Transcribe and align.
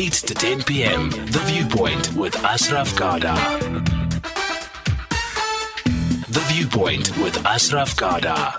8 0.00 0.12
to 0.12 0.34
10 0.34 0.62
p.m. 0.62 1.10
The 1.10 1.42
Viewpoint 1.44 2.14
with 2.14 2.34
Ashraf 2.42 2.96
Garda. 2.96 3.34
The 6.30 6.40
Viewpoint 6.48 7.14
with 7.18 7.36
Ashraf 7.44 7.94
Garda. 7.96 8.56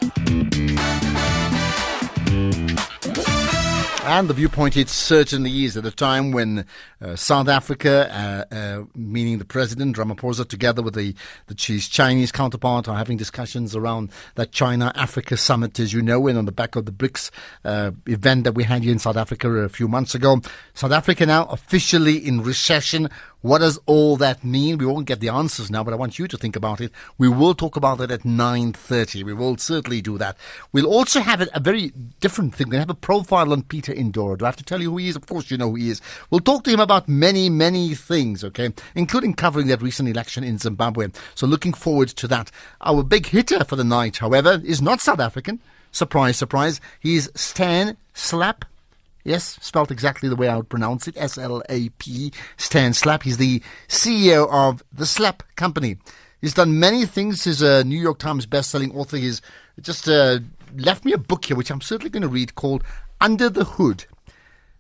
And 4.04 4.28
the 4.28 4.34
viewpoint 4.34 4.78
it 4.78 4.90
certainly 4.90 5.64
is 5.64 5.78
at 5.78 5.86
a 5.86 5.92
time 5.92 6.32
when 6.32 6.66
uh, 7.00 7.16
South 7.16 7.48
Africa, 7.48 8.10
uh, 8.52 8.54
uh, 8.54 8.84
meaning 8.96 9.38
the 9.38 9.46
president 9.46 9.96
Ramaphosa, 9.96 10.48
together 10.48 10.82
with 10.82 10.96
the, 10.96 11.14
the 11.46 11.54
Chinese 11.54 12.32
counterpart, 12.32 12.88
are 12.88 12.98
having 12.98 13.16
discussions 13.16 13.76
around 13.76 14.10
that 14.36 14.52
China 14.52 14.92
Africa 14.96 15.38
summit, 15.38 15.80
as 15.80 15.94
you 15.94 16.02
know, 16.02 16.28
and 16.28 16.36
on 16.36 16.46
the 16.46 16.52
back 16.52 16.76
of 16.76 16.86
the 16.88 16.92
BRICS 16.92 17.30
uh, 17.64 17.92
event 18.08 18.44
that 18.46 18.56
we 18.56 18.64
had 18.64 18.82
here 18.82 18.92
in 18.92 18.98
South 18.98 19.18
Africa 19.18 19.48
a 19.50 19.70
few 19.70 19.88
months 19.88 20.16
ago. 20.16 20.42
South 20.74 20.92
Africa 20.92 21.28
now 21.28 21.46
officially 21.46 22.18
in 22.18 22.42
recession 22.42 23.08
what 23.42 23.60
does 23.60 23.80
all 23.86 24.18
that 24.18 24.44
mean? 24.44 24.78
We 24.78 24.86
won't 24.86 25.08
get 25.08 25.20
the 25.20 25.30
answers 25.30 25.72
now, 25.72 25.84
but 25.84 25.94
I 25.94 25.98
want 25.98 26.20
you 26.20 26.28
to 26.28 26.38
think 26.38 26.56
about 26.56 26.80
it. 26.80 26.92
We 27.18 27.28
will 27.28 27.56
talk 27.56 27.76
about 27.76 28.00
it 28.00 28.12
at 28.12 28.22
9.30. 28.22 29.24
We 29.24 29.34
will 29.34 29.58
certainly 29.58 30.02
do 30.02 30.18
that. 30.20 30.38
We'll 30.72 30.86
also 30.86 31.22
have 31.22 31.42
a, 31.42 31.60
very 31.60 31.92
different 32.20 32.54
thing. 32.54 32.70
We'll 32.70 32.80
have 32.80 32.90
a 32.90 32.96
profile 32.96 33.52
on 33.52 33.64
Peter 33.64 33.94
Ndoro. 33.94 34.38
Do 34.38 34.46
I 34.46 34.50
have 34.50 34.58
to 34.58 34.64
tell 34.64 34.82
you 34.82 34.92
who 34.92 34.98
he 34.98 35.08
is? 35.08 35.16
Of 35.16 35.26
course 35.26 35.50
you 35.50 35.58
know 35.58 35.70
who 35.70 35.76
he 35.76 35.90
is. 35.90 36.02
We'll 36.30 36.42
talk 36.42 36.64
to 36.66 36.72
him 36.72 36.80
about 36.80 37.10
many, 37.10 37.50
many 37.50 37.96
things, 37.96 38.44
okay? 38.44 38.74
Including 38.94 39.34
covering 39.34 39.68
that 39.68 39.82
recent 39.82 40.08
election 40.08 40.44
in 40.44 40.60
Zimbabwe. 40.60 41.08
So 41.34 41.48
looking 41.48 41.74
forward 41.74 42.10
to 42.10 42.28
that. 42.28 42.52
Our 42.82 43.04
big 43.04 43.26
hitter 43.28 43.64
for 43.64 43.76
the 43.76 43.84
night, 43.84 44.18
however, 44.18 44.62
is 44.64 44.82
not 44.82 45.02
South 45.02 45.20
African. 45.20 45.60
Surprise, 45.92 46.38
surprise. 46.38 46.80
He's 47.00 47.30
Stan 47.36 47.98
Slap 48.14 48.66
Yes, 49.24 49.58
spelled 49.62 49.92
exactly 49.92 50.30
the 50.30 50.36
way 50.36 50.48
I 50.48 50.58
would 50.58 50.70
pronounce 50.70 51.08
it. 51.08 51.16
S 51.18 51.38
L 51.38 51.62
A 51.70 51.90
P, 51.90 52.32
Stan 52.58 52.94
Slap. 52.94 53.24
He's 53.24 53.38
the 53.38 53.62
CEO 53.88 54.48
of 54.52 54.84
the 54.92 55.06
Slap 55.06 55.44
Company. 55.56 55.98
He's 56.42 56.56
done 56.56 56.80
many 56.80 57.06
things. 57.06 57.44
He's 57.44 57.62
a 57.62 57.84
New 57.84 58.00
York 58.00 58.18
Times 58.18 58.48
best-selling 58.48 58.96
author. 58.96 59.18
He's 59.18 59.42
just 59.80 60.10
uh, 60.10 60.40
left 60.76 61.06
me 61.06 61.14
a 61.14 61.18
book 61.18 61.46
here, 61.46 61.56
which 61.56 61.70
I'm 61.70 61.82
certainly 61.82 62.10
going 62.10 62.24
to 62.24 62.28
read, 62.28 62.56
called 62.56 62.84
Under 63.20 63.48
the 63.48 63.64
Hood. 63.64 64.06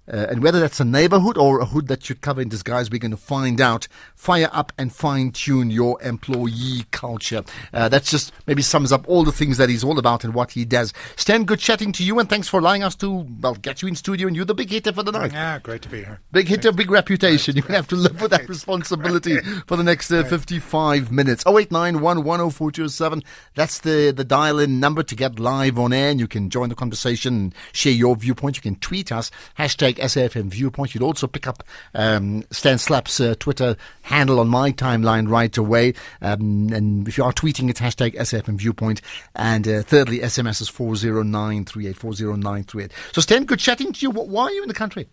Uh, 0.07 0.27
and 0.29 0.43
whether 0.43 0.59
that's 0.59 0.79
a 0.79 0.85
neighborhood 0.85 1.37
or 1.37 1.59
a 1.59 1.65
hood 1.65 1.87
that 1.87 2.03
should 2.03 2.21
cover 2.21 2.41
in 2.41 2.49
disguise, 2.49 2.89
we're 2.89 2.99
going 2.99 3.11
to 3.11 3.17
find 3.17 3.61
out. 3.61 3.87
Fire 4.15 4.49
up 4.51 4.73
and 4.77 4.93
fine 4.93 5.31
tune 5.31 5.71
your 5.71 6.01
employee 6.01 6.85
culture. 6.91 7.43
Uh, 7.73 7.87
that's 7.87 8.09
just 8.09 8.33
maybe 8.47 8.61
sums 8.61 8.91
up 8.91 9.07
all 9.07 9.23
the 9.23 9.31
things 9.31 9.57
that 9.57 9.69
he's 9.69 9.83
all 9.83 9.99
about 9.99 10.23
and 10.23 10.33
what 10.33 10.51
he 10.51 10.65
does. 10.65 10.93
Stan, 11.15 11.45
good 11.45 11.59
chatting 11.59 11.91
to 11.93 12.03
you, 12.03 12.19
and 12.19 12.29
thanks 12.29 12.47
for 12.47 12.59
allowing 12.59 12.83
us 12.83 12.95
to 12.95 13.27
well 13.41 13.55
get 13.55 13.81
you 13.81 13.87
in 13.87 13.95
studio. 13.95 14.27
And 14.27 14.35
you're 14.35 14.45
the 14.45 14.55
big 14.55 14.69
hitter 14.69 14.91
for 14.91 15.03
the 15.03 15.11
night. 15.11 15.33
Yeah, 15.33 15.59
great 15.59 15.81
to 15.83 15.89
be 15.89 15.99
here. 15.99 16.19
Big 16.31 16.47
hitter, 16.47 16.71
big 16.71 16.91
reputation. 16.91 17.55
You're 17.55 17.63
going 17.63 17.73
to 17.73 17.77
have 17.77 17.87
to 17.89 17.95
live 17.95 18.21
with 18.21 18.31
that 18.31 18.49
responsibility 18.49 19.37
for 19.67 19.77
the 19.77 19.83
next 19.83 20.11
uh, 20.11 20.23
55 20.23 21.11
minutes. 21.11 21.43
0891 21.45 22.23
10427. 22.23 23.23
That's 23.55 23.79
the, 23.79 24.11
the 24.15 24.23
dial 24.23 24.59
in 24.59 24.79
number 24.79 25.03
to 25.03 25.15
get 25.15 25.39
live 25.39 25.77
on 25.77 25.93
air, 25.93 26.09
and 26.09 26.19
you 26.19 26.27
can 26.27 26.49
join 26.49 26.69
the 26.69 26.75
conversation 26.75 27.53
share 27.71 27.93
your 27.93 28.15
viewpoint. 28.15 28.55
You 28.57 28.61
can 28.61 28.75
tweet 28.75 29.11
us, 29.11 29.31
hashtag 29.57 29.90
SAFM 29.97 30.45
Viewpoint. 30.45 30.93
You'd 30.93 31.03
also 31.03 31.27
pick 31.27 31.47
up 31.47 31.63
um, 31.93 32.43
Stan 32.51 32.77
Slap's 32.77 33.19
uh, 33.19 33.35
Twitter 33.39 33.75
handle 34.03 34.39
on 34.39 34.47
my 34.47 34.71
timeline 34.71 35.29
right 35.29 35.55
away. 35.57 35.93
Um, 36.21 36.69
and 36.73 37.07
if 37.07 37.17
you 37.17 37.23
are 37.23 37.33
tweeting, 37.33 37.69
it's 37.69 37.79
hashtag 37.79 38.15
SAFM 38.15 38.57
Viewpoint. 38.57 39.01
And 39.35 39.67
uh, 39.67 39.81
thirdly, 39.83 40.19
SMS 40.19 40.61
is 40.61 40.69
40938, 40.69 41.95
40938. 41.95 42.91
So 43.13 43.21
Stan, 43.21 43.45
good 43.45 43.59
chatting 43.59 43.93
to 43.93 43.99
you. 44.01 44.11
Why 44.11 44.43
are 44.43 44.51
you 44.51 44.61
in 44.61 44.67
the 44.67 44.73
country? 44.73 45.07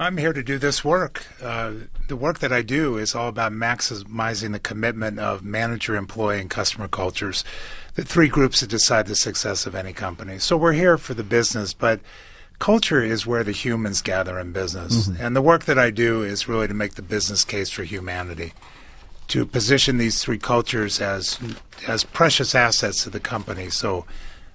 I'm 0.00 0.16
here 0.16 0.32
to 0.32 0.42
do 0.42 0.56
this 0.56 0.82
work. 0.82 1.26
Uh, 1.42 1.72
the 2.08 2.16
work 2.16 2.38
that 2.38 2.52
I 2.54 2.62
do 2.62 2.96
is 2.96 3.14
all 3.14 3.28
about 3.28 3.52
maximizing 3.52 4.52
the 4.52 4.58
commitment 4.58 5.18
of 5.18 5.44
manager, 5.44 5.94
employee, 5.94 6.40
and 6.40 6.48
customer 6.48 6.88
cultures, 6.88 7.44
the 7.96 8.02
three 8.02 8.28
groups 8.28 8.60
that 8.60 8.70
decide 8.70 9.08
the 9.08 9.14
success 9.14 9.66
of 9.66 9.74
any 9.74 9.92
company. 9.92 10.38
So 10.38 10.56
we're 10.56 10.72
here 10.72 10.96
for 10.96 11.12
the 11.12 11.22
business, 11.22 11.74
but 11.74 12.00
culture 12.60 13.02
is 13.02 13.26
where 13.26 13.42
the 13.42 13.50
humans 13.50 14.02
gather 14.02 14.38
in 14.38 14.52
business. 14.52 15.08
Mm-hmm. 15.08 15.24
And 15.24 15.34
the 15.34 15.42
work 15.42 15.64
that 15.64 15.78
I 15.78 15.90
do 15.90 16.22
is 16.22 16.46
really 16.46 16.68
to 16.68 16.74
make 16.74 16.94
the 16.94 17.02
business 17.02 17.44
case 17.44 17.70
for 17.70 17.82
humanity, 17.82 18.52
to 19.28 19.44
position 19.44 19.98
these 19.98 20.22
three 20.22 20.38
cultures 20.38 21.00
as 21.00 21.40
as 21.88 22.04
precious 22.04 22.54
assets 22.54 23.02
to 23.02 23.10
the 23.10 23.18
company. 23.18 23.70
So 23.70 24.04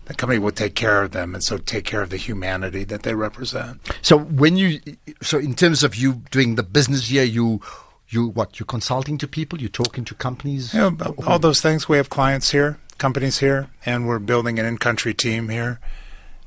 the 0.06 0.14
company 0.14 0.40
will 0.40 0.52
take 0.52 0.76
care 0.76 1.02
of 1.02 1.12
them 1.12 1.34
and 1.34 1.44
so 1.44 1.58
take 1.58 1.84
care 1.84 2.02
of 2.02 2.12
the 2.12 2.18
humanity 2.18 2.84
that 2.86 3.04
they 3.04 3.16
represent. 3.16 3.82
So 4.02 4.18
when 4.18 4.56
you 4.56 4.80
so 5.22 5.38
in 5.40 5.56
terms 5.56 5.84
of 5.84 5.96
you 5.96 6.22
doing 6.32 6.56
the 6.56 6.64
business 6.64 7.10
here, 7.10 7.24
you 7.24 7.60
you 8.08 8.28
what 8.28 8.60
you're 8.60 8.68
consulting 8.68 9.18
to 9.18 9.28
people, 9.28 9.60
you're 9.60 9.70
talking 9.84 10.06
to 10.06 10.16
companies, 10.16 10.74
yeah, 10.74 10.92
all 11.26 11.40
those 11.40 11.60
things. 11.60 11.90
We 11.90 11.98
have 11.98 12.10
clients 12.10 12.52
here, 12.52 12.78
companies 13.00 13.40
here, 13.40 13.68
and 13.84 14.08
we're 14.08 14.20
building 14.20 14.60
an 14.60 14.66
in-country 14.66 15.16
team 15.16 15.50
here 15.50 15.80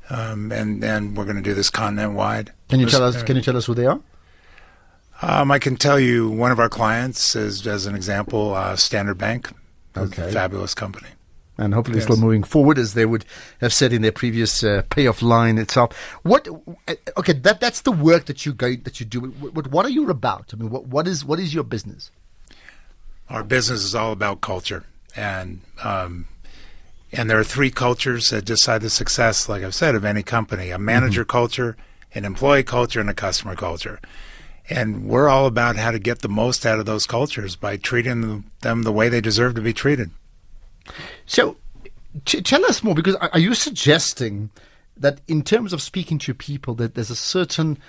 um, 0.09 0.51
and 0.51 0.83
and 0.83 1.15
we're 1.15 1.25
going 1.25 1.35
to 1.35 1.41
do 1.41 1.53
this 1.53 1.69
continent 1.69 2.13
wide. 2.13 2.53
Can 2.69 2.79
you 2.79 2.87
tell 2.87 3.03
us? 3.03 3.21
Can 3.23 3.35
you 3.35 3.41
tell 3.41 3.57
us 3.57 3.65
who 3.65 3.73
they 3.73 3.85
are? 3.85 3.99
Um, 5.21 5.51
I 5.51 5.59
can 5.59 5.75
tell 5.75 5.99
you 5.99 6.29
one 6.29 6.51
of 6.51 6.59
our 6.59 6.69
clients 6.69 7.35
is, 7.35 7.67
as 7.67 7.85
an 7.85 7.95
example, 7.95 8.53
uh, 8.53 8.75
Standard 8.75 9.17
Bank. 9.17 9.51
Okay, 9.97 10.31
fabulous 10.31 10.73
company. 10.73 11.09
And 11.57 11.73
hopefully, 11.73 11.97
yes. 11.97 12.05
still 12.05 12.15
moving 12.15 12.43
forward, 12.43 12.79
as 12.79 12.93
they 12.93 13.05
would 13.05 13.25
have 13.59 13.73
said 13.73 13.91
in 13.91 14.01
their 14.01 14.13
previous 14.13 14.63
uh, 14.63 14.83
payoff 14.89 15.21
line 15.21 15.57
itself. 15.57 15.93
What? 16.23 16.47
Uh, 16.87 16.95
okay, 17.17 17.33
that 17.33 17.59
that's 17.59 17.81
the 17.81 17.91
work 17.91 18.25
that 18.25 18.45
you 18.45 18.53
go 18.53 18.75
that 18.75 19.01
you 19.01 19.05
do. 19.05 19.19
What, 19.19 19.67
what 19.67 19.85
are 19.85 19.89
you 19.89 20.09
about? 20.09 20.51
I 20.53 20.55
mean, 20.55 20.69
what 20.69 20.85
what 20.87 21.05
is 21.05 21.25
what 21.25 21.37
is 21.37 21.53
your 21.53 21.65
business? 21.65 22.11
Our 23.29 23.43
business 23.43 23.83
is 23.83 23.93
all 23.93 24.13
about 24.13 24.39
culture, 24.39 24.85
and 25.17 25.59
um, 25.83 26.27
and 27.11 27.29
there 27.29 27.39
are 27.39 27.43
three 27.43 27.71
cultures 27.71 28.29
that 28.29 28.45
decide 28.45 28.81
the 28.81 28.89
success, 28.89 29.49
like 29.49 29.63
I've 29.63 29.75
said, 29.75 29.95
of 29.95 30.05
any 30.05 30.23
company 30.23 30.69
a 30.69 30.77
manager 30.77 31.21
mm-hmm. 31.21 31.31
culture, 31.31 31.77
an 32.13 32.25
employee 32.25 32.63
culture, 32.63 32.99
and 32.99 33.09
a 33.09 33.13
customer 33.13 33.55
culture. 33.55 33.99
And 34.69 35.05
we're 35.05 35.29
all 35.29 35.47
about 35.47 35.77
how 35.77 35.89
to 35.89 35.97
get 35.97 36.19
the 36.19 36.29
most 36.29 36.65
out 36.65 36.79
of 36.79 36.85
those 36.85 37.07
cultures 37.07 37.55
by 37.55 37.77
treating 37.77 38.43
them 38.61 38.83
the 38.83 38.91
way 38.91 39.09
they 39.09 39.21
deserve 39.21 39.55
to 39.55 39.61
be 39.61 39.73
treated. 39.73 40.11
So, 41.25 41.57
t- 42.25 42.41
tell 42.41 42.63
us 42.65 42.83
more, 42.83 42.93
because 42.93 43.15
are 43.15 43.39
you 43.39 43.55
suggesting 43.55 44.51
that 44.95 45.21
in 45.27 45.41
terms 45.41 45.73
of 45.73 45.81
speaking 45.81 46.19
to 46.19 46.33
people, 46.35 46.75
that 46.75 46.93
there's 46.93 47.09
a 47.09 47.15
certain 47.15 47.79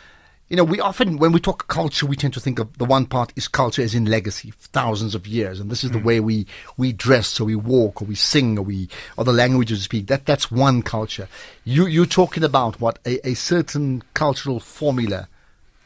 you 0.51 0.57
know, 0.57 0.65
we 0.65 0.81
often, 0.81 1.19
when 1.19 1.31
we 1.31 1.39
talk 1.39 1.69
culture, 1.69 2.07
we 2.07 2.17
tend 2.17 2.35
to 2.35 2.41
think 2.41 2.59
of 2.59 2.77
the 2.77 2.85
one 2.85 3.07
part 3.07 3.33
is 3.37 3.47
culture 3.47 3.83
as 3.83 3.95
in 3.95 4.07
legacy, 4.07 4.53
thousands 4.59 5.15
of 5.15 5.25
years, 5.25 5.61
and 5.61 5.71
this 5.71 5.85
is 5.85 5.91
mm. 5.91 5.95
the 5.95 6.01
way 6.01 6.19
we, 6.19 6.45
we 6.77 6.93
dress, 6.93 7.39
or 7.39 7.45
we 7.45 7.55
walk, 7.55 8.03
or 8.03 8.05
we 8.05 8.17
sing, 8.17 8.59
or 8.59 8.63
we, 8.63 8.89
or 9.17 9.25
the 9.25 9.33
languages 9.33 9.79
we 9.79 9.83
speak. 9.85 10.07
That 10.09 10.27
that's 10.27 10.51
one 10.51 10.83
culture. 10.83 11.29
You 11.65 11.87
you're 11.87 12.05
talking 12.05 12.43
about 12.43 12.81
what 12.81 12.99
a, 13.07 13.25
a 13.29 13.35
certain 13.35 14.03
cultural 14.13 14.59
formula, 14.59 15.29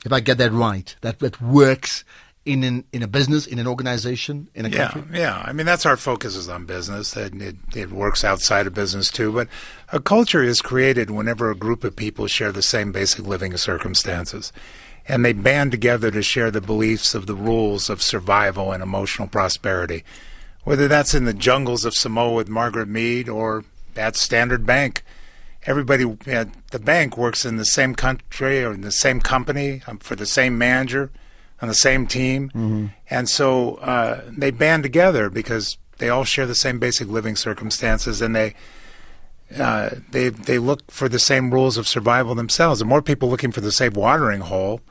if 0.02 0.12
I 0.12 0.20
get 0.20 0.38
that 0.38 0.52
right, 0.52 0.96
that 1.02 1.19
that 1.19 1.42
works 1.42 2.02
in 2.44 2.62
an, 2.62 2.84
in 2.93 3.03
a 3.03 3.06
business, 3.06 3.47
in 3.47 3.59
an 3.59 3.66
organization, 3.66 4.49
in 4.55 4.66
a 4.66 4.69
yeah, 4.69 4.88
country? 4.88 5.19
Yeah, 5.19 5.43
I 5.44 5.53
mean 5.53 5.66
that's 5.66 5.87
our 5.87 5.97
focus 5.97 6.37
is 6.37 6.49
on 6.49 6.66
business, 6.66 7.16
and 7.16 7.41
it, 7.41 7.56
it 7.75 7.91
works 7.91 8.22
outside 8.22 8.66
of 8.66 8.75
business 8.75 9.10
too. 9.10 9.32
But 9.32 9.49
a 9.93 10.00
culture 10.00 10.43
is 10.43 10.60
created 10.60 11.10
whenever 11.10 11.50
a 11.50 11.56
group 11.56 11.84
of 11.84 11.97
people 11.97 12.27
share 12.27 12.53
the 12.53 12.62
same 12.62 12.93
basic 12.93 13.27
living 13.27 13.56
circumstances, 13.56 14.53
and 15.09 15.25
they 15.25 15.32
band 15.32 15.71
together 15.71 16.10
to 16.10 16.22
share 16.22 16.50
the 16.50 16.60
beliefs 16.60 17.15
of 17.15 17.27
the 17.27 17.34
rules 17.34 17.88
of 17.88 18.03
survival 18.03 18.72
and 18.72 18.82
emotional 18.82 19.28
prosperity. 19.28 20.05
Whether 20.65 20.88
that's 20.88 21.15
in 21.15 21.25
the 21.25 21.34
jungles 21.34 21.84
of 21.84 21.94
Samoa 21.94 22.34
with 22.34 22.49
Margaret 22.49 22.88
Mead 22.88 23.28
or 23.28 23.65
at 23.97 24.16
Standard 24.16 24.66
Bank, 24.66 25.03
everybody 25.65 26.16
at 26.26 26.49
the 26.71 26.78
bank 26.78 27.16
works 27.16 27.47
in 27.47 27.56
the 27.56 27.65
same 27.65 27.94
country 27.94 28.62
or 28.62 28.75
in 28.75 28.82
the 28.82 28.93
same 28.93 29.20
company 29.20 29.82
um, 29.87 29.99
for 29.99 30.14
the 30.14 30.26
same 30.26 30.58
manager 30.58 31.11
on 31.64 31.69
the 31.69 31.75
same 31.75 32.06
team, 32.06 32.50
mm-hmm. 32.50 32.87
and 33.08 33.26
so 33.26 33.76
uh, 33.76 34.20
they 34.28 34.50
band 34.50 34.82
together 34.82 35.31
because 35.31 35.78
they 35.96 36.11
all 36.11 36.25
share 36.25 36.46
the 36.46 36.55
same 36.55 36.78
basic 36.78 37.08
living 37.08 37.37
circumstances, 37.37 38.20
and 38.20 38.37
they 38.37 38.55
uh, 39.58 39.90
they 40.11 40.28
they 40.28 40.58
look 40.58 40.90
for 40.90 41.08
the 41.08 41.19
same 41.19 41.50
rules 41.50 41.78
of 41.78 41.88
survival 41.88 42.34
themselves. 42.34 42.81
The 42.81 42.84
more 42.84 43.00
people 43.00 43.31
looking 43.31 43.50
for 43.50 43.62
the 43.62 43.72
same 43.72 43.94
watering 43.94 44.40
hole, 44.40 44.82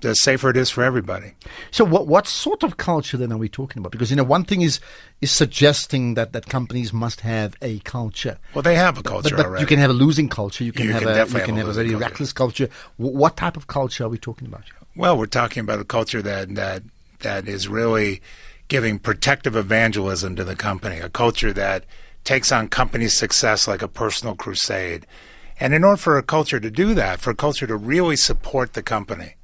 the 0.00 0.14
safer 0.14 0.50
it 0.50 0.56
is 0.56 0.70
for 0.70 0.84
everybody. 0.84 1.32
So, 1.72 1.84
what 1.84 2.06
what 2.06 2.28
sort 2.28 2.62
of 2.62 2.76
culture 2.76 3.16
then 3.16 3.32
are 3.32 3.38
we 3.38 3.48
talking 3.48 3.80
about? 3.80 3.90
Because 3.90 4.10
you 4.10 4.16
know, 4.16 4.22
one 4.22 4.44
thing 4.44 4.62
is 4.62 4.78
is 5.20 5.32
suggesting 5.32 6.14
that, 6.14 6.32
that 6.32 6.46
companies 6.46 6.92
must 6.92 7.22
have 7.22 7.56
a 7.60 7.80
culture. 7.80 8.38
Well, 8.54 8.62
they 8.62 8.76
have 8.76 8.98
a 8.98 9.02
culture 9.02 9.30
but, 9.30 9.38
but 9.38 9.46
already. 9.46 9.62
You 9.62 9.66
can 9.66 9.80
have 9.80 9.90
a 9.90 9.94
losing 9.94 10.28
culture. 10.28 10.62
You 10.62 10.72
can 10.72 10.86
you 10.86 10.92
have 10.92 11.02
can 11.02 11.08
a 11.08 11.18
you 11.18 11.44
can 11.44 11.56
have, 11.56 11.66
have 11.66 11.68
a, 11.68 11.72
very 11.72 11.90
culture. 11.90 12.04
reckless 12.04 12.32
culture. 12.32 12.68
what 12.98 13.36
type 13.36 13.56
of 13.56 13.66
culture 13.66 14.04
are 14.04 14.08
we 14.08 14.18
talking 14.18 14.46
about? 14.46 14.62
Well, 14.96 15.18
we're 15.18 15.26
talking 15.26 15.60
about 15.60 15.80
a 15.80 15.84
culture 15.84 16.22
that 16.22 16.54
that 16.54 16.84
that 17.20 17.48
is 17.48 17.66
really 17.66 18.22
giving 18.68 19.00
protective 19.00 19.56
evangelism 19.56 20.36
to 20.36 20.44
the 20.44 20.54
company, 20.54 20.98
a 20.98 21.08
culture 21.08 21.52
that 21.52 21.84
takes 22.22 22.52
on 22.52 22.68
company 22.68 23.08
success 23.08 23.66
like 23.66 23.82
a 23.82 23.88
personal 23.88 24.36
crusade. 24.36 25.06
And 25.58 25.74
in 25.74 25.82
order 25.82 25.96
for 25.96 26.16
a 26.16 26.22
culture 26.22 26.60
to 26.60 26.70
do 26.70 26.94
that, 26.94 27.20
for 27.20 27.30
a 27.30 27.34
culture 27.34 27.66
to 27.66 27.76
really 27.76 28.16
support 28.16 28.74
the 28.74 28.82
company, 28.82 29.34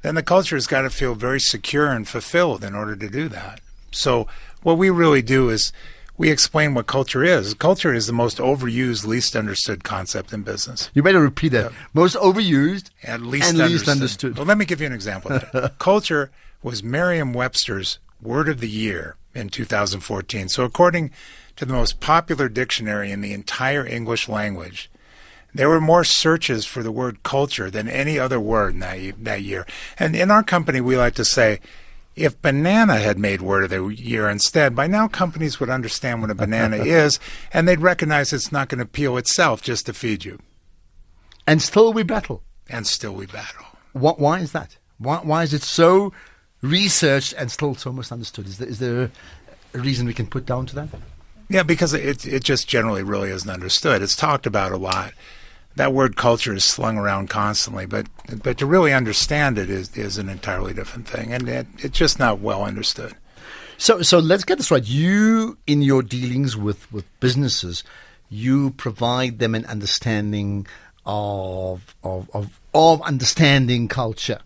then 0.00 0.14
the 0.14 0.22
culture 0.22 0.56
has 0.56 0.66
got 0.66 0.82
to 0.82 0.90
feel 0.90 1.14
very 1.14 1.40
secure 1.40 1.90
and 1.90 2.08
fulfilled 2.08 2.64
in 2.64 2.74
order 2.74 2.96
to 2.96 3.08
do 3.08 3.28
that. 3.28 3.60
So 3.90 4.26
what 4.62 4.78
we 4.78 4.88
really 4.88 5.22
do 5.22 5.50
is 5.50 5.72
we 6.16 6.30
explain 6.30 6.74
what 6.74 6.86
culture 6.86 7.24
is. 7.24 7.54
Culture 7.54 7.92
is 7.92 8.06
the 8.06 8.12
most 8.12 8.38
overused, 8.38 9.06
least 9.06 9.34
understood 9.34 9.82
concept 9.82 10.32
in 10.32 10.42
business. 10.42 10.90
You 10.94 11.02
better 11.02 11.20
repeat 11.20 11.50
that. 11.50 11.72
Most 11.92 12.16
overused 12.16 12.90
and 13.02 13.26
least, 13.26 13.50
and 13.50 13.60
understood. 13.60 13.70
least 13.70 13.88
understood. 13.88 14.36
Well, 14.36 14.46
let 14.46 14.58
me 14.58 14.64
give 14.64 14.80
you 14.80 14.86
an 14.86 14.92
example. 14.92 15.40
culture 15.78 16.30
was 16.62 16.82
Merriam-Webster's 16.82 17.98
word 18.22 18.48
of 18.48 18.60
the 18.60 18.68
year 18.68 19.16
in 19.34 19.48
2014. 19.48 20.48
So 20.48 20.64
according 20.64 21.10
to 21.56 21.64
the 21.64 21.72
most 21.72 22.00
popular 22.00 22.48
dictionary 22.48 23.10
in 23.10 23.20
the 23.20 23.32
entire 23.32 23.86
English 23.86 24.28
language, 24.28 24.90
there 25.52 25.68
were 25.68 25.80
more 25.80 26.04
searches 26.04 26.64
for 26.64 26.82
the 26.82 26.92
word 26.92 27.22
culture 27.22 27.70
than 27.70 27.88
any 27.88 28.18
other 28.18 28.40
word 28.40 28.74
in 28.74 28.80
that, 28.80 29.24
that 29.24 29.42
year. 29.42 29.66
And 29.98 30.16
in 30.16 30.30
our 30.30 30.42
company, 30.42 30.80
we 30.80 30.96
like 30.96 31.14
to 31.14 31.24
say, 31.24 31.60
if 32.16 32.40
banana 32.40 32.98
had 32.98 33.18
made 33.18 33.42
word 33.42 33.64
of 33.64 33.70
the 33.70 33.86
year 33.88 34.28
instead, 34.28 34.76
by 34.76 34.86
now 34.86 35.08
companies 35.08 35.58
would 35.58 35.70
understand 35.70 36.20
what 36.20 36.30
a 36.30 36.34
banana 36.34 36.76
is 36.84 37.18
and 37.52 37.66
they'd 37.66 37.80
recognize 37.80 38.32
it's 38.32 38.52
not 38.52 38.68
going 38.68 38.78
to 38.78 38.86
peel 38.86 39.16
itself 39.16 39.62
just 39.62 39.86
to 39.86 39.92
feed 39.92 40.24
you. 40.24 40.38
And 41.46 41.60
still 41.60 41.92
we 41.92 42.02
battle. 42.02 42.42
And 42.68 42.86
still 42.86 43.14
we 43.14 43.26
battle. 43.26 43.66
What, 43.92 44.18
why 44.18 44.40
is 44.40 44.52
that? 44.52 44.78
Why, 44.98 45.18
why 45.18 45.42
is 45.42 45.52
it 45.52 45.62
so 45.62 46.12
researched 46.62 47.34
and 47.36 47.50
still 47.50 47.74
so 47.74 47.92
misunderstood? 47.92 48.46
Is 48.46 48.58
there, 48.58 48.68
is 48.68 48.78
there 48.78 49.10
a 49.74 49.78
reason 49.78 50.06
we 50.06 50.14
can 50.14 50.26
put 50.26 50.46
down 50.46 50.66
to 50.66 50.74
that? 50.76 50.88
Yeah, 51.48 51.62
because 51.62 51.92
it, 51.92 52.26
it 52.26 52.42
just 52.42 52.68
generally 52.68 53.02
really 53.02 53.30
isn't 53.30 53.50
understood. 53.50 54.00
It's 54.00 54.16
talked 54.16 54.46
about 54.46 54.72
a 54.72 54.78
lot 54.78 55.12
that 55.76 55.92
word 55.92 56.16
culture 56.16 56.54
is 56.54 56.64
slung 56.64 56.98
around 56.98 57.30
constantly, 57.30 57.86
but 57.86 58.06
but 58.42 58.58
to 58.58 58.66
really 58.66 58.92
understand 58.92 59.58
it 59.58 59.70
is 59.70 59.96
is 59.96 60.18
an 60.18 60.28
entirely 60.28 60.72
different 60.72 61.08
thing, 61.08 61.32
and 61.32 61.48
it, 61.48 61.66
it's 61.78 61.98
just 61.98 62.18
not 62.18 62.40
well 62.40 62.64
understood. 62.64 63.14
So 63.76 64.02
so 64.02 64.18
let's 64.18 64.44
get 64.44 64.58
this 64.58 64.70
right. 64.70 64.86
You 64.86 65.58
in 65.66 65.82
your 65.82 66.02
dealings 66.02 66.56
with 66.56 66.90
with 66.92 67.04
businesses, 67.20 67.82
you 68.28 68.70
provide 68.70 69.38
them 69.38 69.54
an 69.54 69.64
understanding 69.66 70.66
of 71.04 71.94
of 72.04 72.30
of, 72.32 72.60
of 72.72 73.02
understanding 73.02 73.88
culture 73.88 74.40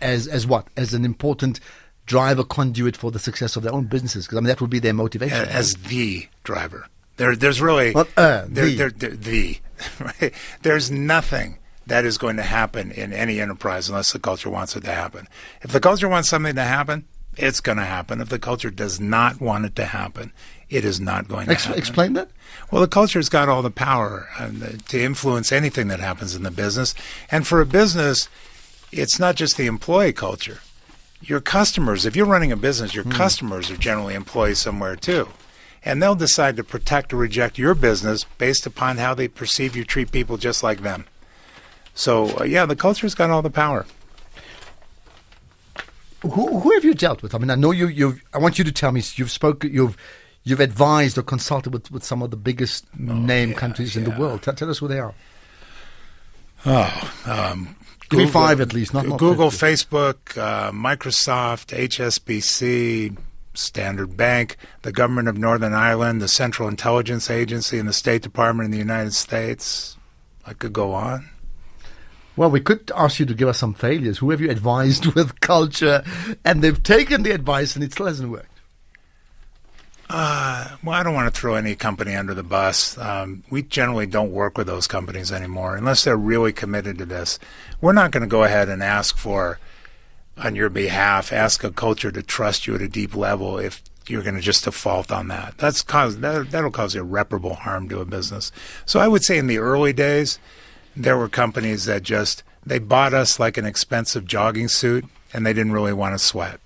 as 0.00 0.26
as 0.26 0.46
what 0.46 0.68
as 0.76 0.94
an 0.94 1.04
important 1.04 1.60
driver 2.06 2.44
conduit 2.44 2.96
for 2.96 3.10
the 3.10 3.18
success 3.18 3.56
of 3.56 3.62
their 3.62 3.72
own 3.72 3.84
businesses 3.84 4.26
because 4.26 4.36
I 4.36 4.40
mean 4.40 4.48
that 4.48 4.60
would 4.60 4.70
be 4.70 4.78
their 4.78 4.94
motivation 4.94 5.38
as, 5.38 5.48
as 5.48 5.74
the 5.74 6.28
driver. 6.42 6.86
There, 7.20 7.36
there's 7.36 7.60
really 7.60 7.92
well, 7.92 8.08
uh, 8.16 8.46
there, 8.48 8.64
the. 8.64 8.74
there, 8.76 8.90
there, 8.90 9.10
the 9.10 9.58
right? 10.00 10.32
There's 10.62 10.90
nothing 10.90 11.58
that 11.86 12.06
is 12.06 12.16
going 12.16 12.36
to 12.36 12.42
happen 12.42 12.90
in 12.90 13.12
any 13.12 13.42
enterprise 13.42 13.90
unless 13.90 14.14
the 14.14 14.18
culture 14.18 14.48
wants 14.48 14.74
it 14.74 14.84
to 14.84 14.92
happen. 14.92 15.28
If 15.60 15.70
the 15.70 15.80
culture 15.80 16.08
wants 16.08 16.30
something 16.30 16.54
to 16.54 16.62
happen, 16.62 17.04
it's 17.36 17.60
going 17.60 17.76
to 17.76 17.84
happen. 17.84 18.22
If 18.22 18.30
the 18.30 18.38
culture 18.38 18.70
does 18.70 18.98
not 18.98 19.38
want 19.38 19.66
it 19.66 19.76
to 19.76 19.84
happen, 19.84 20.32
it 20.70 20.82
is 20.82 20.98
not 20.98 21.28
going 21.28 21.48
to 21.48 21.52
Ex- 21.52 21.64
happen. 21.64 21.78
Explain 21.78 22.14
that. 22.14 22.30
Well, 22.70 22.80
the 22.80 22.88
culture's 22.88 23.28
got 23.28 23.50
all 23.50 23.60
the 23.60 23.70
power 23.70 24.30
uh, 24.38 24.50
to 24.88 25.02
influence 25.02 25.52
anything 25.52 25.88
that 25.88 26.00
happens 26.00 26.34
in 26.34 26.42
the 26.42 26.50
business. 26.50 26.94
And 27.30 27.46
for 27.46 27.60
a 27.60 27.66
business, 27.66 28.30
it's 28.92 29.18
not 29.18 29.36
just 29.36 29.58
the 29.58 29.66
employee 29.66 30.14
culture. 30.14 30.60
Your 31.20 31.42
customers, 31.42 32.06
if 32.06 32.16
you're 32.16 32.24
running 32.24 32.50
a 32.50 32.56
business, 32.56 32.94
your 32.94 33.04
mm. 33.04 33.12
customers 33.12 33.70
are 33.70 33.76
generally 33.76 34.14
employees 34.14 34.58
somewhere 34.58 34.96
too 34.96 35.28
and 35.84 36.02
they'll 36.02 36.14
decide 36.14 36.56
to 36.56 36.64
protect 36.64 37.12
or 37.12 37.16
reject 37.16 37.58
your 37.58 37.74
business 37.74 38.24
based 38.38 38.66
upon 38.66 38.98
how 38.98 39.14
they 39.14 39.28
perceive 39.28 39.74
you 39.74 39.84
treat 39.84 40.12
people 40.12 40.36
just 40.36 40.62
like 40.62 40.82
them. 40.82 41.06
So 41.94 42.38
uh, 42.40 42.44
yeah, 42.44 42.66
the 42.66 42.76
culture's 42.76 43.14
got 43.14 43.30
all 43.30 43.42
the 43.42 43.50
power. 43.50 43.86
Who, 46.22 46.60
who 46.60 46.72
have 46.74 46.84
you 46.84 46.94
dealt 46.94 47.22
with? 47.22 47.34
I 47.34 47.38
mean, 47.38 47.50
I 47.50 47.54
know 47.54 47.70
you. 47.70 47.88
You've. 47.88 48.22
I 48.34 48.38
want 48.38 48.58
you 48.58 48.64
to 48.64 48.72
tell 48.72 48.92
me. 48.92 49.02
You've 49.14 49.30
spoken. 49.30 49.72
You've. 49.72 49.96
You've 50.42 50.60
advised 50.60 51.18
or 51.18 51.22
consulted 51.22 51.70
with, 51.70 51.90
with 51.90 52.02
some 52.02 52.22
of 52.22 52.30
the 52.30 52.36
biggest 52.36 52.86
oh, 52.94 53.12
name 53.12 53.50
yeah, 53.50 53.56
countries 53.56 53.94
yeah. 53.94 54.02
in 54.02 54.10
the 54.10 54.18
world. 54.18 54.40
Tell, 54.40 54.54
tell, 54.54 54.70
us 54.70 54.78
who 54.78 54.88
they 54.88 54.98
are. 54.98 55.12
Oh, 56.64 57.12
um, 57.26 57.76
me 58.10 58.26
five 58.26 58.60
at 58.60 58.72
least. 58.72 58.94
Not, 58.94 59.06
not 59.06 59.18
Google, 59.18 59.50
50. 59.50 59.66
Facebook, 59.66 60.38
uh, 60.38 60.72
Microsoft, 60.72 61.76
HSBC, 61.76 63.18
Standard 63.54 64.16
Bank, 64.16 64.56
the 64.82 64.92
government 64.92 65.28
of 65.28 65.36
Northern 65.36 65.74
Ireland, 65.74 66.22
the 66.22 66.28
Central 66.28 66.68
Intelligence 66.68 67.30
Agency, 67.30 67.78
and 67.78 67.88
the 67.88 67.92
State 67.92 68.22
Department 68.22 68.66
in 68.66 68.70
the 68.70 68.78
United 68.78 69.14
States. 69.14 69.96
I 70.46 70.52
could 70.52 70.72
go 70.72 70.92
on. 70.92 71.28
Well, 72.36 72.50
we 72.50 72.60
could 72.60 72.90
ask 72.96 73.20
you 73.20 73.26
to 73.26 73.34
give 73.34 73.48
us 73.48 73.58
some 73.58 73.74
failures. 73.74 74.18
Who 74.18 74.30
have 74.30 74.40
you 74.40 74.50
advised 74.50 75.06
with 75.14 75.40
culture, 75.40 76.02
and 76.44 76.62
they've 76.62 76.82
taken 76.82 77.22
the 77.22 77.32
advice, 77.32 77.74
and 77.74 77.84
it 77.84 77.92
still 77.92 78.06
hasn't 78.06 78.30
worked? 78.30 78.46
Uh, 80.12 80.76
well, 80.82 80.98
I 80.98 81.04
don't 81.04 81.14
want 81.14 81.32
to 81.32 81.40
throw 81.40 81.54
any 81.54 81.76
company 81.76 82.16
under 82.16 82.34
the 82.34 82.42
bus. 82.42 82.98
Um, 82.98 83.44
we 83.48 83.62
generally 83.62 84.06
don't 84.06 84.32
work 84.32 84.58
with 84.58 84.66
those 84.66 84.88
companies 84.88 85.30
anymore 85.30 85.76
unless 85.76 86.02
they're 86.02 86.16
really 86.16 86.52
committed 86.52 86.98
to 86.98 87.04
this. 87.04 87.38
We're 87.80 87.92
not 87.92 88.10
going 88.10 88.22
to 88.22 88.26
go 88.26 88.42
ahead 88.42 88.68
and 88.68 88.82
ask 88.82 89.16
for 89.16 89.60
on 90.42 90.56
your 90.56 90.70
behalf, 90.70 91.32
ask 91.32 91.62
a 91.64 91.70
culture 91.70 92.10
to 92.10 92.22
trust 92.22 92.66
you 92.66 92.74
at 92.74 92.82
a 92.82 92.88
deep 92.88 93.14
level 93.14 93.58
if 93.58 93.82
you're 94.08 94.22
going 94.22 94.34
to 94.34 94.40
just 94.40 94.64
default 94.64 95.12
on 95.12 95.28
that. 95.28 95.56
That's 95.58 95.82
cause 95.82 96.18
that, 96.20 96.50
that'll 96.50 96.70
cause 96.70 96.94
irreparable 96.94 97.54
harm 97.54 97.88
to 97.90 98.00
a 98.00 98.04
business. 98.04 98.50
So 98.86 99.00
I 99.00 99.08
would 99.08 99.24
say 99.24 99.38
in 99.38 99.46
the 99.46 99.58
early 99.58 99.92
days, 99.92 100.38
there 100.96 101.16
were 101.16 101.28
companies 101.28 101.84
that 101.84 102.02
just 102.02 102.42
they 102.64 102.78
bought 102.78 103.14
us 103.14 103.38
like 103.38 103.56
an 103.56 103.66
expensive 103.66 104.26
jogging 104.26 104.68
suit 104.68 105.04
and 105.32 105.46
they 105.46 105.52
didn't 105.52 105.72
really 105.72 105.92
want 105.92 106.14
to 106.14 106.18
sweat. 106.18 106.60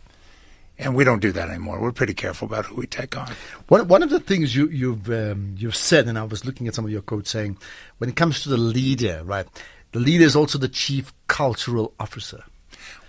And 0.77 0.97
we 0.97 1.05
don't 1.05 1.21
do 1.21 1.31
that 1.33 1.49
anymore. 1.49 1.81
We're 1.81 1.93
pretty 1.93 2.15
careful 2.15 2.47
about 2.47 2.67
who 2.67 2.77
we 2.77 2.87
take 2.87 3.17
on. 3.17 3.31
One, 3.69 3.87
one 3.87 4.03
of 4.03 4.11
the 4.11 4.19
things 4.19 4.57
you, 4.57 4.69
you've 4.69 5.09
um, 5.09 5.55
you've 5.57 5.77
said, 5.77 6.09
and 6.09 6.19
I 6.19 6.25
was 6.25 6.45
looking 6.45 6.67
at 6.67 6.75
some 6.75 6.85
of 6.85 6.91
your 6.91 7.03
quotes 7.03 7.31
saying, 7.31 7.59
when 7.99 8.11
it 8.11 8.17
comes 8.17 8.43
to 8.43 8.49
the 8.49 8.57
leader, 8.57 9.23
right, 9.25 9.47
the 9.93 10.01
leader 10.01 10.25
is 10.25 10.35
also 10.35 10.59
the 10.59 10.69
chief 10.69 11.13
cultural 11.29 11.93
officer. 12.01 12.43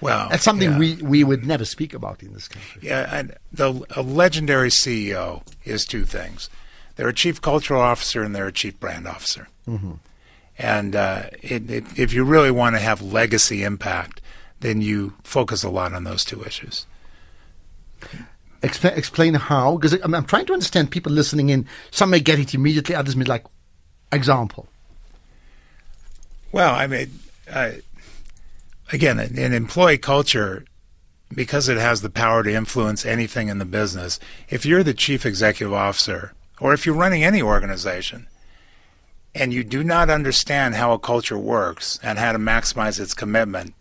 Well, 0.01 0.29
that's 0.29 0.43
something 0.43 0.71
yeah. 0.71 0.77
we, 0.77 0.95
we 0.95 1.23
would 1.23 1.45
never 1.45 1.65
speak 1.65 1.93
about 1.93 2.21
in 2.21 2.33
this 2.33 2.47
country. 2.47 2.81
Yeah, 2.83 3.09
and 3.11 3.35
the 3.51 3.85
a 3.95 4.01
legendary 4.01 4.69
CEO 4.69 5.41
is 5.63 5.85
two 5.85 6.03
things: 6.03 6.49
they're 6.95 7.07
a 7.07 7.13
chief 7.13 7.41
cultural 7.41 7.81
officer 7.81 8.23
and 8.23 8.35
they're 8.35 8.47
a 8.47 8.51
chief 8.51 8.79
brand 8.79 9.07
officer. 9.07 9.47
Mm-hmm. 9.67 9.93
And 10.57 10.95
uh, 10.95 11.23
it, 11.41 11.69
it, 11.69 11.99
if 11.99 12.13
you 12.13 12.23
really 12.23 12.51
want 12.51 12.75
to 12.75 12.81
have 12.81 13.01
legacy 13.01 13.63
impact, 13.63 14.21
then 14.61 14.81
you 14.81 15.13
focus 15.23 15.63
a 15.63 15.69
lot 15.69 15.93
on 15.93 16.05
those 16.05 16.23
two 16.23 16.43
issues. 16.43 16.85
Explain, 18.61 18.93
explain 18.93 19.33
how, 19.33 19.75
because 19.75 19.93
I'm, 20.01 20.15
I'm 20.15 20.25
trying 20.25 20.45
to 20.45 20.53
understand 20.53 20.91
people 20.91 21.11
listening 21.11 21.49
in. 21.49 21.67
Some 21.91 22.09
may 22.09 22.19
get 22.19 22.39
it 22.39 22.53
immediately, 22.53 22.95
others 22.95 23.15
may 23.15 23.25
like 23.25 23.45
example. 24.11 24.67
Well, 26.51 26.73
I 26.73 26.87
mean, 26.87 27.11
uh, 27.51 27.71
again, 28.91 29.19
an 29.19 29.53
employee 29.53 29.97
culture, 29.97 30.65
because 31.33 31.67
it 31.67 31.77
has 31.77 32.01
the 32.01 32.09
power 32.09 32.43
to 32.43 32.53
influence 32.53 33.05
anything 33.05 33.49
in 33.49 33.57
the 33.57 33.65
business, 33.65 34.19
if 34.49 34.65
you're 34.65 34.83
the 34.83 34.93
chief 34.93 35.25
executive 35.25 35.73
officer, 35.73 36.33
or 36.59 36.73
if 36.73 36.85
you're 36.85 36.95
running 36.95 37.23
any 37.23 37.41
organization, 37.41 38.27
and 39.33 39.53
you 39.53 39.63
do 39.63 39.83
not 39.83 40.09
understand 40.09 40.75
how 40.75 40.93
a 40.93 40.99
culture 40.99 41.37
works 41.37 41.99
and 42.01 42.17
how 42.17 42.31
to 42.31 42.39
maximize 42.39 42.99
its 42.99 43.13
commitment, 43.13 43.73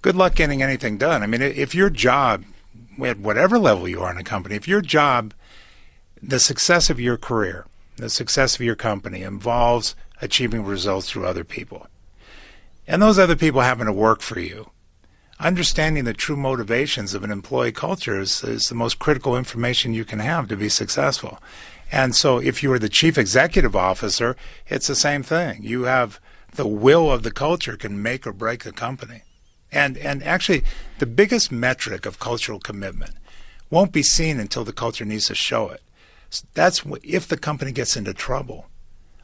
good 0.00 0.14
luck 0.14 0.34
getting 0.34 0.62
anything 0.62 0.96
done. 0.98 1.22
I 1.22 1.26
mean, 1.26 1.42
if 1.42 1.74
your 1.74 1.90
job, 1.90 2.44
at 3.02 3.18
whatever 3.18 3.58
level 3.58 3.88
you 3.88 4.00
are 4.00 4.12
in 4.12 4.18
a 4.18 4.24
company, 4.24 4.54
if 4.54 4.68
your 4.68 4.80
job, 4.80 5.34
the 6.22 6.38
success 6.38 6.88
of 6.88 7.00
your 7.00 7.16
career, 7.16 7.66
the 7.96 8.08
success 8.08 8.54
of 8.54 8.60
your 8.60 8.76
company 8.76 9.22
involves 9.22 9.96
achieving 10.20 10.64
results 10.64 11.10
through 11.10 11.26
other 11.26 11.42
people, 11.42 11.88
and 12.86 13.00
those 13.00 13.18
other 13.18 13.36
people 13.36 13.60
happen 13.60 13.86
to 13.86 13.92
work 13.92 14.20
for 14.20 14.40
you. 14.40 14.70
Understanding 15.38 16.04
the 16.04 16.14
true 16.14 16.36
motivations 16.36 17.14
of 17.14 17.24
an 17.24 17.30
employee 17.30 17.72
culture 17.72 18.20
is, 18.20 18.44
is 18.44 18.68
the 18.68 18.74
most 18.74 18.98
critical 18.98 19.36
information 19.36 19.92
you 19.92 20.04
can 20.04 20.20
have 20.20 20.48
to 20.48 20.56
be 20.56 20.68
successful. 20.68 21.38
And 21.90 22.14
so 22.14 22.38
if 22.38 22.62
you 22.62 22.72
are 22.72 22.78
the 22.78 22.88
chief 22.88 23.18
executive 23.18 23.76
officer, 23.76 24.36
it's 24.66 24.86
the 24.86 24.94
same 24.94 25.22
thing. 25.22 25.62
You 25.62 25.82
have 25.84 26.20
the 26.54 26.66
will 26.66 27.10
of 27.10 27.22
the 27.22 27.30
culture 27.30 27.76
can 27.76 28.02
make 28.02 28.26
or 28.26 28.32
break 28.32 28.64
a 28.64 28.72
company. 28.72 29.22
And 29.70 29.96
and 29.98 30.22
actually 30.22 30.64
the 30.98 31.06
biggest 31.06 31.50
metric 31.50 32.06
of 32.06 32.18
cultural 32.18 32.60
commitment 32.60 33.14
won't 33.70 33.92
be 33.92 34.02
seen 34.02 34.38
until 34.38 34.64
the 34.64 34.72
culture 34.72 35.04
needs 35.04 35.26
to 35.28 35.34
show 35.34 35.68
it. 35.70 35.82
That's 36.54 36.82
if 37.02 37.26
the 37.26 37.38
company 37.38 37.72
gets 37.72 37.96
into 37.96 38.14
trouble 38.14 38.66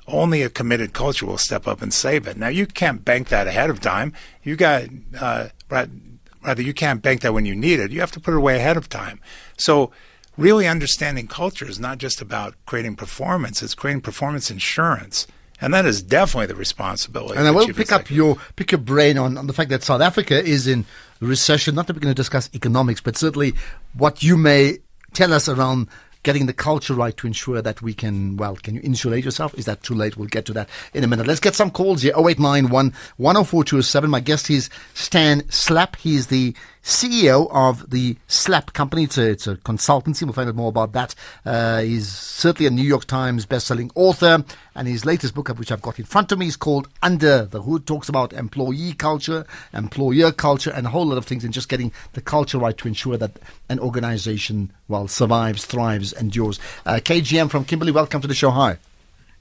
only 0.08 0.42
a 0.42 0.50
committed 0.50 0.92
culture 0.92 1.26
will 1.26 1.38
step 1.38 1.66
up 1.66 1.82
and 1.82 1.92
save 1.92 2.26
it. 2.26 2.36
Now 2.36 2.48
you 2.48 2.66
can't 2.66 3.04
bank 3.04 3.28
that 3.28 3.46
ahead 3.46 3.70
of 3.70 3.80
time. 3.80 4.12
You 4.42 4.56
got 4.56 4.84
uh, 5.20 5.48
rather 5.70 6.62
you 6.62 6.74
can't 6.74 7.02
bank 7.02 7.20
that 7.20 7.34
when 7.34 7.46
you 7.46 7.54
need 7.54 7.80
it. 7.80 7.90
You 7.90 8.00
have 8.00 8.12
to 8.12 8.20
put 8.20 8.34
it 8.34 8.38
away 8.38 8.56
ahead 8.56 8.76
of 8.76 8.88
time. 8.88 9.20
So 9.56 9.90
really 10.36 10.66
understanding 10.66 11.26
culture 11.26 11.68
is 11.68 11.78
not 11.78 11.98
just 11.98 12.20
about 12.20 12.54
creating 12.66 12.96
performance; 12.96 13.62
it's 13.62 13.74
creating 13.74 14.02
performance 14.02 14.50
insurance 14.50 15.26
And 15.60 15.74
that 15.74 15.84
is 15.86 16.02
definitely 16.02 16.46
the 16.46 16.54
responsibility. 16.54 17.38
And 17.38 17.46
I 17.46 17.50
will 17.50 17.66
pick 17.68 17.92
up 17.92 18.10
your 18.10 18.36
pick 18.56 18.72
your 18.72 18.80
brain 18.80 19.18
on, 19.18 19.36
on 19.36 19.46
the 19.46 19.52
fact 19.52 19.70
that 19.70 19.82
South 19.82 20.00
Africa 20.00 20.42
is 20.42 20.66
in 20.66 20.86
recession. 21.20 21.74
Not 21.74 21.86
that 21.86 21.94
we're 21.96 22.00
going 22.00 22.14
to 22.14 22.22
discuss 22.22 22.48
economics, 22.54 23.00
but 23.00 23.16
certainly 23.16 23.54
what 23.94 24.22
you 24.22 24.36
may 24.36 24.78
tell 25.14 25.32
us 25.32 25.48
around 25.48 25.88
getting 26.28 26.44
the 26.44 26.52
culture 26.52 26.92
right 26.92 27.16
to 27.16 27.26
ensure 27.26 27.62
that 27.62 27.80
we 27.80 27.94
can, 27.94 28.36
well, 28.36 28.54
can 28.54 28.74
you 28.74 28.82
insulate 28.84 29.24
yourself? 29.24 29.54
Is 29.54 29.64
that 29.64 29.82
too 29.82 29.94
late? 29.94 30.18
We'll 30.18 30.28
get 30.28 30.44
to 30.44 30.52
that 30.52 30.68
in 30.92 31.02
a 31.02 31.06
minute. 31.06 31.26
Let's 31.26 31.40
get 31.40 31.54
some 31.54 31.70
calls 31.70 32.02
here. 32.02 32.12
0891 32.12 32.92
104207. 33.16 34.10
My 34.10 34.20
guest 34.20 34.50
is 34.50 34.68
Stan 34.92 35.48
Slap. 35.48 35.96
He's 35.96 36.26
the 36.26 36.54
CEO 36.88 37.48
of 37.50 37.90
the 37.90 38.16
Slap 38.26 38.72
Company. 38.72 39.04
It's 39.04 39.18
a, 39.18 39.30
it's 39.30 39.46
a 39.46 39.56
consultancy. 39.56 40.22
We'll 40.22 40.32
find 40.32 40.48
out 40.48 40.54
more 40.54 40.70
about 40.70 40.92
that. 40.92 41.14
Uh, 41.44 41.80
he's 41.80 42.08
certainly 42.08 42.66
a 42.66 42.70
New 42.70 42.82
York 42.82 43.04
Times 43.04 43.44
best-selling 43.44 43.90
author, 43.94 44.42
and 44.74 44.88
his 44.88 45.04
latest 45.04 45.34
book, 45.34 45.48
which 45.48 45.70
I've 45.70 45.82
got 45.82 45.98
in 45.98 46.06
front 46.06 46.32
of 46.32 46.38
me, 46.38 46.46
is 46.46 46.56
called 46.56 46.88
Under 47.02 47.44
the 47.44 47.62
Hood. 47.62 47.86
Talks 47.86 48.08
about 48.08 48.32
employee 48.32 48.94
culture, 48.94 49.44
employer 49.74 50.32
culture, 50.32 50.70
and 50.70 50.86
a 50.86 50.90
whole 50.90 51.06
lot 51.06 51.18
of 51.18 51.26
things, 51.26 51.44
and 51.44 51.52
just 51.52 51.68
getting 51.68 51.92
the 52.14 52.22
culture 52.22 52.58
right 52.58 52.76
to 52.78 52.88
ensure 52.88 53.18
that 53.18 53.38
an 53.68 53.80
organization, 53.80 54.72
well, 54.88 55.08
survives, 55.08 55.66
thrives, 55.66 56.12
endures. 56.20 56.58
Uh, 56.86 56.94
KGM 57.02 57.50
from 57.50 57.64
Kimberley, 57.64 57.92
welcome 57.92 58.20
to 58.20 58.28
the 58.28 58.34
show. 58.34 58.50
Hi. 58.50 58.78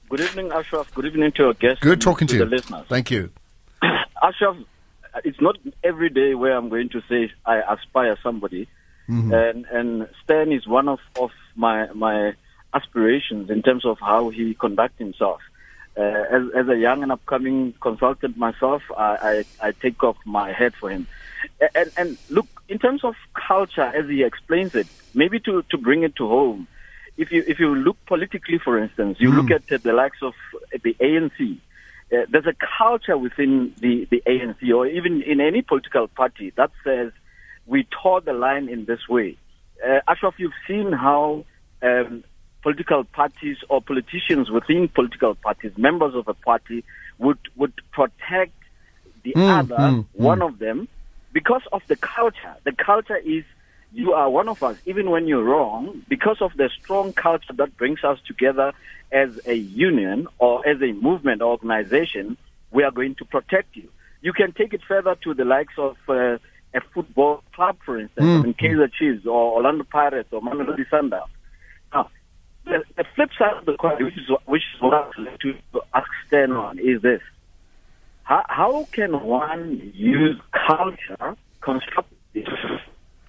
Good 0.08 0.20
evening, 0.20 0.50
Ashraf. 0.52 0.92
Good 0.94 1.06
evening 1.06 1.32
to 1.32 1.42
your 1.44 1.54
guests. 1.54 1.80
Good 1.82 2.00
talking 2.00 2.26
to, 2.28 2.38
the 2.38 2.44
you. 2.44 2.50
listeners. 2.50 2.86
Thank 2.88 3.10
you. 3.10 3.30
Ashraf, 4.22 4.56
it's 5.24 5.40
not 5.40 5.56
every 5.84 6.08
day 6.08 6.34
where 6.34 6.56
I'm 6.56 6.68
going 6.68 6.88
to 6.90 7.02
say 7.08 7.30
I 7.44 7.60
aspire 7.74 8.16
somebody, 8.22 8.68
Mm-hmm. 9.08 9.32
and 9.32 9.64
and 9.72 10.08
Stan 10.22 10.52
is 10.52 10.66
one 10.66 10.86
of, 10.86 10.98
of 11.18 11.30
my 11.56 11.90
my 11.94 12.34
aspirations 12.74 13.48
in 13.48 13.62
terms 13.62 13.86
of 13.86 13.98
how 14.00 14.28
he 14.28 14.52
conducts 14.52 14.98
himself. 14.98 15.40
Uh, 15.96 16.02
as 16.02 16.42
as 16.54 16.68
a 16.68 16.76
young 16.76 17.02
and 17.02 17.10
upcoming 17.10 17.72
consultant 17.80 18.36
myself, 18.36 18.82
I, 18.96 19.44
I 19.60 19.68
I 19.68 19.72
take 19.72 20.04
off 20.04 20.18
my 20.26 20.52
hat 20.52 20.74
for 20.78 20.90
him. 20.90 21.06
And 21.74 21.90
and 21.96 22.18
look, 22.28 22.46
in 22.68 22.78
terms 22.78 23.04
of 23.04 23.14
culture, 23.34 23.82
as 23.82 24.08
he 24.08 24.22
explains 24.22 24.74
it, 24.74 24.86
maybe 25.14 25.40
to 25.40 25.62
to 25.70 25.78
bring 25.78 26.02
it 26.02 26.16
to 26.16 26.28
home, 26.28 26.68
if 27.16 27.32
you 27.32 27.44
if 27.46 27.58
you 27.58 27.74
look 27.74 27.96
politically, 28.06 28.58
for 28.58 28.78
instance, 28.78 29.18
you 29.20 29.32
look 29.32 29.50
at 29.50 29.70
uh, 29.72 29.78
the 29.82 29.92
likes 29.92 30.18
of 30.22 30.34
the 30.82 30.94
ANC. 31.00 31.58
Uh, 32.10 32.24
there's 32.30 32.46
a 32.46 32.54
culture 32.78 33.18
within 33.18 33.74
the, 33.80 34.06
the 34.10 34.22
ANC 34.26 34.74
or 34.74 34.86
even 34.86 35.20
in 35.20 35.42
any 35.42 35.60
political 35.60 36.08
party 36.08 36.54
that 36.56 36.70
says 36.82 37.12
we 37.66 37.86
tore 38.02 38.22
the 38.22 38.32
line 38.32 38.70
in 38.70 38.86
this 38.86 39.06
way. 39.10 39.36
Uh, 39.86 40.00
Ashraf, 40.08 40.34
you've 40.38 40.54
seen 40.66 40.90
how 40.90 41.44
um, 41.82 42.24
political 42.62 43.04
parties 43.04 43.58
or 43.68 43.82
politicians 43.82 44.50
within 44.50 44.88
political 44.88 45.34
parties, 45.34 45.72
members 45.76 46.14
of 46.14 46.28
a 46.28 46.34
party, 46.34 46.84
would 47.18 47.38
would 47.56 47.74
protect 47.92 48.52
the 49.22 49.34
other, 49.36 50.04
one 50.12 50.40
of 50.42 50.58
them, 50.58 50.88
because 51.32 51.62
of 51.72 51.82
the 51.88 51.96
culture. 51.96 52.56
The 52.64 52.72
culture 52.72 53.16
is 53.16 53.44
you 53.92 54.12
are 54.12 54.28
one 54.28 54.48
of 54.48 54.62
us, 54.62 54.76
even 54.84 55.10
when 55.10 55.26
you're 55.26 55.44
wrong, 55.44 56.02
because 56.08 56.38
of 56.40 56.52
the 56.56 56.70
strong 56.82 57.12
culture 57.12 57.54
that 57.56 57.76
brings 57.76 58.04
us 58.04 58.18
together 58.26 58.72
as 59.12 59.30
a 59.46 59.54
union 59.54 60.28
or 60.38 60.66
as 60.68 60.80
a 60.82 60.92
movement 60.92 61.40
or 61.40 61.52
organization, 61.52 62.36
we 62.70 62.82
are 62.82 62.90
going 62.90 63.14
to 63.16 63.24
protect 63.24 63.76
you. 63.76 63.88
You 64.20 64.32
can 64.32 64.52
take 64.52 64.74
it 64.74 64.82
further 64.86 65.16
to 65.24 65.32
the 65.32 65.44
likes 65.44 65.74
of 65.78 65.96
uh, 66.08 66.38
a 66.74 66.80
football 66.92 67.42
club, 67.54 67.78
for 67.84 67.98
instance, 67.98 68.44
in 68.44 68.54
Kaizer 68.54 68.92
Chiefs 68.92 69.26
or 69.26 69.54
Orlando 69.54 69.84
Pirates 69.84 70.28
or 70.32 70.42
Mamelodi 70.42 70.84
Sundowns. 70.92 71.28
Now, 71.94 72.10
the, 72.64 72.82
the 72.96 73.04
flip 73.14 73.30
side 73.38 73.56
of 73.56 73.64
the 73.64 73.76
coin, 73.78 74.04
which 74.04 74.18
is, 74.18 74.28
which 74.44 74.62
is 74.74 74.82
what 74.82 74.92
I 74.92 75.06
would 75.06 75.26
like 75.26 75.40
to 75.40 75.54
ask 75.94 76.08
Stan 76.26 76.52
on, 76.52 76.78
is 76.78 77.00
this. 77.00 77.22
How, 78.28 78.44
how 78.46 78.88
can 78.92 79.24
one 79.24 79.90
use 79.94 80.38
culture 80.52 81.34
constructively 81.62 82.44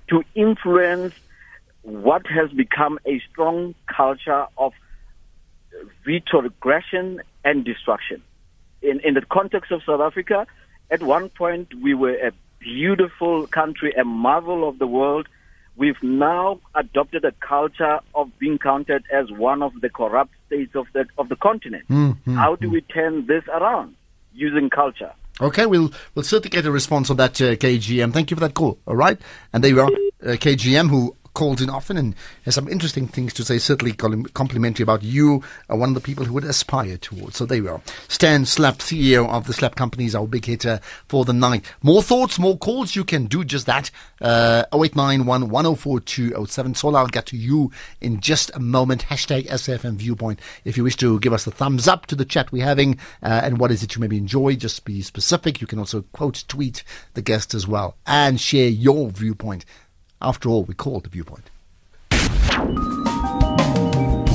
to 0.10 0.24
influence 0.36 1.14
what 1.84 2.28
has 2.28 2.52
become 2.52 3.00
a 3.06 3.22
strong 3.32 3.76
culture 3.88 4.48
of 4.58 4.74
retrogression 6.06 7.22
and 7.46 7.64
destruction? 7.64 8.22
In, 8.82 9.00
in 9.00 9.14
the 9.14 9.22
context 9.22 9.72
of 9.72 9.82
South 9.86 10.02
Africa, 10.02 10.46
at 10.92 11.02
one 11.02 11.30
point 11.30 11.74
we 11.82 11.94
were 11.94 12.16
a 12.16 12.34
beautiful 12.60 13.48
country, 13.48 13.94
a 13.94 14.04
marvel 14.04 14.68
of 14.68 14.80
the 14.80 14.88
world. 14.88 15.30
We've 15.78 16.04
now 16.04 16.60
adopted 16.76 17.24
a 17.24 17.32
culture 17.40 18.02
of 18.14 18.38
being 18.38 18.58
counted 18.58 19.06
as 19.14 19.32
one 19.32 19.64
of 19.64 19.80
the 19.80 19.90
corrupt 19.90 20.32
states 20.48 20.76
of 20.76 20.88
the 20.92 21.06
of 21.18 21.30
the 21.30 21.38
continent. 21.38 21.86
Hmm, 21.88 22.12
hmm, 22.12 22.36
how 22.36 22.58
do 22.58 22.68
hmm. 22.68 22.74
we 22.74 22.82
turn 22.82 23.28
this 23.28 23.46
around 23.48 23.96
using 24.40 24.70
culture? 24.70 25.12
Okay, 25.42 25.66
we'll 25.66 25.92
we'll 26.16 26.24
certainly 26.24 26.50
get 26.50 26.66
a 26.66 26.72
response 26.72 27.10
on 27.10 27.18
that, 27.18 27.40
uh, 27.42 27.56
KGM. 27.56 28.12
Thank 28.12 28.30
you 28.32 28.36
for 28.36 28.42
that 28.42 28.54
call. 28.54 28.78
All 28.86 28.96
right, 28.96 29.20
and 29.54 29.64
there 29.64 29.72
you 29.72 29.82
are, 29.82 29.88
uh, 29.88 30.36
KGM, 30.36 30.90
who 30.90 31.16
calls 31.40 31.62
in 31.62 31.70
often 31.70 31.96
and 31.96 32.16
has 32.44 32.56
some 32.56 32.68
interesting 32.68 33.08
things 33.08 33.32
to 33.32 33.46
say. 33.46 33.58
Certainly 33.58 33.94
complimentary 33.94 34.84
about 34.84 35.04
you, 35.04 35.42
uh, 35.72 35.78
one 35.78 35.88
of 35.88 35.96
the 35.96 36.02
people 36.02 36.26
who 36.26 36.34
would 36.34 36.44
aspire 36.44 36.98
towards. 36.98 37.38
So 37.38 37.46
there 37.46 37.60
you 37.60 37.70
are. 37.70 37.82
Stan 38.10 38.46
Slap, 38.46 38.80
CEO 38.80 39.26
of 39.30 39.48
the 39.48 39.54
Slap 39.54 39.76
Company, 39.76 40.04
is 40.04 40.16
our 40.16 40.28
big 40.28 40.44
hitter 40.44 40.82
for 41.08 41.24
the 41.24 41.32
night. 41.32 41.64
More 41.82 42.04
thoughts, 42.04 42.40
more 42.40 42.58
calls. 42.58 42.94
You 42.94 43.06
can 43.06 43.28
do 43.28 43.46
just 43.46 43.68
that. 43.68 43.90
Uh, 44.20 44.66
0891 44.74 45.50
104207. 45.50 46.76
So 46.76 46.94
I'll 46.94 47.08
get 47.08 47.28
to 47.28 47.38
you 47.38 47.72
in 48.02 48.20
just 48.20 48.54
a 48.54 48.60
moment. 48.60 49.06
Hashtag 49.06 49.48
SFM 49.48 49.96
Viewpoint. 49.96 50.42
If 50.66 50.76
you 50.76 50.84
wish 50.84 50.98
to 50.98 51.22
give 51.22 51.32
us 51.32 51.48
a 51.48 51.52
thumbs 51.52 51.88
up 51.88 52.06
to 52.08 52.18
the 52.18 52.26
chat 52.26 52.52
we're 52.52 52.66
having 52.66 52.98
uh, 53.24 53.40
and 53.46 53.60
what 53.60 53.72
is 53.72 53.82
it 53.82 53.96
you 53.96 54.02
maybe 54.02 54.18
enjoy, 54.18 54.58
just 54.58 54.84
be 54.84 55.02
specific. 55.02 55.62
You 55.62 55.68
can 55.68 55.80
also 55.80 56.02
quote 56.12 56.44
tweet 56.50 56.84
the 57.14 57.22
guest 57.22 57.54
as 57.54 57.66
well 57.66 57.96
and 58.06 58.42
share 58.42 58.68
your 58.68 59.10
viewpoint. 59.10 59.64
After 60.22 60.50
all, 60.50 60.64
we 60.64 60.74
call 60.74 60.98
it 60.98 61.04
the 61.04 61.10
viewpoint. 61.10 61.50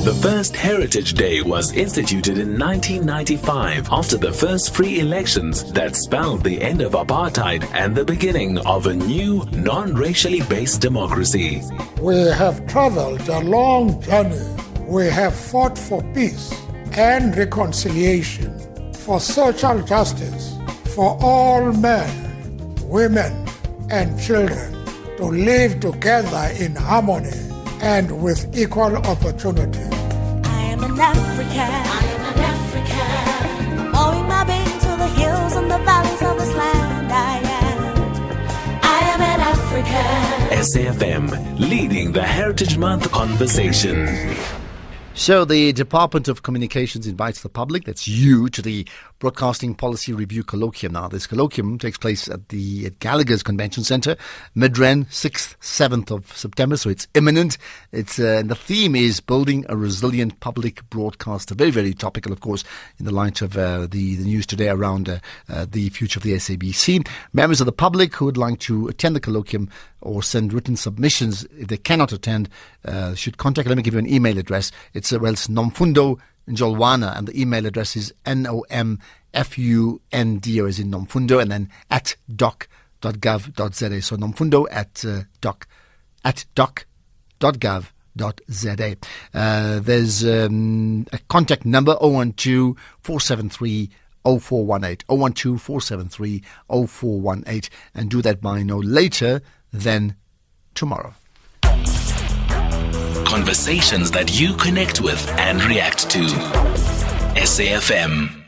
The 0.05 0.19
first 0.21 0.55
Heritage 0.55 1.13
Day 1.13 1.41
was 1.41 1.73
instituted 1.73 2.37
in 2.37 2.59
1995 2.59 3.89
after 3.91 4.17
the 4.17 4.31
first 4.31 4.75
free 4.75 4.99
elections 4.99 5.71
that 5.73 5.95
spelled 5.95 6.43
the 6.43 6.61
end 6.61 6.81
of 6.81 6.93
apartheid 6.93 7.67
and 7.73 7.95
the 7.95 8.05
beginning 8.05 8.57
of 8.59 8.87
a 8.87 8.95
new, 8.95 9.43
non 9.51 9.93
racially 9.95 10.41
based 10.41 10.81
democracy. 10.81 11.61
We 12.01 12.15
have 12.15 12.65
traveled 12.67 13.27
a 13.29 13.41
long 13.41 14.01
journey. 14.01 14.41
We 14.87 15.05
have 15.07 15.35
fought 15.35 15.77
for 15.77 16.03
peace 16.13 16.53
and 16.93 17.35
reconciliation, 17.35 18.93
for 18.93 19.19
social 19.19 19.81
justice, 19.81 20.55
for 20.95 21.17
all 21.21 21.71
men, 21.73 22.75
women, 22.87 23.47
and 23.89 24.19
children 24.19 24.74
to 25.17 25.25
live 25.25 25.79
together 25.79 26.51
in 26.59 26.75
harmony 26.75 27.31
and 27.81 28.21
with 28.21 28.57
equal 28.57 28.95
opportunity. 28.97 29.79
I 30.43 30.61
am 30.73 30.83
an 30.83 30.99
African. 30.99 31.59
I 31.59 32.03
am 32.15 32.23
an 32.31 32.39
African. 32.53 33.95
Owing 33.95 34.27
my 34.27 34.43
being 34.43 34.79
to 34.85 34.91
the 35.03 35.07
hills 35.19 35.53
and 35.55 35.71
the 35.71 35.77
valleys 35.79 36.21
of 36.21 36.37
this 36.37 36.53
land. 36.55 37.11
I 37.11 37.37
am. 37.61 37.79
I 38.83 38.99
am 39.13 39.21
an 39.21 39.39
African. 39.53 40.57
SAFM, 40.65 41.59
leading 41.59 42.11
the 42.11 42.23
Heritage 42.23 42.77
Month 42.77 43.11
conversation. 43.11 44.07
So 45.17 45.45
the 45.45 45.71
Department 45.71 46.27
of 46.27 46.43
Communications 46.43 47.07
invites 47.07 47.41
the 47.41 47.47
public, 47.47 47.85
that's 47.85 48.05
you, 48.05 48.49
to 48.49 48.61
the 48.61 48.85
Broadcasting 49.19 49.73
Policy 49.73 50.11
Review 50.11 50.43
Colloquium. 50.43 50.91
Now, 50.91 51.07
this 51.07 51.25
colloquium 51.25 51.79
takes 51.79 51.97
place 51.97 52.27
at 52.27 52.49
the 52.49 52.87
at 52.87 52.99
Gallagher's 52.99 53.41
Convention 53.41 53.85
Centre, 53.85 54.17
Midrand, 54.57 55.07
6th, 55.07 55.55
7th 55.61 56.11
of 56.11 56.37
September, 56.37 56.75
so 56.75 56.89
it's 56.89 57.07
imminent. 57.13 57.57
It's 57.93 58.19
uh, 58.19 58.39
and 58.39 58.49
the 58.51 58.55
theme 58.55 58.93
is 58.93 59.21
building 59.21 59.65
a 59.69 59.77
resilient 59.77 60.41
public 60.41 60.87
broadcaster. 60.89 61.55
Very, 61.55 61.71
very 61.71 61.93
topical, 61.93 62.33
of 62.33 62.41
course, 62.41 62.65
in 62.99 63.05
the 63.05 63.13
light 63.13 63.41
of 63.41 63.57
uh, 63.57 63.87
the, 63.87 64.17
the 64.17 64.25
news 64.25 64.45
today 64.45 64.67
around 64.67 65.07
uh, 65.07 65.19
uh, 65.47 65.65
the 65.67 65.89
future 65.89 66.19
of 66.19 66.23
the 66.23 66.33
SABC. 66.33 67.07
Members 67.31 67.61
of 67.61 67.65
the 67.65 67.71
public 67.71 68.13
who 68.15 68.25
would 68.25 68.37
like 68.37 68.59
to 68.59 68.89
attend 68.89 69.15
the 69.15 69.21
colloquium 69.21 69.69
or 70.05 70.23
send 70.23 70.53
written 70.53 70.75
submissions, 70.75 71.43
if 71.57 71.67
they 71.67 71.77
cannot 71.77 72.11
attend, 72.11 72.49
uh, 72.85 73.15
should 73.15 73.37
contact. 73.37 73.67
Let 73.67 73.77
me 73.77 73.83
give 73.83 73.93
you 73.93 73.99
an 73.99 74.09
email 74.11 74.37
address. 74.37 74.71
It's 74.93 75.11
uh, 75.11 75.19
well, 75.19 75.33
it's 75.33 75.47
Nomfundo 75.47 76.19
Njolwana, 76.47 77.17
and 77.17 77.27
the 77.27 77.39
email 77.39 77.65
address 77.65 77.95
is 77.95 78.13
n 78.25 78.45
o 78.47 78.61
m 78.69 78.99
f 79.33 79.57
u 79.57 80.01
n 80.11 80.37
d 80.37 80.61
o 80.61 80.65
as 80.65 80.79
in 80.79 80.91
Nomfundo, 80.91 81.41
and 81.41 81.51
then 81.51 81.69
at 81.89 82.15
doc.gov.za. 82.33 84.01
So 84.01 84.15
Nomfundo 84.15 84.67
at 84.71 85.03
uh, 85.05 85.23
doc 85.41 85.67
at 86.23 86.45
doc.gov.za. 86.55 87.91
Uh, 89.33 89.79
there's 89.79 90.23
um, 90.25 91.05
a 91.11 91.17
contact 91.27 91.65
number 91.65 91.95
012 91.95 92.77
473 93.01 93.89
0418 94.25 95.33
012 95.33 95.61
473 95.61 96.43
0418 96.69 97.69
and 97.93 98.09
do 98.09 98.21
that 98.21 98.41
by 98.41 98.63
no 98.63 98.77
later 98.77 99.41
than 99.83 100.15
tomorrow. 100.73 101.13
Conversations 103.25 104.11
that 104.11 104.39
you 104.39 104.55
connect 104.55 105.01
with 105.01 105.27
and 105.37 105.63
react 105.63 106.09
to. 106.11 106.21
SAFM 107.35 108.44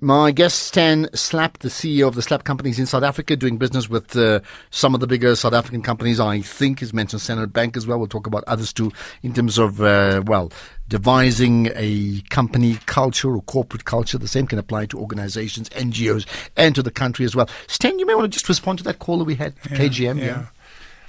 My 0.00 0.30
guest, 0.30 0.60
Stan 0.60 1.08
Slap, 1.12 1.58
the 1.58 1.68
CEO 1.68 2.06
of 2.06 2.14
the 2.14 2.22
Slap 2.22 2.44
Companies 2.44 2.78
in 2.78 2.86
South 2.86 3.02
Africa, 3.02 3.34
doing 3.34 3.58
business 3.58 3.90
with 3.90 4.14
uh, 4.16 4.38
some 4.70 4.94
of 4.94 5.00
the 5.00 5.08
bigger 5.08 5.34
South 5.34 5.54
African 5.54 5.82
companies. 5.82 6.20
I 6.20 6.40
think 6.40 6.78
he's 6.78 6.94
mentioned 6.94 7.20
Standard 7.20 7.52
Bank 7.52 7.76
as 7.76 7.84
well. 7.84 7.98
We'll 7.98 8.06
talk 8.06 8.28
about 8.28 8.44
others 8.46 8.72
too 8.72 8.92
in 9.24 9.34
terms 9.34 9.58
of, 9.58 9.82
uh, 9.82 10.22
well, 10.24 10.52
devising 10.88 11.70
a 11.74 12.20
company 12.30 12.78
culture 12.86 13.34
or 13.34 13.42
corporate 13.42 13.86
culture. 13.86 14.18
The 14.18 14.28
same 14.28 14.46
can 14.46 14.60
apply 14.60 14.86
to 14.86 15.00
organizations, 15.00 15.68
NGOs, 15.70 16.26
and 16.56 16.76
to 16.76 16.82
the 16.84 16.92
country 16.92 17.24
as 17.24 17.34
well. 17.34 17.48
Stan, 17.66 17.98
you 17.98 18.06
may 18.06 18.14
want 18.14 18.26
to 18.26 18.36
just 18.36 18.48
respond 18.48 18.78
to 18.78 18.84
that 18.84 19.00
caller 19.00 19.24
we 19.24 19.34
had, 19.34 19.54
Yeah, 19.68 19.78
KGM. 19.78 20.18
Yeah. 20.20 20.46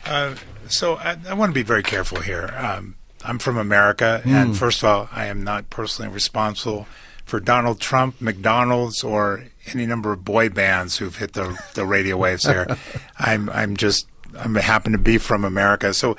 Uh, 0.03 0.33
so 0.67 0.95
I, 0.95 1.15
I 1.29 1.35
want 1.35 1.51
to 1.51 1.53
be 1.53 1.61
very 1.61 1.83
careful 1.83 2.21
here. 2.21 2.51
Um, 2.57 2.95
I'm 3.23 3.37
from 3.37 3.57
America, 3.57 4.23
and 4.25 4.57
first 4.57 4.81
of 4.81 4.89
all, 4.89 5.09
I 5.11 5.27
am 5.27 5.43
not 5.43 5.69
personally 5.69 6.11
responsible 6.11 6.87
for 7.29 7.39
Donald 7.39 7.79
Trump, 7.79 8.19
McDonald's, 8.19 9.03
or 9.03 9.45
any 9.67 9.85
number 9.85 10.11
of 10.11 10.25
boy 10.25 10.49
bands 10.49 10.97
who've 10.97 11.15
hit 11.15 11.33
the 11.33 11.57
the 11.75 11.85
radio 11.85 12.17
waves 12.17 12.43
here. 12.45 12.75
I'm 13.19 13.49
I'm 13.51 13.77
just 13.77 14.07
I'm 14.37 14.55
happen 14.55 14.91
to 14.93 14.97
be 14.97 15.19
from 15.19 15.45
America, 15.45 15.93
so 15.93 16.17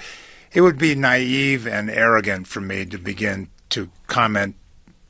it 0.53 0.61
would 0.61 0.79
be 0.79 0.95
naive 0.95 1.67
and 1.67 1.91
arrogant 1.91 2.47
for 2.47 2.61
me 2.61 2.87
to 2.87 2.97
begin 2.97 3.49
to 3.71 3.91
comment 4.07 4.55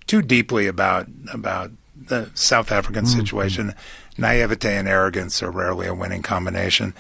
too 0.07 0.23
deeply 0.23 0.67
about 0.67 1.07
about 1.33 1.71
the 1.95 2.31
South 2.35 2.73
African 2.73 3.05
situation. 3.05 3.75
Naivete 4.17 4.77
and 4.77 4.89
arrogance 4.89 5.43
are 5.43 5.51
rarely 5.51 5.87
a 5.87 5.95
winning 5.95 6.23
combination. 6.23 6.95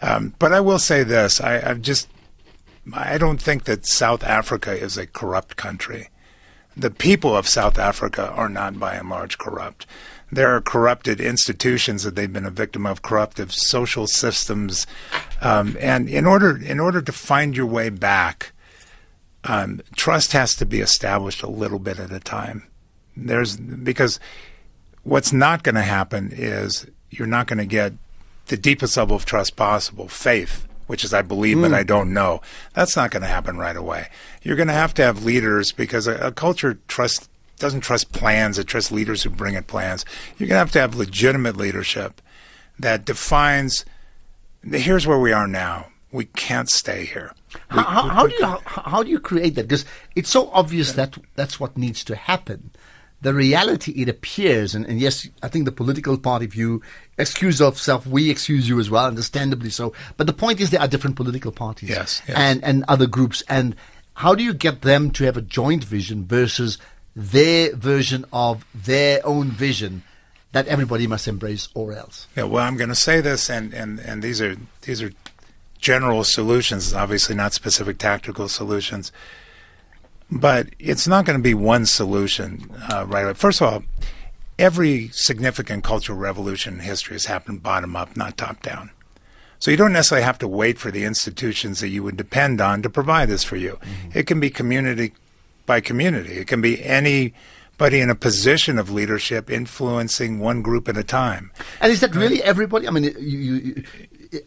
Um, 0.00 0.34
but 0.38 0.54
I 0.54 0.60
will 0.60 0.78
say 0.78 1.02
this: 1.02 1.42
I, 1.42 1.60
I've 1.60 1.82
just 1.82 2.08
I 2.94 3.18
don't 3.18 3.40
think 3.40 3.64
that 3.64 3.84
South 3.84 4.24
Africa 4.24 4.72
is 4.72 4.96
a 4.96 5.06
corrupt 5.06 5.56
country. 5.56 6.08
The 6.76 6.90
people 6.90 7.34
of 7.34 7.48
South 7.48 7.78
Africa 7.78 8.30
are 8.30 8.48
not, 8.48 8.78
by 8.78 8.94
and 8.94 9.08
large, 9.08 9.38
corrupt. 9.38 9.86
There 10.30 10.54
are 10.54 10.60
corrupted 10.60 11.20
institutions 11.20 12.02
that 12.02 12.16
they've 12.16 12.32
been 12.32 12.44
a 12.44 12.50
victim 12.50 12.84
of, 12.84 13.00
corruptive 13.00 13.52
social 13.52 14.06
systems, 14.06 14.86
um, 15.40 15.76
and 15.80 16.08
in 16.08 16.26
order 16.26 16.56
in 16.56 16.80
order 16.80 17.00
to 17.00 17.12
find 17.12 17.56
your 17.56 17.66
way 17.66 17.88
back, 17.88 18.52
um, 19.44 19.80
trust 19.94 20.32
has 20.32 20.56
to 20.56 20.66
be 20.66 20.80
established 20.80 21.42
a 21.42 21.48
little 21.48 21.78
bit 21.78 21.98
at 21.98 22.12
a 22.12 22.20
time. 22.20 22.64
There's 23.16 23.56
because 23.56 24.18
what's 25.04 25.32
not 25.32 25.62
going 25.62 25.76
to 25.76 25.82
happen 25.82 26.30
is 26.32 26.86
you're 27.10 27.26
not 27.26 27.46
going 27.46 27.58
to 27.58 27.66
get 27.66 27.92
the 28.46 28.56
deepest 28.56 28.96
level 28.96 29.16
of 29.16 29.24
trust 29.24 29.56
possible, 29.56 30.08
faith, 30.08 30.66
which 30.86 31.04
is 31.04 31.12
I 31.12 31.22
believe 31.22 31.60
but 31.60 31.68
hmm. 31.68 31.74
I 31.74 31.82
don't 31.82 32.12
know. 32.12 32.40
That's 32.74 32.96
not 32.96 33.10
going 33.10 33.22
to 33.22 33.28
happen 33.28 33.58
right 33.58 33.76
away. 33.76 34.08
You're 34.42 34.56
going 34.56 34.68
to 34.68 34.74
have 34.74 34.94
to 34.94 35.02
have 35.02 35.24
leaders 35.24 35.72
because 35.72 36.06
a, 36.06 36.14
a 36.16 36.32
culture 36.32 36.78
trust 36.88 37.30
doesn't 37.58 37.80
trust 37.80 38.12
plans; 38.12 38.58
it 38.58 38.66
trusts 38.66 38.92
leaders 38.92 39.22
who 39.22 39.30
bring 39.30 39.54
it 39.54 39.66
plans. 39.66 40.04
You're 40.38 40.48
going 40.48 40.56
to 40.56 40.60
have 40.60 40.72
to 40.72 40.80
have 40.80 40.94
legitimate 40.94 41.56
leadership 41.56 42.20
that 42.78 43.04
defines. 43.04 43.84
Here's 44.62 45.06
where 45.06 45.18
we 45.18 45.32
are 45.32 45.46
now. 45.46 45.88
We 46.12 46.24
can't 46.24 46.70
stay 46.70 47.04
here. 47.04 47.32
How, 47.68 47.82
how, 47.82 48.08
how 48.08 48.26
do 48.26 48.34
you 48.34 48.44
how, 48.44 48.60
how 48.64 49.02
do 49.02 49.10
you 49.10 49.20
create 49.20 49.54
that? 49.54 49.68
Because 49.68 49.84
it's 50.14 50.30
so 50.30 50.50
obvious 50.50 50.92
that 50.92 51.16
that's 51.34 51.58
what 51.60 51.76
needs 51.76 52.04
to 52.04 52.16
happen. 52.16 52.70
The 53.26 53.34
reality, 53.34 53.90
it 54.02 54.08
appears, 54.08 54.76
and, 54.76 54.86
and 54.86 55.00
yes, 55.00 55.28
I 55.42 55.48
think 55.48 55.64
the 55.64 55.72
political 55.72 56.16
party 56.16 56.46
view 56.46 56.80
excuse 57.18 57.60
of 57.60 57.76
self, 57.76 58.06
we 58.06 58.30
excuse 58.30 58.68
you 58.68 58.78
as 58.78 58.88
well, 58.88 59.04
understandably 59.04 59.70
so. 59.70 59.92
But 60.16 60.28
the 60.28 60.32
point 60.32 60.60
is, 60.60 60.70
there 60.70 60.80
are 60.80 60.86
different 60.86 61.16
political 61.16 61.50
parties, 61.50 61.88
Yes, 61.88 62.22
yes. 62.28 62.36
and 62.38 62.62
and 62.62 62.84
other 62.86 63.08
groups, 63.08 63.42
and 63.48 63.74
how 64.22 64.36
do 64.36 64.44
you 64.44 64.54
get 64.54 64.82
them 64.82 65.10
to 65.10 65.24
have 65.24 65.36
a 65.36 65.42
joint 65.42 65.82
vision 65.82 66.24
versus 66.24 66.78
their 67.16 67.74
version 67.74 68.24
of 68.32 68.64
their 68.72 69.26
own 69.26 69.50
vision 69.50 70.04
that 70.52 70.68
everybody 70.68 71.08
must 71.08 71.26
embrace, 71.26 71.68
or 71.74 71.92
else? 71.94 72.28
Yeah, 72.36 72.44
well, 72.44 72.64
I'm 72.64 72.76
going 72.76 72.90
to 72.90 72.94
say 73.08 73.20
this, 73.20 73.50
and, 73.50 73.74
and, 73.74 73.98
and 73.98 74.22
these 74.22 74.40
are 74.40 74.54
these 74.82 75.02
are 75.02 75.10
general 75.80 76.22
solutions, 76.22 76.94
obviously 76.94 77.34
not 77.34 77.54
specific 77.54 77.98
tactical 77.98 78.48
solutions. 78.48 79.10
But 80.30 80.68
it's 80.78 81.06
not 81.06 81.24
going 81.24 81.38
to 81.38 81.42
be 81.42 81.54
one 81.54 81.86
solution 81.86 82.70
uh, 82.92 83.04
right 83.06 83.22
away. 83.24 83.34
First 83.34 83.60
of 83.60 83.72
all, 83.72 83.82
every 84.58 85.08
significant 85.08 85.84
cultural 85.84 86.18
revolution 86.18 86.74
in 86.74 86.80
history 86.80 87.14
has 87.14 87.26
happened 87.26 87.62
bottom 87.62 87.94
up, 87.94 88.16
not 88.16 88.36
top 88.36 88.60
down. 88.62 88.90
So 89.58 89.70
you 89.70 89.76
don't 89.76 89.92
necessarily 89.92 90.24
have 90.24 90.38
to 90.40 90.48
wait 90.48 90.78
for 90.78 90.90
the 90.90 91.04
institutions 91.04 91.80
that 91.80 91.88
you 91.88 92.02
would 92.02 92.16
depend 92.16 92.60
on 92.60 92.82
to 92.82 92.90
provide 92.90 93.28
this 93.28 93.44
for 93.44 93.56
you. 93.56 93.78
It 94.14 94.26
can 94.26 94.40
be 94.40 94.50
community 94.50 95.12
by 95.64 95.80
community. 95.80 96.34
It 96.34 96.46
can 96.46 96.60
be 96.60 96.84
anybody 96.84 98.00
in 98.00 98.10
a 98.10 98.14
position 98.14 98.78
of 98.78 98.90
leadership 98.90 99.48
influencing 99.50 100.40
one 100.40 100.60
group 100.60 100.88
at 100.88 100.96
a 100.96 101.02
time. 101.04 101.52
And 101.80 101.90
is 101.92 102.00
that 102.00 102.14
really 102.14 102.42
everybody? 102.42 102.86
I 102.86 102.90
mean, 102.90 103.04
you, 103.04 103.14
you- 103.18 103.84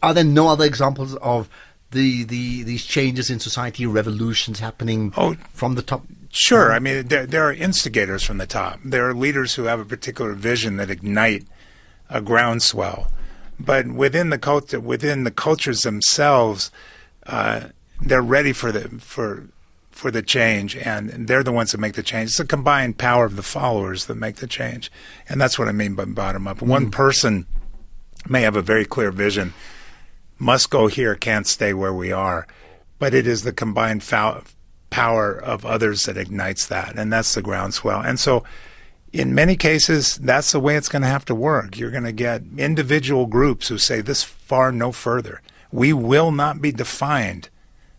are 0.02 0.12
there 0.14 0.24
no 0.24 0.46
other 0.48 0.64
examples 0.64 1.14
of 1.16 1.48
the, 1.92 2.24
the 2.24 2.62
these 2.62 2.84
changes 2.84 3.30
in 3.30 3.40
society, 3.40 3.86
revolutions 3.86 4.60
happening 4.60 5.12
Oh, 5.16 5.36
from 5.52 5.74
the 5.74 5.82
top? 5.82 6.04
Sure. 6.30 6.72
I 6.72 6.78
mean, 6.78 7.08
there, 7.08 7.26
there 7.26 7.42
are 7.42 7.52
instigators 7.52 8.22
from 8.22 8.38
the 8.38 8.46
top. 8.46 8.78
There 8.84 9.08
are 9.08 9.14
leaders 9.14 9.56
who 9.56 9.64
have 9.64 9.80
a 9.80 9.84
particular 9.84 10.32
vision 10.34 10.76
that 10.76 10.90
ignite 10.90 11.44
a 12.08 12.20
groundswell. 12.20 13.10
But 13.58 13.88
within 13.88 14.30
the 14.30 14.38
culture, 14.38 14.80
within 14.80 15.24
the 15.24 15.30
cultures 15.30 15.82
themselves, 15.82 16.70
uh, 17.26 17.68
they're 18.00 18.22
ready 18.22 18.52
for 18.52 18.72
the 18.72 18.88
for 19.00 19.48
for 19.90 20.10
the 20.10 20.22
change, 20.22 20.76
and 20.76 21.28
they're 21.28 21.42
the 21.42 21.52
ones 21.52 21.72
that 21.72 21.78
make 21.78 21.92
the 21.92 22.02
change. 22.02 22.30
It's 22.30 22.38
the 22.38 22.46
combined 22.46 22.96
power 22.96 23.26
of 23.26 23.36
the 23.36 23.42
followers 23.42 24.06
that 24.06 24.14
make 24.14 24.36
the 24.36 24.46
change, 24.46 24.90
and 25.28 25.40
that's 25.40 25.58
what 25.58 25.68
I 25.68 25.72
mean 25.72 25.94
by 25.94 26.06
bottom 26.06 26.46
up. 26.46 26.62
One 26.62 26.90
person 26.90 27.46
may 28.28 28.42
have 28.42 28.56
a 28.56 28.62
very 28.62 28.86
clear 28.86 29.10
vision, 29.10 29.52
must 30.40 30.70
go 30.70 30.88
here, 30.88 31.14
can't 31.14 31.46
stay 31.46 31.72
where 31.72 31.94
we 31.94 32.10
are. 32.10 32.48
But 32.98 33.14
it 33.14 33.26
is 33.26 33.42
the 33.42 33.52
combined 33.52 34.02
power 34.90 35.36
of 35.36 35.64
others 35.64 36.06
that 36.06 36.16
ignites 36.16 36.66
that, 36.66 36.98
and 36.98 37.12
that's 37.12 37.34
the 37.34 37.42
groundswell. 37.42 38.00
And 38.00 38.18
so, 38.18 38.42
in 39.12 39.34
many 39.34 39.56
cases, 39.56 40.16
that's 40.16 40.52
the 40.52 40.60
way 40.60 40.76
it's 40.76 40.88
going 40.88 41.02
to 41.02 41.08
have 41.08 41.24
to 41.26 41.34
work. 41.34 41.78
You're 41.78 41.90
going 41.90 42.04
to 42.04 42.12
get 42.12 42.42
individual 42.58 43.26
groups 43.26 43.68
who 43.68 43.78
say, 43.78 44.00
this 44.00 44.22
far, 44.22 44.70
no 44.72 44.92
further. 44.92 45.40
We 45.72 45.92
will 45.92 46.30
not 46.30 46.60
be 46.60 46.72
defined 46.72 47.48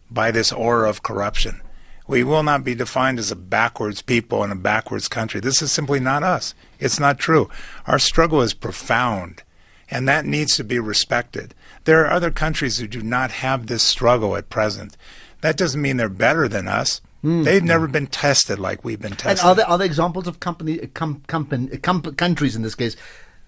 by 0.09 0.31
this 0.31 0.51
aura 0.51 0.89
of 0.89 1.03
corruption. 1.03 1.61
We 2.07 2.23
will 2.23 2.43
not 2.43 2.63
be 2.63 2.75
defined 2.75 3.19
as 3.19 3.31
a 3.31 3.35
backwards 3.35 4.01
people 4.01 4.43
in 4.43 4.51
a 4.51 4.55
backwards 4.55 5.07
country. 5.07 5.39
This 5.39 5.61
is 5.61 5.71
simply 5.71 5.99
not 5.99 6.23
us. 6.23 6.53
It's 6.79 6.99
not 6.99 7.19
true. 7.19 7.49
Our 7.87 7.99
struggle 7.99 8.41
is 8.41 8.53
profound, 8.53 9.43
and 9.89 10.07
that 10.07 10.25
needs 10.25 10.55
to 10.57 10.63
be 10.63 10.79
respected. 10.79 11.53
There 11.85 12.05
are 12.05 12.11
other 12.11 12.31
countries 12.31 12.77
who 12.77 12.87
do 12.87 13.01
not 13.01 13.31
have 13.31 13.67
this 13.67 13.83
struggle 13.83 14.35
at 14.35 14.49
present. 14.49 14.97
That 15.41 15.57
doesn't 15.57 15.81
mean 15.81 15.97
they're 15.97 16.09
better 16.09 16.47
than 16.47 16.67
us. 16.67 17.01
Hmm. 17.21 17.43
They've 17.43 17.63
never 17.63 17.87
been 17.87 18.07
tested 18.07 18.59
like 18.59 18.83
we've 18.83 18.99
been 18.99 19.11
And 19.11 19.19
tested. 19.19 19.45
are 19.45 19.55
there 19.55 19.67
are 19.67 19.77
there 19.77 19.85
examples 19.85 20.27
of 20.27 20.39
company 20.39 20.77
com, 20.93 21.21
company 21.27 21.77
com, 21.77 22.01
countries 22.01 22.55
in 22.55 22.61
this 22.63 22.75
case 22.75 22.95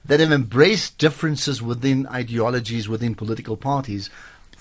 that 0.06 0.19
have 0.19 0.32
embraced 0.32 0.98
differences 0.98 1.62
within 1.62 2.06
ideologies 2.08 2.88
within 2.89 3.15
political 3.15 3.58
parties 3.58 4.10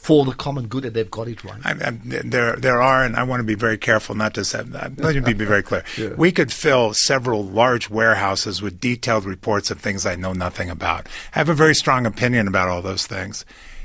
for 0.03 0.25
the 0.25 0.33
common 0.33 0.67
good 0.67 0.83
that 0.83 0.95
they've 0.95 1.11
got 1.11 1.29
it 1.29 1.45
right? 1.45 1.61
I, 1.65 1.71
I, 1.71 1.91
there, 2.03 2.57
there 2.57 2.83
are, 2.83 3.05
and 3.05 3.15
I 3.15 3.23
want 3.23 3.39
to 3.39 3.45
be 3.45 3.55
very 3.55 3.79
careful 3.79 4.17
not 4.17 4.35
to 4.35 4.45
say. 4.45 4.63
Let 4.63 5.15
me 5.15 5.33
be 5.33 5.45
very 5.45 5.63
clear. 5.63 5.85
We 6.17 6.33
could 6.33 6.53
fill 6.53 6.93
several 6.93 7.45
large 7.45 7.89
warehouses 7.89 8.61
with 8.61 8.81
detailed 8.81 9.25
reports 9.25 9.71
of 9.71 9.81
things 9.81 10.05
I 10.05 10.17
know 10.17 10.33
nothing 10.33 10.69
about. 10.71 11.07
I 11.37 11.39
have 11.39 11.49
a 11.49 11.55
very 11.55 11.75
strong 11.75 12.05
opinion 12.05 12.49
about 12.49 12.69
all 12.69 12.83
those 12.83 13.07
things. 13.07 13.45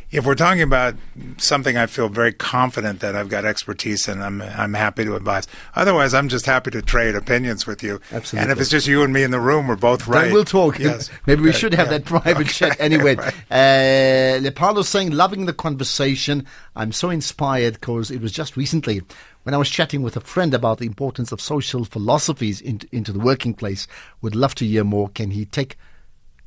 If 0.10 0.26
we're 0.26 0.36
talking 0.36 0.62
about 0.62 0.96
something 1.38 1.76
I 1.76 1.86
feel 1.86 2.08
very 2.08 2.32
confident 2.32 3.02
that 3.02 3.14
I've 3.14 3.28
got 3.28 3.44
expertise 3.44 4.08
in, 4.08 4.22
I'm 4.22 4.42
I'm 4.42 4.74
happy 4.74 5.04
to 5.04 5.16
advise. 5.16 5.48
Otherwise, 5.76 6.14
I'm 6.14 6.30
just 6.30 6.46
happy 6.46 6.72
to 6.72 6.82
trade 6.82 7.14
opinions 7.14 7.68
with 7.68 7.84
you. 7.84 8.00
Absolutely. 8.14 8.44
And 8.44 8.52
if 8.54 8.62
it's 8.62 8.70
just 8.70 8.88
you 8.88 9.04
and 9.04 9.12
me 9.12 9.24
in 9.24 9.32
the 9.32 9.40
room, 9.42 9.68
we're 9.68 9.76
both 9.76 10.08
right. 10.08 10.24
Then 10.26 10.34
we'll 10.34 10.46
talk. 10.46 10.80
Yes. 10.88 11.10
Maybe 11.26 11.42
we 11.42 11.52
should 11.52 11.74
have 11.74 11.88
Yeah. 11.88 11.98
that 11.98 12.06
private 12.06 12.38
Okay. 12.38 12.44
chat 12.52 12.78
anyway. 12.80 13.16
Right. 13.50 13.52
Uh, 13.52 14.82
saying, 14.84 15.12
loving 15.12 15.46
the 15.46 15.54
conversation. 15.54 16.46
I'm 16.76 16.94
so 16.94 17.10
inspired 17.10 17.74
because 17.74 18.10
it 18.10 18.22
was 18.22 18.32
just 18.32 18.56
recently 18.56 19.02
when 19.44 19.54
I 19.54 19.58
was 19.58 19.70
chatting 19.70 20.04
with 20.04 20.16
a 20.16 20.22
friend 20.22 20.54
about 20.54 20.78
the 20.78 20.86
importance 20.86 21.32
of 21.34 21.42
social 21.42 21.84
philosophies 21.84 22.62
in, 22.62 22.80
into 22.94 23.12
the 23.12 23.20
working 23.20 23.54
place. 23.54 23.88
Would 24.22 24.36
love 24.36 24.56
to 24.56 24.66
hear 24.66 24.86
more. 24.86 25.10
Can 25.10 25.32
he 25.32 25.44
take 25.46 25.78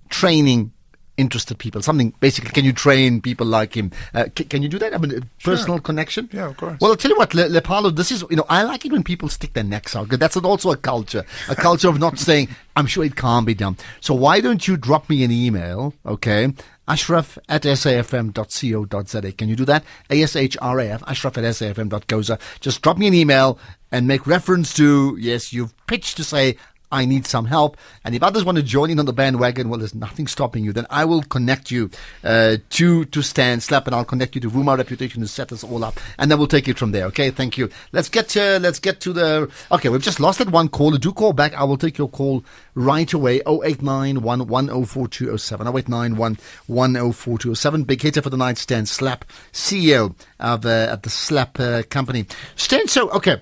training 0.08 0.72
interested 1.20 1.58
people? 1.58 1.82
Something 1.82 2.14
basically, 2.20 2.50
can 2.50 2.64
you 2.64 2.72
train 2.72 3.20
people 3.20 3.46
like 3.46 3.76
him? 3.76 3.92
Uh, 4.14 4.24
c- 4.36 4.44
can 4.44 4.62
you 4.62 4.68
do 4.68 4.78
that? 4.78 4.94
I 4.94 4.98
mean, 4.98 5.18
a 5.22 5.44
personal 5.44 5.78
connection? 5.78 6.28
Yeah, 6.32 6.48
of 6.48 6.56
course. 6.56 6.78
Well, 6.80 6.90
I'll 6.90 6.96
tell 6.96 7.10
you 7.10 7.16
what, 7.18 7.34
Le, 7.34 7.48
Lepalo, 7.48 7.94
this 7.94 8.10
is, 8.10 8.24
you 8.30 8.36
know, 8.36 8.46
I 8.48 8.62
like 8.62 8.84
it 8.84 8.92
when 8.92 9.04
people 9.04 9.28
stick 9.28 9.52
their 9.52 9.64
necks 9.64 9.94
out. 9.94 10.08
That's 10.08 10.36
also 10.36 10.72
a 10.72 10.76
culture, 10.76 11.24
a 11.48 11.54
culture 11.54 11.88
of 11.88 11.98
not 11.98 12.18
saying, 12.18 12.48
I'm 12.76 12.86
sure 12.86 13.04
it 13.04 13.16
can't 13.16 13.46
be 13.46 13.54
done. 13.54 13.76
So 14.00 14.14
why 14.14 14.40
don't 14.40 14.66
you 14.66 14.76
drop 14.76 15.10
me 15.10 15.22
an 15.24 15.30
email, 15.30 15.94
okay? 16.06 16.52
Ashraf 16.88 17.38
at 17.48 17.62
safm.co.za. 17.62 19.32
Can 19.32 19.48
you 19.48 19.56
do 19.56 19.64
that? 19.66 19.84
A-S-H-R-A-F, 20.10 21.02
ashraf 21.06 21.38
at 21.38 21.44
safm.co.za. 21.44 22.38
Just 22.60 22.82
drop 22.82 22.98
me 22.98 23.06
an 23.06 23.14
email 23.14 23.58
and 23.92 24.06
make 24.06 24.26
reference 24.26 24.72
to, 24.74 25.16
yes, 25.20 25.52
you've 25.52 25.74
pitched 25.86 26.16
to 26.16 26.24
say, 26.24 26.56
I 26.92 27.04
need 27.04 27.26
some 27.26 27.46
help. 27.46 27.76
And 28.04 28.14
if 28.14 28.22
others 28.22 28.44
want 28.44 28.56
to 28.56 28.62
join 28.62 28.90
in 28.90 28.98
on 28.98 29.06
the 29.06 29.12
bandwagon, 29.12 29.68
well, 29.68 29.78
there's 29.78 29.94
nothing 29.94 30.26
stopping 30.26 30.64
you. 30.64 30.72
Then 30.72 30.86
I 30.90 31.04
will 31.04 31.22
connect 31.22 31.70
you 31.70 31.90
uh, 32.24 32.56
to 32.70 33.04
to 33.04 33.22
Stan 33.22 33.60
Slap, 33.60 33.86
and 33.86 33.94
I'll 33.94 34.04
connect 34.04 34.34
you 34.34 34.40
to 34.42 34.50
Vuma 34.50 34.76
Reputation 34.76 35.20
to 35.22 35.28
set 35.28 35.52
us 35.52 35.62
all 35.62 35.84
up, 35.84 36.00
and 36.18 36.30
then 36.30 36.38
we'll 36.38 36.48
take 36.48 36.68
it 36.68 36.78
from 36.78 36.92
there. 36.92 37.06
Okay, 37.06 37.30
thank 37.30 37.56
you. 37.56 37.70
Let's 37.92 38.08
get 38.08 38.28
to 38.30 38.58
let's 38.58 38.78
get 38.78 39.00
to 39.00 39.12
the. 39.12 39.50
Okay, 39.70 39.88
we've 39.88 40.02
just 40.02 40.20
lost 40.20 40.38
that 40.38 40.50
one 40.50 40.68
caller. 40.68 40.98
Do 40.98 41.12
call 41.12 41.32
back. 41.32 41.54
I 41.54 41.64
will 41.64 41.78
take 41.78 41.98
your 41.98 42.08
call 42.08 42.44
right 42.74 43.12
away. 43.12 43.40
089 43.46 44.20
1104207. 44.20 45.78
089 45.78 46.16
1104207. 46.16 47.86
Big 47.86 48.02
hitter 48.02 48.22
for 48.22 48.30
the 48.30 48.36
night, 48.36 48.58
Stan 48.58 48.86
Slap, 48.86 49.24
CEO 49.52 50.14
of 50.38 50.66
uh, 50.66 50.88
at 50.90 51.02
the 51.02 51.10
Slap 51.10 51.60
uh, 51.60 51.82
company. 51.84 52.26
Stan, 52.56 52.88
so 52.88 53.10
okay 53.10 53.40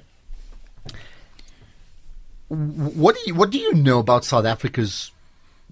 what 2.48 3.14
do 3.14 3.20
you 3.26 3.34
what 3.34 3.50
do 3.50 3.58
you 3.58 3.74
know 3.74 3.98
about 3.98 4.24
South 4.24 4.44
Africa's 4.44 5.12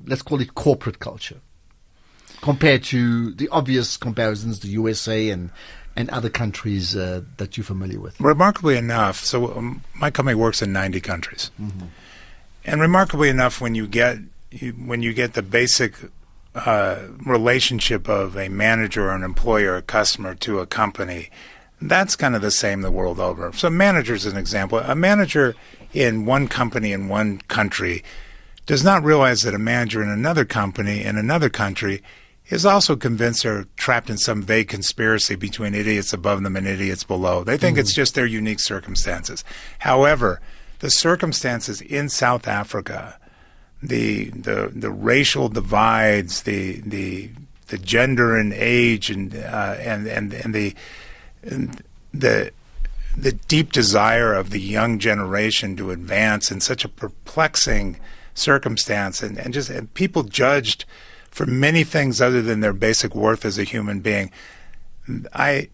let's 0.07 0.23
call 0.23 0.41
it 0.41 0.55
corporate 0.55 0.99
culture 0.99 1.41
compared 2.43 2.85
to 2.85 3.33
the 3.33 3.49
obvious 3.49 3.97
comparisons 3.97 4.61
the 4.61 4.69
USA 4.69 5.31
and 5.31 5.51
and 5.97 6.11
other 6.11 6.29
countries 6.29 6.95
uh, 6.95 7.23
that 7.39 7.57
you're 7.57 7.65
familiar 7.65 7.99
with? 7.99 8.21
Remarkably 8.21 8.77
enough, 8.77 9.21
so 9.21 9.57
um, 9.57 9.83
my 9.95 10.11
company 10.11 10.35
works 10.35 10.61
in 10.61 10.73
90 10.73 11.01
countries, 11.01 11.51
mm-hmm. 11.61 11.87
and 12.67 12.81
remarkably 12.81 13.31
enough, 13.31 13.61
when 13.61 13.75
you 13.75 13.87
get 13.87 14.19
you, 14.51 14.73
when 14.73 15.03
you 15.03 15.15
get 15.15 15.33
the 15.33 15.43
basic 15.43 15.95
uh, 16.55 17.03
relationship 17.25 18.09
of 18.09 18.37
a 18.37 18.49
manager 18.49 19.09
or 19.09 19.15
an 19.15 19.23
employer, 19.23 19.77
a 19.77 19.83
customer 19.83 20.35
to 20.35 20.59
a 20.59 20.67
company, 20.67 21.31
that's 21.81 22.17
kind 22.17 22.35
of 22.35 22.43
the 22.43 22.51
same 22.51 22.81
the 22.81 22.91
world 22.91 23.21
over. 23.21 23.53
So, 23.53 23.69
managers, 23.69 24.25
as 24.27 24.33
an 24.33 24.39
example, 24.39 24.79
a 24.79 24.95
manager 24.95 25.55
in 25.93 26.25
one 26.25 26.49
company 26.49 26.93
in 26.93 27.09
one 27.09 27.39
country 27.49 28.03
does 28.65 28.83
not 28.83 29.05
realize 29.05 29.43
that 29.43 29.55
a 29.55 29.59
manager 29.59 30.03
in 30.03 30.09
another 30.09 30.45
company 30.45 31.05
in 31.05 31.17
another 31.17 31.49
country 31.49 32.03
is 32.49 32.65
also 32.65 32.95
convinced 32.97 33.43
they're 33.43 33.67
trapped 33.77 34.09
in 34.09 34.17
some 34.17 34.43
vague 34.43 34.69
conspiracy 34.69 35.35
between 35.35 35.75
idiots 35.75 36.12
above 36.12 36.43
them 36.43 36.57
and 36.57 36.67
idiots 36.67 37.05
below. 37.05 37.43
They 37.43 37.57
think 37.57 37.77
mm. 37.77 37.81
it's 37.81 37.93
just 37.93 38.15
their 38.15 38.27
unique 38.27 38.61
circumstances. 38.61 39.45
However, 39.81 40.41
the 40.79 40.91
circumstances 40.91 41.81
in 41.81 42.09
South 42.09 42.47
Africa, 42.47 43.19
the 43.83 44.31
the 44.31 44.73
the 44.75 44.91
racial 44.91 45.49
divides, 45.49 46.43
the 46.43 46.81
the 46.81 47.31
the 47.69 47.79
gender 47.79 48.37
and 48.37 48.53
age 48.53 49.11
and 49.11 49.35
uh, 49.35 49.77
and 49.79 50.07
and 50.07 50.33
and 50.33 50.55
the 50.55 50.75
the 52.13 52.51
the 53.17 53.33
deep 53.33 53.73
desire 53.73 54.35
of 54.35 54.51
the 54.51 54.61
young 54.61 54.99
generation 54.99 55.75
to 55.77 55.91
advance 55.91 56.51
in 56.51 56.61
such 56.61 56.85
a 56.85 56.89
perplexing 56.89 57.99
circumstance 58.35 59.23
and, 59.23 59.39
and 59.39 59.55
just 59.55 59.71
and 59.71 59.93
people 59.95 60.23
judged 60.23 60.85
for 61.31 61.47
many 61.47 61.83
things 61.85 62.21
other 62.21 62.43
than 62.43 62.61
their 62.61 62.73
basic 62.73 63.15
worth 63.15 63.45
as 63.45 63.59
a 63.59 63.65
human 63.65 64.01
being. 64.01 64.31
I 65.33 65.69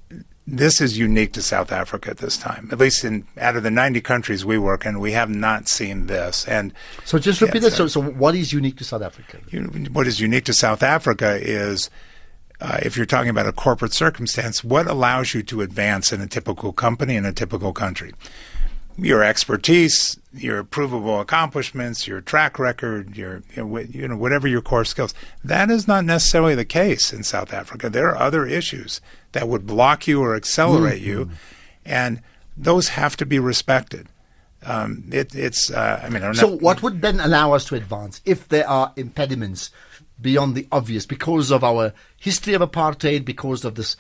this 0.47 0.81
is 0.81 0.99
unique 0.99 1.33
to 1.33 1.43
South 1.43 1.71
Africa 1.71 2.11
at 2.11 2.19
this 2.19 2.37
time. 2.37 2.69
At 2.73 2.79
least 2.79 3.05
in 3.05 3.27
out 3.39 3.57
of 3.57 3.63
the 3.63 3.71
90 3.71 4.01
countries 4.01 4.45
we 4.45 4.59
work 4.59 4.85
in, 4.85 4.99
we 4.99 5.13
have 5.13 5.31
not 5.31 5.69
seen 5.69 6.07
this. 6.07 6.47
And 6.47 6.73
so, 7.05 7.19
just 7.19 7.41
repeat 7.41 7.61
that. 7.61 7.73
So, 7.73 7.87
so 7.87 8.03
what 8.03 8.35
is 8.35 8.53
unique 8.53 8.77
to 8.79 8.85
South 8.85 9.03
Africa? 9.03 9.39
What 9.93 10.07
is 10.07 10.21
unique 10.21 10.45
to 10.47 10.53
South 10.53 10.83
Africa 10.83 11.39
is 11.41 11.91
uh, 12.62 12.79
if 12.81 12.96
you're 12.96 13.07
talking 13.07 13.29
about 13.29 13.46
a 13.46 13.53
corporate 13.53 13.92
circumstance, 13.92 14.62
what 14.62 14.87
allows 14.87 15.35
you 15.35 15.42
to 15.42 15.62
advance 15.62 16.12
in 16.12 16.20
a 16.20 16.29
typical 16.29 16.72
company 16.72 17.16
in 17.16 17.25
a 17.25 17.33
typical 17.33 17.72
country? 17.72 18.12
Your 18.96 19.25
expertise, 19.25 20.16
your 20.33 20.62
provable 20.62 21.18
accomplishments, 21.20 22.07
your 22.07 22.20
track 22.20 22.61
record, 22.61 23.16
your 23.16 23.42
you 23.57 24.07
know 24.07 24.16
whatever 24.16 24.46
your 24.46 24.61
core 24.61 24.85
skills. 24.85 25.12
That 25.42 25.70
is 25.70 25.88
not 25.88 26.05
necessarily 26.05 26.55
the 26.55 26.64
case 26.64 27.12
in 27.12 27.25
South 27.25 27.53
Africa. 27.53 27.90
There 27.90 28.09
are 28.11 28.16
other 28.16 28.46
issues 28.46 29.01
that 29.33 29.48
would 29.48 29.66
block 29.66 30.07
you 30.07 30.22
or 30.22 30.37
accelerate 30.37 31.03
mm-hmm. 31.03 31.09
you, 31.09 31.31
and 31.85 32.20
those 32.57 32.90
have 32.90 33.16
to 33.16 33.27
be 33.27 33.40
respected. 33.40 34.09
Um, 34.64 35.05
it, 35.11 35.35
it's 35.35 35.70
uh, 35.72 36.01
I 36.05 36.09
mean, 36.11 36.35
so 36.35 36.46
what 36.59 36.81
would 36.83 37.03
then 37.03 37.18
allow 37.18 37.55
us 37.55 37.64
to 37.64 37.75
advance 37.75 38.20
if 38.25 38.46
there 38.46 38.68
are 38.68 38.92
impediments 38.94 39.70
beyond 40.23 40.55
the 40.55 40.67
obvious 40.73 41.07
because 41.07 41.51
of 41.51 41.65
our 41.65 41.93
history 42.19 42.55
of 42.55 42.63
apartheid, 42.63 43.25
because 43.25 43.65
of 43.65 43.75
this 43.75 43.97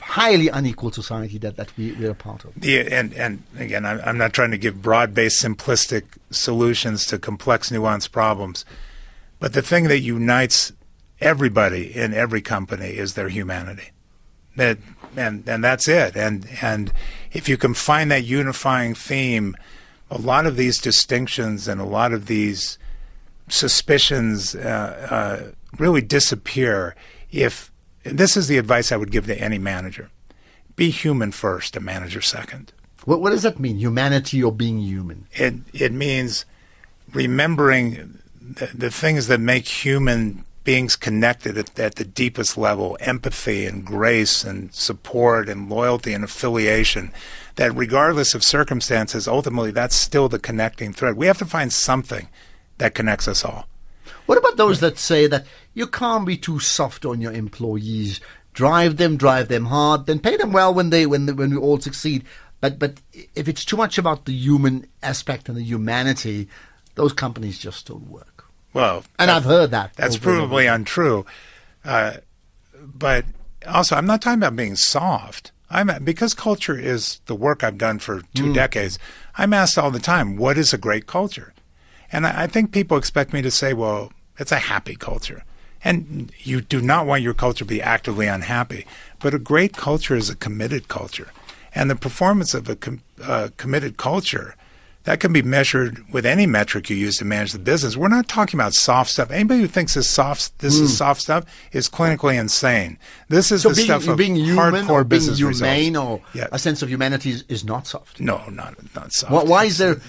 highly 0.00 0.48
unequal 0.48 0.92
society 0.92 1.38
that, 1.38 1.56
that 1.56 1.76
we, 1.76 1.92
we're 1.92 2.10
a 2.10 2.14
part 2.14 2.44
of. 2.44 2.52
Yeah, 2.62 2.82
and, 2.90 3.12
and 3.14 3.42
again, 3.58 3.84
I'm, 3.84 4.00
I'm 4.04 4.18
not 4.18 4.32
trying 4.32 4.50
to 4.50 4.58
give 4.58 4.82
broad 4.82 5.14
based, 5.14 5.44
simplistic 5.44 6.04
solutions 6.30 7.06
to 7.06 7.18
complex, 7.18 7.70
nuanced 7.70 8.12
problems. 8.12 8.64
But 9.38 9.52
the 9.52 9.62
thing 9.62 9.84
that 9.84 10.00
unites 10.00 10.72
everybody 11.20 11.94
in 11.94 12.14
every 12.14 12.40
company 12.40 12.90
is 12.90 13.14
their 13.14 13.28
humanity. 13.28 13.90
That, 14.56 14.78
and, 15.16 15.46
and 15.48 15.62
that's 15.62 15.88
it. 15.88 16.16
And, 16.16 16.48
and 16.62 16.92
if 17.32 17.48
you 17.48 17.56
can 17.56 17.74
find 17.74 18.10
that 18.10 18.24
unifying 18.24 18.94
theme, 18.94 19.56
a 20.10 20.18
lot 20.18 20.46
of 20.46 20.56
these 20.56 20.80
distinctions 20.80 21.66
and 21.66 21.80
a 21.80 21.84
lot 21.84 22.12
of 22.12 22.26
these 22.26 22.78
suspicions 23.48 24.54
uh, 24.54 25.08
uh, 25.10 25.52
really 25.78 26.02
disappear 26.02 26.94
if 27.30 27.70
this 28.04 28.36
is 28.36 28.48
the 28.48 28.58
advice 28.58 28.92
I 28.92 28.96
would 28.96 29.10
give 29.10 29.26
to 29.26 29.38
any 29.38 29.58
manager 29.58 30.10
be 30.76 30.90
human 30.90 31.32
first, 31.32 31.76
a 31.76 31.80
manager 31.80 32.20
second. 32.20 32.72
What, 33.04 33.20
what 33.20 33.30
does 33.30 33.42
that 33.42 33.60
mean, 33.60 33.78
humanity 33.78 34.42
or 34.42 34.52
being 34.52 34.78
human? 34.78 35.26
It, 35.32 35.54
it 35.72 35.92
means 35.92 36.44
remembering 37.12 38.18
the, 38.40 38.70
the 38.74 38.90
things 38.90 39.26
that 39.28 39.40
make 39.40 39.66
human 39.66 40.44
beings 40.64 40.96
connected 40.96 41.58
at, 41.58 41.78
at, 41.78 41.96
the 41.96 42.04
deepest 42.04 42.56
level 42.56 42.96
empathy 42.98 43.66
and 43.66 43.84
grace 43.84 44.44
and 44.44 44.74
support 44.74 45.48
and 45.48 45.68
loyalty 45.68 46.14
and 46.14 46.24
affiliation. 46.24 47.12
That 47.56 47.76
regardless 47.76 48.34
of 48.34 48.42
circumstances, 48.42 49.28
ultimately 49.28 49.70
that's 49.70 49.94
still 49.94 50.28
the 50.28 50.38
connecting 50.38 50.92
thread. 50.92 51.16
We 51.16 51.26
have 51.26 51.38
to 51.38 51.44
find 51.44 51.72
something 51.72 52.28
that 52.78 52.94
connects 52.94 53.28
us 53.28 53.44
all. 53.44 53.66
What 54.26 54.38
about 54.38 54.56
those 54.56 54.80
that 54.80 54.98
say 54.98 55.26
that 55.26 55.46
you 55.74 55.86
can't 55.86 56.26
be 56.26 56.36
too 56.36 56.58
soft 56.58 57.04
on 57.04 57.20
your 57.20 57.32
employees? 57.32 58.20
Drive 58.52 58.96
them, 58.96 59.16
drive 59.16 59.48
them 59.48 59.66
hard, 59.66 60.06
then 60.06 60.20
pay 60.20 60.36
them 60.36 60.52
well 60.52 60.72
when 60.72 60.90
they 60.90 61.06
when 61.06 61.26
they, 61.26 61.32
when 61.32 61.50
we 61.50 61.56
all 61.56 61.80
succeed. 61.80 62.24
But 62.60 62.78
but 62.78 63.00
if 63.34 63.48
it's 63.48 63.64
too 63.64 63.76
much 63.76 63.98
about 63.98 64.24
the 64.24 64.32
human 64.32 64.86
aspect 65.02 65.48
and 65.48 65.58
the 65.58 65.62
humanity, 65.62 66.48
those 66.94 67.12
companies 67.12 67.58
just 67.58 67.86
don't 67.86 68.08
work. 68.08 68.44
Well, 68.72 69.04
and 69.18 69.30
I've 69.30 69.44
heard 69.44 69.70
that. 69.70 69.94
That's 69.94 70.16
provably 70.16 70.72
untrue. 70.72 71.26
Uh, 71.84 72.14
but 72.82 73.24
also, 73.66 73.96
I'm 73.96 74.06
not 74.06 74.22
talking 74.22 74.38
about 74.38 74.56
being 74.56 74.76
soft. 74.76 75.52
I'm 75.70 75.90
because 76.04 76.34
culture 76.34 76.78
is 76.78 77.20
the 77.26 77.34
work 77.34 77.64
I've 77.64 77.78
done 77.78 77.98
for 77.98 78.22
two 78.34 78.46
mm. 78.46 78.54
decades. 78.54 78.98
I'm 79.36 79.52
asked 79.52 79.78
all 79.78 79.90
the 79.90 79.98
time, 79.98 80.36
"What 80.36 80.58
is 80.58 80.72
a 80.72 80.78
great 80.78 81.06
culture?" 81.06 81.53
And 82.14 82.28
I, 82.28 82.46
think 82.46 82.70
people 82.70 82.96
expect 82.96 83.32
me 83.32 83.42
to 83.42 83.50
say, 83.50 83.72
well, 83.72 84.12
it's 84.38 84.52
a 84.52 84.56
happy 84.56 84.94
culture. 84.94 85.42
And 85.82 86.30
you 86.38 86.60
do 86.60 86.80
not 86.80 87.06
want 87.06 87.22
your 87.22 87.34
culture 87.34 87.64
to 87.64 87.68
be 87.68 87.82
actively 87.82 88.28
unhappy. 88.28 88.86
But 89.18 89.34
a 89.34 89.38
great 89.40 89.72
culture 89.72 90.14
is 90.14 90.30
a 90.30 90.36
committed 90.36 90.86
culture. 90.86 91.32
And 91.74 91.90
the 91.90 91.96
performance 91.96 92.54
of 92.54 92.68
a 92.68 92.76
com- 92.76 93.02
uh, 93.20 93.48
committed 93.56 93.96
culture, 93.96 94.54
that 95.04 95.20
can 95.20 95.32
be 95.32 95.42
measured 95.42 96.02
with 96.12 96.24
any 96.24 96.46
metric 96.46 96.88
you 96.88 96.96
use 96.96 97.18
to 97.18 97.26
manage 97.26 97.52
the 97.52 97.58
business. 97.58 97.96
We're 97.96 98.08
not 98.08 98.26
talking 98.26 98.58
about 98.58 98.72
soft 98.72 99.10
stuff. 99.10 99.30
Anybody 99.30 99.60
who 99.60 99.66
thinks 99.66 99.94
this 99.94 100.08
soft 100.08 100.58
this 100.60 100.78
mm. 100.78 100.82
is 100.82 100.90
hmm. 100.90 100.96
soft 100.96 101.20
stuff 101.20 101.44
is 101.72 101.90
clinically 101.90 102.40
insane. 102.40 102.98
This 103.28 103.52
is 103.52 103.62
so 103.62 103.68
the 103.68 103.74
being, 103.74 103.84
stuff 103.84 104.08
of 104.08 104.16
being 104.16 104.34
human 104.34 104.86
hardcore 104.86 104.90
or 104.90 105.04
business 105.04 105.38
being 105.38 105.52
humane 105.52 105.92
results. 105.92 106.22
or 106.34 106.38
yeah. 106.38 106.48
a 106.52 106.58
sense 106.58 106.82
of 106.82 106.88
humanity 106.88 107.30
is, 107.30 107.44
is 107.48 107.64
not 107.64 107.86
soft. 107.86 108.18
No, 108.18 108.46
not 108.48 108.76
not 108.94 109.12
soft. 109.12 109.32
Why, 109.32 109.42
why 109.44 109.64
is 109.64 109.76
there 109.76 110.00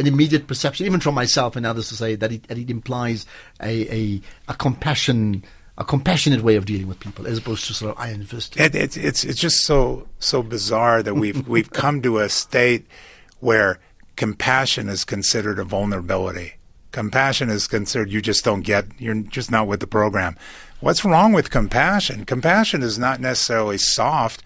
an 0.00 0.06
immediate 0.06 0.46
perception, 0.46 0.86
even 0.86 1.00
from 1.00 1.14
myself 1.14 1.54
and 1.54 1.64
others, 1.64 1.88
to 1.90 1.94
say 1.94 2.14
that 2.16 2.32
it, 2.32 2.48
that 2.48 2.58
it 2.58 2.70
implies 2.70 3.26
a, 3.62 3.94
a, 3.94 4.20
a 4.48 4.54
compassion 4.54 5.44
a 5.78 5.84
compassionate 5.84 6.42
way 6.42 6.56
of 6.56 6.66
dealing 6.66 6.86
with 6.86 7.00
people 7.00 7.26
as 7.26 7.38
opposed 7.38 7.66
to 7.66 7.72
sort 7.72 7.96
of 7.96 7.98
iron 7.98 8.22
fisted. 8.24 8.60
It, 8.60 8.74
it, 8.74 8.96
it's 8.98 9.24
it's 9.24 9.40
just 9.40 9.64
so 9.64 10.08
so 10.18 10.42
bizarre 10.42 11.02
that 11.02 11.14
we've 11.14 11.48
we've 11.54 11.70
come 11.70 12.02
to 12.02 12.18
a 12.18 12.28
state 12.28 12.86
where 13.40 13.80
compassion 14.16 14.90
is 14.90 15.04
considered 15.04 15.58
a 15.58 15.64
vulnerability. 15.64 16.54
Compassion 16.92 17.48
is 17.48 17.66
considered 17.66 18.10
you 18.10 18.20
just 18.20 18.44
don't 18.44 18.60
get 18.60 18.86
you're 18.98 19.14
just 19.14 19.50
not 19.50 19.66
with 19.66 19.80
the 19.80 19.86
program. 19.86 20.36
What's 20.80 21.04
wrong 21.04 21.32
with 21.32 21.50
compassion? 21.50 22.26
Compassion 22.26 22.82
is 22.82 22.98
not 22.98 23.20
necessarily 23.20 23.78
soft. 23.78 24.42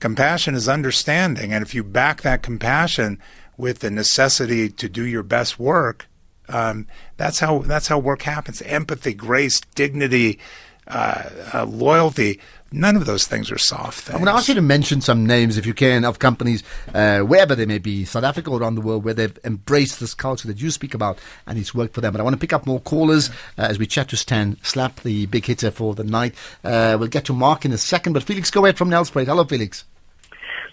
Compassion 0.00 0.56
is 0.56 0.68
understanding, 0.68 1.52
and 1.52 1.62
if 1.62 1.76
you 1.76 1.84
back 1.84 2.22
that 2.22 2.42
compassion 2.42 3.20
with 3.56 3.80
the 3.80 3.90
necessity 3.90 4.68
to 4.68 4.88
do 4.88 5.04
your 5.04 5.22
best 5.22 5.58
work, 5.58 6.08
um, 6.48 6.86
that's 7.16 7.40
how 7.40 7.60
that's 7.60 7.88
how 7.88 7.98
work 7.98 8.22
happens. 8.22 8.62
Empathy, 8.62 9.14
grace, 9.14 9.60
dignity, 9.74 10.38
uh, 10.86 11.30
uh, 11.54 11.64
loyalty. 11.64 12.40
None 12.74 12.96
of 12.96 13.04
those 13.04 13.26
things 13.26 13.50
are 13.50 13.58
soft 13.58 14.04
things. 14.04 14.14
I'm 14.14 14.24
going 14.24 14.34
to 14.34 14.38
ask 14.38 14.48
you 14.48 14.54
to 14.54 14.62
mention 14.62 15.02
some 15.02 15.26
names, 15.26 15.58
if 15.58 15.66
you 15.66 15.74
can, 15.74 16.06
of 16.06 16.18
companies, 16.18 16.64
uh, 16.94 17.20
wherever 17.20 17.54
they 17.54 17.66
may 17.66 17.76
be, 17.76 18.06
South 18.06 18.24
Africa 18.24 18.50
or 18.50 18.60
around 18.60 18.76
the 18.76 18.80
world, 18.80 19.04
where 19.04 19.12
they've 19.12 19.38
embraced 19.44 20.00
this 20.00 20.14
culture 20.14 20.48
that 20.48 20.60
you 20.60 20.70
speak 20.70 20.94
about 20.94 21.18
and 21.46 21.58
it's 21.58 21.74
worked 21.74 21.94
for 21.94 22.00
them. 22.00 22.12
But 22.12 22.20
I 22.20 22.24
want 22.24 22.34
to 22.34 22.40
pick 22.40 22.54
up 22.54 22.66
more 22.66 22.80
callers 22.80 23.28
uh, 23.28 23.32
as 23.68 23.78
we 23.78 23.86
chat 23.86 24.08
to 24.08 24.16
Stan 24.16 24.56
Slap, 24.62 25.00
the 25.00 25.26
big 25.26 25.44
hitter 25.44 25.70
for 25.70 25.94
the 25.94 26.04
night. 26.04 26.34
Uh, 26.64 26.96
we'll 26.98 27.08
get 27.08 27.26
to 27.26 27.34
Mark 27.34 27.66
in 27.66 27.72
a 27.72 27.78
second, 27.78 28.14
but 28.14 28.22
Felix, 28.22 28.50
go 28.50 28.64
ahead 28.64 28.78
from 28.78 28.88
Nelspruit. 28.88 29.26
Hello, 29.26 29.44
Felix. 29.44 29.84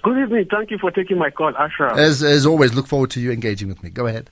Good 0.01 0.17
evening. 0.17 0.45
Thank 0.49 0.71
you 0.71 0.77
for 0.77 0.91
taking 0.91 1.17
my 1.17 1.29
call, 1.29 1.55
Ashraf. 1.57 1.97
As, 1.97 2.23
as 2.23 2.45
always, 2.45 2.73
look 2.73 2.87
forward 2.87 3.11
to 3.11 3.19
you 3.19 3.31
engaging 3.31 3.67
with 3.67 3.83
me. 3.83 3.89
Go 3.89 4.07
ahead. 4.07 4.29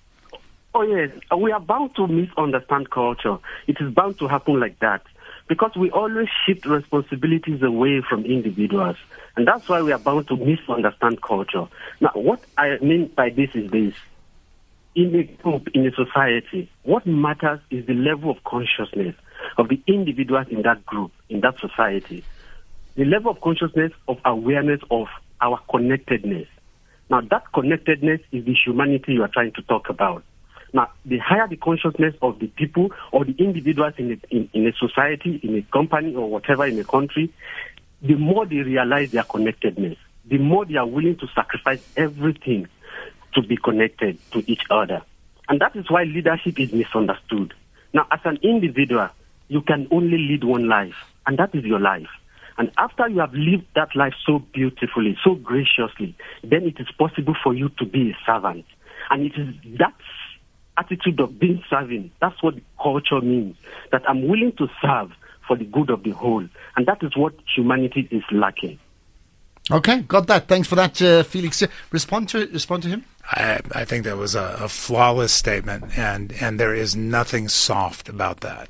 Oh, 0.74 0.84
yes. 0.84 1.10
Uh, 1.32 1.38
we 1.38 1.52
are 1.52 1.60
bound 1.60 1.96
to 1.96 2.08
misunderstand 2.08 2.90
culture. 2.90 3.38
It 3.68 3.78
is 3.80 3.94
bound 3.94 4.18
to 4.20 4.28
happen 4.28 4.60
like 4.60 4.80
that 4.80 5.02
because 5.48 5.76
we 5.76 5.92
always 5.92 6.28
shift 6.46 6.66
responsibilities 6.66 7.62
away 7.62 8.02
from 8.08 8.26
individuals. 8.26 8.96
And 9.36 9.48
that's 9.48 9.68
why 9.68 9.82
we 9.82 9.92
are 9.92 10.00
bound 10.00 10.28
to 10.30 10.38
misunderstand 10.38 11.22
culture. 11.22 11.68
Now, 12.00 12.12
what 12.14 12.42
I 12.58 12.78
mean 12.80 13.08
by 13.08 13.30
this 13.30 13.50
is 13.54 13.70
this. 13.72 13.94
In 14.96 15.16
a 15.16 15.24
group, 15.24 15.68
in 15.76 15.86
a 15.86 15.92
society, 15.92 16.72
what 16.84 17.06
matters 17.06 17.60
is 17.70 17.86
the 17.86 17.94
level 17.94 18.32
of 18.32 18.44
consciousness 18.46 19.16
of 19.58 19.70
the 19.70 19.80
individuals 19.86 20.48
in 20.50 20.64
that 20.64 20.86
group, 20.86 21.12
in 21.30 21.42
that 21.42 21.60
society. 21.60 22.24
The 22.96 23.06
level 23.06 23.32
of 23.32 23.42
consciousness 23.42 23.92
of 24.08 24.18
awareness 24.26 24.82
of 24.90 25.08
our 25.42 25.60
connectedness. 25.70 26.48
Now, 27.10 27.22
that 27.22 27.52
connectedness 27.54 28.22
is 28.32 28.46
the 28.46 28.54
humanity 28.66 29.14
you 29.14 29.24
are 29.24 29.30
trying 29.30 29.54
to 29.54 29.62
talk 29.62 29.90
about. 29.90 30.24
Now, 30.74 30.92
the 31.06 31.18
higher 31.18 31.48
the 31.48 31.56
consciousness 31.56 32.16
of 32.22 32.40
the 32.40 32.48
people 32.48 32.90
or 33.12 33.24
the 33.24 33.36
individuals 33.38 33.94
in 33.98 34.12
a, 34.12 34.36
in, 34.36 34.50
in 34.54 34.68
a 34.68 34.74
society, 34.74 35.40
in 35.42 35.56
a 35.56 35.62
company, 35.72 36.14
or 36.14 36.30
whatever 36.30 36.66
in 36.66 36.78
a 36.80 36.84
country, 36.84 37.32
the 38.02 38.16
more 38.16 38.46
they 38.46 38.58
realize 38.58 39.12
their 39.12 39.24
connectedness, 39.24 39.98
the 40.26 40.38
more 40.38 40.66
they 40.66 40.76
are 40.76 40.86
willing 40.86 41.16
to 41.18 41.28
sacrifice 41.34 41.82
everything 41.96 42.68
to 43.34 43.42
be 43.42 43.58
connected 43.58 44.18
to 44.32 44.44
each 44.52 44.64
other. 44.70 45.02
And 45.50 45.62
that 45.62 45.76
is 45.76 45.90
why 45.90 46.04
leadership 46.04 46.60
is 46.60 46.74
misunderstood. 46.74 47.54
Now, 47.94 48.06
as 48.12 48.20
an 48.26 48.38
individual, 48.44 49.08
you 49.48 49.62
can 49.62 49.88
only 49.92 50.18
lead 50.18 50.44
one 50.44 50.68
life, 50.68 50.96
and 51.26 51.38
that 51.40 51.56
is 51.56 51.64
your 51.64 51.80
life. 51.80 52.10
And 52.58 52.72
after 52.78 53.08
you 53.08 53.20
have 53.20 53.34
lived 53.34 53.66
that 53.76 53.96
life 53.96 54.14
so 54.26 54.40
beautifully, 54.40 55.18
so 55.24 55.36
graciously, 55.36 56.16
then 56.44 56.64
it 56.64 56.80
is 56.80 56.88
possible 56.98 57.36
for 57.44 57.54
you 57.54 57.70
to 57.78 57.86
be 57.86 58.12
a 58.12 58.18
servant. 58.26 58.66
And 59.10 59.26
it 59.26 59.34
is 59.38 59.78
that 59.78 59.94
attitude 60.78 61.20
of 61.20 61.40
being 61.40 61.64
serving. 61.70 62.12
That's 62.20 62.42
what 62.42 62.56
culture 62.82 63.22
means. 63.22 63.56
That 63.92 64.04
I'm 64.10 64.28
willing 64.28 64.54
to 64.58 64.68
serve 64.82 65.12
for 65.48 65.56
the 65.56 65.66
good 65.66 65.90
of 65.90 66.04
the 66.04 66.12
whole. 66.12 66.48
And 66.76 66.86
that 66.88 67.04
is 67.04 67.16
what 67.16 67.34
humanity 67.56 68.08
is 68.12 68.24
lacking. 68.32 68.80
Okay, 69.70 70.02
got 70.02 70.28
that. 70.28 70.48
Thanks 70.48 70.68
for 70.68 70.76
that, 70.76 71.02
uh, 71.02 71.24
Felix. 71.24 71.62
Respond 71.92 72.30
to 72.30 72.48
respond 72.48 72.84
to 72.84 72.90
him. 72.90 73.04
I, 73.26 73.60
I 73.74 73.84
think 73.84 74.06
that 74.06 74.16
was 74.16 74.34
a, 74.34 74.58
a 74.62 74.70
flawless 74.70 75.34
statement, 75.34 75.98
and, 75.98 76.34
and 76.40 76.58
there 76.58 76.74
is 76.74 76.96
nothing 76.96 77.50
soft 77.50 78.08
about 78.08 78.40
that. 78.42 78.70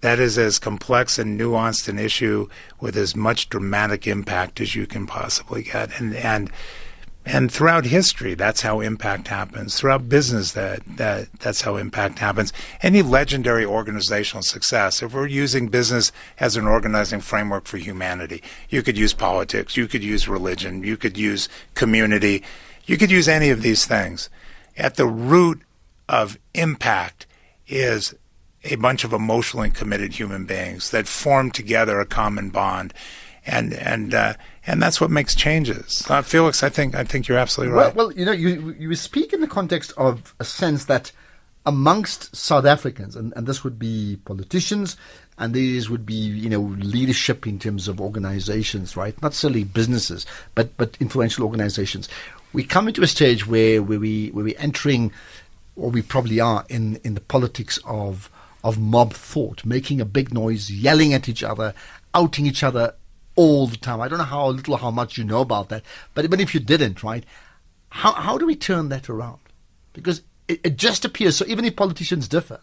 That 0.00 0.18
is 0.18 0.38
as 0.38 0.58
complex 0.58 1.18
and 1.18 1.38
nuanced 1.38 1.88
an 1.88 1.98
issue 1.98 2.48
with 2.80 2.96
as 2.96 3.14
much 3.14 3.48
dramatic 3.48 4.06
impact 4.06 4.60
as 4.60 4.74
you 4.74 4.86
can 4.86 5.06
possibly 5.06 5.64
get. 5.64 6.00
And 6.00 6.14
and 6.14 6.50
and 7.26 7.52
throughout 7.52 7.84
history, 7.84 8.34
that's 8.34 8.62
how 8.62 8.80
impact 8.80 9.28
happens. 9.28 9.78
Throughout 9.78 10.08
business, 10.08 10.52
that, 10.52 10.80
that 10.96 11.28
that's 11.38 11.60
how 11.60 11.76
impact 11.76 12.18
happens. 12.18 12.52
Any 12.82 13.02
legendary 13.02 13.64
organizational 13.64 14.42
success, 14.42 15.02
if 15.02 15.12
we're 15.12 15.26
using 15.26 15.68
business 15.68 16.12
as 16.38 16.56
an 16.56 16.66
organizing 16.66 17.20
framework 17.20 17.66
for 17.66 17.76
humanity, 17.76 18.42
you 18.70 18.82
could 18.82 18.96
use 18.96 19.12
politics, 19.12 19.76
you 19.76 19.86
could 19.86 20.02
use 20.02 20.28
religion, 20.28 20.82
you 20.82 20.96
could 20.96 21.18
use 21.18 21.48
community, 21.74 22.42
you 22.86 22.96
could 22.96 23.10
use 23.10 23.28
any 23.28 23.50
of 23.50 23.60
these 23.60 23.84
things. 23.84 24.30
At 24.76 24.94
the 24.94 25.06
root 25.06 25.60
of 26.08 26.38
impact 26.54 27.26
is 27.68 28.14
a 28.64 28.76
bunch 28.76 29.04
of 29.04 29.12
emotionally 29.12 29.70
committed 29.70 30.14
human 30.14 30.44
beings 30.44 30.90
that 30.90 31.08
form 31.08 31.50
together 31.50 32.00
a 32.00 32.06
common 32.06 32.50
bond 32.50 32.92
and 33.46 33.72
and 33.74 34.14
uh, 34.14 34.34
and 34.66 34.82
that's 34.82 35.00
what 35.00 35.10
makes 35.10 35.34
changes. 35.34 36.04
Uh, 36.08 36.22
Felix, 36.22 36.62
I 36.62 36.68
think 36.68 36.94
I 36.94 37.04
think 37.04 37.28
you're 37.28 37.38
absolutely 37.38 37.74
right. 37.74 37.94
Well, 37.94 38.08
well, 38.08 38.16
you 38.16 38.24
know, 38.24 38.32
you 38.32 38.74
you 38.78 38.94
speak 38.94 39.32
in 39.32 39.40
the 39.40 39.48
context 39.48 39.92
of 39.96 40.34
a 40.38 40.44
sense 40.44 40.84
that 40.86 41.12
amongst 41.66 42.34
South 42.34 42.64
Africans, 42.64 43.16
and, 43.16 43.32
and 43.36 43.46
this 43.46 43.62
would 43.64 43.78
be 43.78 44.18
politicians, 44.24 44.96
and 45.38 45.54
these 45.54 45.90
would 45.90 46.06
be 46.06 46.14
you 46.14 46.48
know 46.48 46.60
leadership 46.60 47.46
in 47.46 47.58
terms 47.58 47.88
of 47.88 48.00
organizations, 48.00 48.96
right? 48.96 49.20
Not 49.22 49.34
solely 49.34 49.64
businesses, 49.64 50.26
but 50.54 50.76
but 50.76 50.96
influential 51.00 51.44
organizations. 51.44 52.08
We 52.52 52.64
come 52.64 52.88
into 52.88 53.02
a 53.02 53.06
stage 53.06 53.46
where 53.46 53.82
where 53.82 54.00
we 54.00 54.28
where 54.28 54.44
we're 54.44 54.58
entering, 54.58 55.12
or 55.76 55.90
we 55.90 56.02
probably 56.02 56.40
are 56.40 56.64
in 56.68 56.96
in 57.04 57.14
the 57.14 57.20
politics 57.20 57.78
of 57.84 58.30
of 58.62 58.78
mob 58.78 59.12
thought, 59.12 59.64
making 59.64 60.00
a 60.00 60.04
big 60.04 60.32
noise, 60.32 60.70
yelling 60.70 61.14
at 61.14 61.28
each 61.28 61.42
other, 61.42 61.74
outing 62.14 62.46
each 62.46 62.62
other 62.62 62.94
all 63.36 63.66
the 63.66 63.76
time. 63.76 64.00
I 64.00 64.08
don't 64.08 64.18
know 64.18 64.24
how 64.24 64.48
little, 64.48 64.76
how 64.76 64.90
much 64.90 65.16
you 65.16 65.24
know 65.24 65.40
about 65.40 65.68
that, 65.70 65.82
but 66.14 66.24
even 66.24 66.40
if 66.40 66.54
you 66.54 66.60
didn't, 66.60 67.02
right? 67.02 67.24
How 67.90 68.12
how 68.12 68.38
do 68.38 68.46
we 68.46 68.54
turn 68.54 68.88
that 68.90 69.08
around? 69.08 69.40
Because 69.92 70.22
it, 70.46 70.60
it 70.62 70.76
just 70.76 71.04
appears 71.04 71.36
so. 71.36 71.44
Even 71.46 71.64
if 71.64 71.74
politicians 71.74 72.28
differ, 72.28 72.60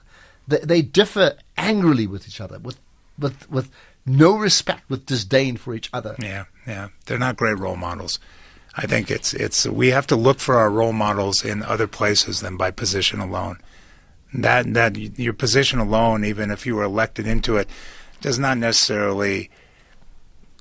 they, 0.47 0.59
they 0.59 0.81
differ 0.81 1.37
angrily 1.57 2.07
with 2.07 2.27
each 2.27 2.39
other, 2.39 2.59
with 2.59 2.79
with 3.19 3.49
with 3.49 3.69
no 4.05 4.37
respect, 4.37 4.89
with 4.89 5.05
disdain 5.05 5.57
for 5.57 5.73
each 5.73 5.89
other. 5.91 6.15
Yeah, 6.21 6.45
yeah, 6.65 6.89
they're 7.05 7.19
not 7.19 7.35
great 7.35 7.59
role 7.59 7.75
models. 7.75 8.19
I 8.75 8.85
think 8.85 9.09
it's 9.09 9.33
it's 9.33 9.65
we 9.65 9.89
have 9.89 10.07
to 10.07 10.15
look 10.15 10.39
for 10.39 10.55
our 10.55 10.69
role 10.69 10.93
models 10.93 11.43
in 11.43 11.63
other 11.63 11.87
places 11.87 12.41
than 12.41 12.55
by 12.55 12.71
position 12.71 13.19
alone. 13.19 13.59
That 14.33 14.73
that 14.73 14.97
your 14.97 15.33
position 15.33 15.79
alone, 15.79 16.25
even 16.25 16.51
if 16.51 16.65
you 16.65 16.75
were 16.75 16.83
elected 16.83 17.27
into 17.27 17.57
it, 17.57 17.69
does 18.21 18.37
not 18.37 18.57
necessarily 18.57 19.49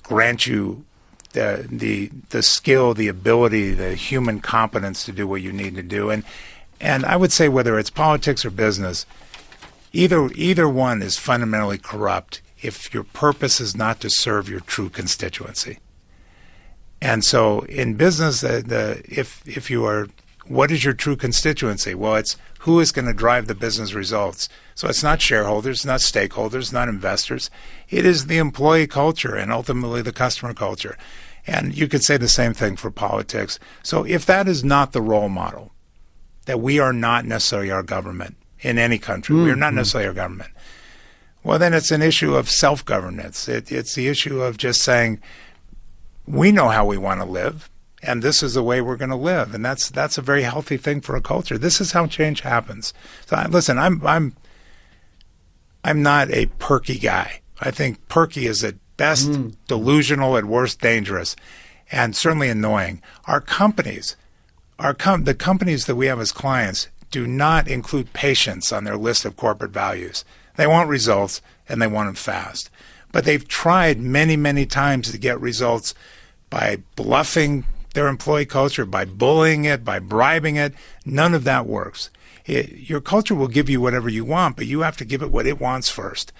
grant 0.03 0.47
you 0.47 0.85
the 1.33 1.67
the 1.69 2.11
the 2.29 2.41
skill, 2.41 2.93
the 2.93 3.07
ability, 3.07 3.71
the 3.73 3.95
human 3.95 4.39
competence 4.39 5.05
to 5.05 5.11
do 5.11 5.27
what 5.27 5.41
you 5.41 5.51
need 5.51 5.75
to 5.75 5.83
do. 5.83 6.09
And 6.09 6.23
and 6.79 7.05
I 7.05 7.15
would 7.15 7.31
say 7.31 7.49
whether 7.49 7.77
it's 7.77 7.89
politics 7.89 8.45
or 8.45 8.49
business, 8.49 9.05
either 9.93 10.29
either 10.35 10.67
one 10.69 11.01
is 11.01 11.17
fundamentally 11.17 11.77
corrupt 11.77 12.41
if 12.61 12.93
your 12.93 13.03
purpose 13.03 13.59
is 13.59 13.75
not 13.75 13.99
to 14.01 14.09
serve 14.09 14.49
your 14.49 14.61
true 14.61 14.89
constituency. 14.89 15.79
And 17.01 17.23
so 17.23 17.61
in 17.61 17.95
business, 17.95 18.41
the, 18.41 18.63
the 18.65 19.03
if 19.07 19.47
if 19.47 19.69
you 19.69 19.85
are 19.85 20.07
what 20.47 20.71
is 20.71 20.83
your 20.83 20.93
true 20.93 21.15
constituency? 21.15 21.93
Well, 21.93 22.15
it's 22.15 22.37
who 22.67 22.81
is 22.81 22.91
going 22.91 23.07
to 23.07 23.13
drive 23.13 23.47
the 23.47 23.55
business 23.55 23.93
results. 23.93 24.49
So 24.75 24.89
it's 24.89 25.01
not 25.01 25.21
shareholders, 25.21 25.85
not 25.85 26.01
stakeholders, 26.01 26.73
not 26.73 26.89
investors. 26.89 27.49
It 27.87 28.05
is 28.05 28.25
the 28.25 28.39
employee 28.39 28.87
culture 28.87 29.35
and 29.37 29.53
ultimately 29.53 30.01
the 30.01 30.11
customer 30.11 30.53
culture. 30.53 30.97
And 31.47 31.73
you 31.73 31.87
could 31.87 32.03
say 32.03 32.17
the 32.17 32.27
same 32.27 32.53
thing 32.53 32.75
for 32.75 32.91
politics. 32.91 33.57
So 33.83 34.03
if 34.03 34.25
that 34.25 34.49
is 34.49 34.65
not 34.65 34.91
the 34.91 35.01
role 35.01 35.29
model, 35.29 35.71
that 36.43 36.59
we 36.59 36.77
are 36.77 36.91
not 36.91 37.23
necessarily 37.23 37.71
our 37.71 37.83
government 37.83 38.35
in 38.59 38.77
any 38.77 38.97
country, 38.97 39.33
mm-hmm. 39.33 39.45
we 39.45 39.51
are 39.51 39.55
not 39.55 39.67
mm-hmm. 39.67 39.77
necessarily 39.77 40.09
our 40.09 40.13
government, 40.13 40.51
well, 41.45 41.59
then 41.59 41.73
it's 41.73 41.91
an 41.91 42.01
issue 42.01 42.35
of 42.35 42.49
self 42.49 42.83
governance. 42.83 43.47
It, 43.47 43.71
it's 43.71 43.95
the 43.95 44.09
issue 44.09 44.41
of 44.41 44.57
just 44.57 44.81
saying, 44.81 45.21
we 46.25 46.51
know 46.51 46.67
how 46.67 46.85
we 46.85 46.97
want 46.97 47.21
to 47.21 47.25
live 47.25 47.69
and 48.03 48.21
this 48.21 48.43
is 48.43 48.53
the 48.53 48.63
way 48.63 48.81
we're 48.81 48.97
going 48.97 49.09
to 49.09 49.15
live 49.15 49.53
and 49.53 49.65
that's 49.65 49.89
that's 49.89 50.17
a 50.17 50.21
very 50.21 50.43
healthy 50.43 50.77
thing 50.77 51.01
for 51.01 51.15
a 51.15 51.21
culture. 51.21 51.57
This 51.57 51.81
is 51.81 51.91
how 51.91 52.07
change 52.07 52.41
happens. 52.41 52.93
So 53.25 53.43
listen 53.49 53.77
i'm 53.77 54.05
i'm 54.05 54.35
i'm 55.83 56.01
not 56.01 56.29
a 56.31 56.47
perky 56.59 56.99
guy. 56.99 57.41
I 57.59 57.71
think 57.71 58.07
perky 58.07 58.45
is 58.45 58.63
at 58.63 58.75
best 58.97 59.29
mm. 59.29 59.55
delusional 59.67 60.37
at 60.37 60.45
worst 60.45 60.81
dangerous 60.81 61.35
and 61.91 62.15
certainly 62.15 62.49
annoying. 62.49 63.01
Our 63.25 63.41
companies 63.41 64.15
our 64.79 64.93
com- 64.93 65.23
the 65.23 65.33
companies 65.33 65.85
that 65.85 65.95
we 65.95 66.07
have 66.07 66.19
as 66.19 66.31
clients 66.31 66.89
do 67.09 67.25
not 67.25 67.67
include 67.67 68.13
patience 68.13 68.71
on 68.71 68.83
their 68.83 68.97
list 68.97 69.25
of 69.25 69.35
corporate 69.35 69.71
values. 69.71 70.23
They 70.55 70.67
want 70.67 70.89
results 70.89 71.41
and 71.69 71.81
they 71.81 71.87
want 71.87 72.07
them 72.07 72.15
fast. 72.15 72.69
But 73.11 73.25
they've 73.25 73.47
tried 73.47 73.99
many 73.99 74.35
many 74.35 74.65
times 74.65 75.11
to 75.11 75.17
get 75.17 75.39
results 75.39 75.95
by 76.49 76.83
bluffing 76.95 77.65
their 77.97 78.07
employee 78.07 78.45
culture 78.45 78.85
by 78.85 79.05
bullying 79.05 79.65
it, 79.65 79.83
by 79.83 79.97
bribing 79.97 80.55
it. 80.55 80.71
None 81.03 81.33
of 81.33 81.43
that 81.45 81.65
works. 81.65 82.11
It, 82.45 82.89
your 82.89 83.01
culture 83.01 83.33
will 83.33 83.47
give 83.47 83.71
you 83.71 83.81
whatever 83.81 84.07
you 84.07 84.23
want, 84.23 84.55
but 84.55 84.67
you 84.67 84.81
have 84.81 84.97
to 84.97 85.05
give 85.05 85.23
it 85.23 85.31
what 85.31 85.47
it 85.47 85.59
wants 85.59 85.89
first. 85.89 86.31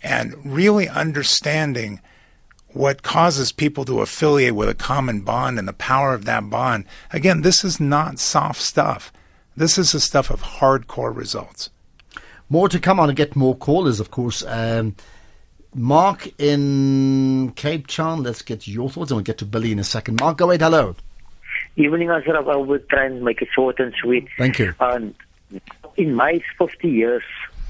And 0.00 0.34
really 0.44 0.88
understanding 0.88 2.00
what 2.68 3.02
causes 3.02 3.50
people 3.50 3.84
to 3.84 4.00
affiliate 4.00 4.54
with 4.54 4.68
a 4.68 4.74
common 4.74 5.22
bond 5.22 5.58
and 5.58 5.66
the 5.66 5.72
power 5.72 6.14
of 6.14 6.24
that 6.24 6.48
bond. 6.48 6.84
Again, 7.10 7.42
this 7.42 7.64
is 7.64 7.80
not 7.80 8.20
soft 8.20 8.62
stuff. 8.62 9.12
This 9.56 9.76
is 9.76 9.90
the 9.90 10.00
stuff 10.00 10.30
of 10.30 10.40
hardcore 10.40 11.14
results. 11.14 11.70
More 12.48 12.68
to 12.68 12.78
come 12.78 13.00
on 13.00 13.08
and 13.08 13.16
get 13.16 13.34
more 13.34 13.56
callers, 13.56 13.98
of 13.98 14.12
course. 14.12 14.44
Um, 14.46 14.94
Mark 15.74 16.28
in 16.38 17.52
Cape 17.56 17.86
Town, 17.86 18.22
let's 18.22 18.42
get 18.42 18.68
your 18.68 18.90
thoughts 18.90 19.10
and 19.10 19.16
we'll 19.16 19.24
get 19.24 19.38
to 19.38 19.46
Billy 19.46 19.72
in 19.72 19.78
a 19.78 19.84
second. 19.84 20.20
Mark, 20.20 20.38
go 20.38 20.50
ahead. 20.50 20.60
Hello. 20.60 20.94
Evening, 21.76 22.10
Ashraf. 22.10 22.46
I 22.46 22.56
will 22.56 22.78
try 22.90 23.06
and 23.06 23.22
make 23.22 23.40
it 23.40 23.48
short 23.54 23.80
and 23.80 23.94
sweet. 23.94 24.28
Thank 24.36 24.58
you. 24.58 24.74
Um, 24.80 25.14
in 25.96 26.14
my 26.14 26.40
50 26.58 26.88
years, 26.88 27.22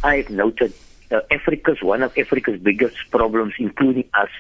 I've 0.03 0.31
noted 0.31 0.73
uh, 1.13 1.21
Africa's 1.31 1.83
one 1.83 2.03
of 2.03 2.17
Africa's 2.19 2.61
biggest 2.61 2.97
problems, 3.11 3.55
including 3.59 4.09
us. 4.15 4.31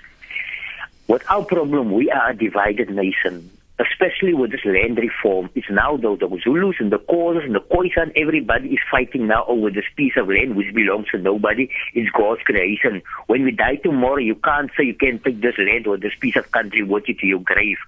What 1.07 1.23
our 1.31 1.45
problem? 1.45 1.93
We 1.93 2.11
are 2.11 2.31
a 2.31 2.37
divided 2.37 2.91
nation, 2.91 3.51
especially 3.83 4.35
with 4.35 4.51
this 4.51 4.65
land 4.65 4.99
reform. 4.99 5.51
It's 5.55 5.71
now 5.71 5.97
the, 5.97 6.17
the 6.17 6.29
Zulus 6.43 6.77
and 6.79 6.93
the 6.93 6.99
Xhosas 6.99 7.45
and 7.45 7.55
the 7.55 7.61
Khoisan. 7.61 8.13
Everybody 8.17 8.71
is 8.71 8.79
fighting 8.91 9.27
now 9.27 9.45
over 9.47 9.71
this 9.71 9.85
piece 9.97 10.15
of 10.17 10.29
land 10.29 10.57
which 10.57 10.75
belongs 10.75 11.09
to 11.09 11.19
nobody. 11.19 11.71
It's 11.95 12.11
God's 12.11 12.43
creation. 12.43 13.03
When 13.27 13.45
we 13.45 13.51
die 13.51 13.77
tomorrow, 13.77 14.19
you 14.19 14.35
can't 14.37 14.71
say 14.77 14.85
you 14.85 14.95
can't 14.95 15.23
take 15.23 15.41
this 15.41 15.57
land 15.59 15.87
or 15.87 15.97
this 15.97 16.13
piece 16.21 16.37
of 16.37 16.51
country 16.53 16.83
with 16.83 17.09
you 17.09 17.15
to 17.15 17.27
your 17.27 17.41
grave. 17.41 17.79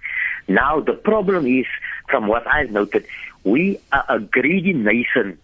Now 0.47 0.79
the 0.79 0.93
problem 0.93 1.47
is, 1.47 1.65
from 2.09 2.27
what 2.27 2.47
I've 2.47 2.71
noted, 2.71 3.05
we 3.43 3.79
are 3.91 4.05
a 4.09 4.19
greedy 4.19 4.73
nation 4.73 5.39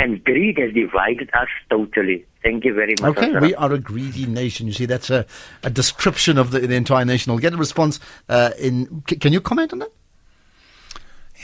and 0.00 0.24
greed 0.24 0.58
has 0.58 0.72
divided 0.72 1.30
us 1.34 1.48
totally. 1.68 2.24
Thank 2.42 2.64
you 2.64 2.72
very 2.72 2.94
much. 3.00 3.18
Okay, 3.18 3.26
Ashraf. 3.26 3.42
we 3.42 3.54
are 3.54 3.72
a 3.72 3.78
greedy 3.78 4.24
nation. 4.24 4.66
You 4.66 4.72
see, 4.72 4.86
that's 4.86 5.10
a, 5.10 5.26
a 5.62 5.68
description 5.68 6.38
of 6.38 6.52
the, 6.52 6.60
the 6.60 6.74
entire 6.74 7.04
nation. 7.04 7.30
I'll 7.30 7.38
get 7.38 7.52
a 7.52 7.58
response 7.58 8.00
uh, 8.28 8.52
in. 8.58 9.02
C- 9.08 9.16
can 9.16 9.34
you 9.34 9.42
comment 9.42 9.74
on 9.74 9.80
that? 9.80 9.92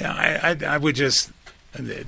Yeah, 0.00 0.12
I, 0.12 0.50
I, 0.50 0.74
I 0.74 0.78
would 0.78 0.96
just. 0.96 1.32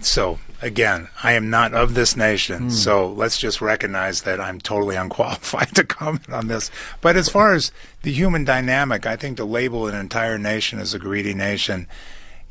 So 0.00 0.38
again, 0.62 1.08
I 1.22 1.32
am 1.32 1.50
not 1.50 1.74
of 1.74 1.92
this 1.92 2.16
nation, 2.16 2.70
so 2.70 3.06
let's 3.12 3.36
just 3.36 3.60
recognize 3.60 4.22
that 4.22 4.40
I'm 4.40 4.58
totally 4.58 4.96
unqualified 4.96 5.74
to 5.74 5.84
comment 5.84 6.30
on 6.30 6.46
this. 6.46 6.70
But 7.02 7.16
as 7.16 7.28
far 7.28 7.52
as 7.52 7.70
the 8.02 8.10
human 8.10 8.44
dynamic, 8.44 9.04
I 9.04 9.16
think 9.16 9.36
to 9.36 9.44
label 9.44 9.86
an 9.86 9.94
entire 9.94 10.38
nation 10.38 10.78
as 10.78 10.94
a 10.94 10.98
greedy 10.98 11.34
nation 11.34 11.86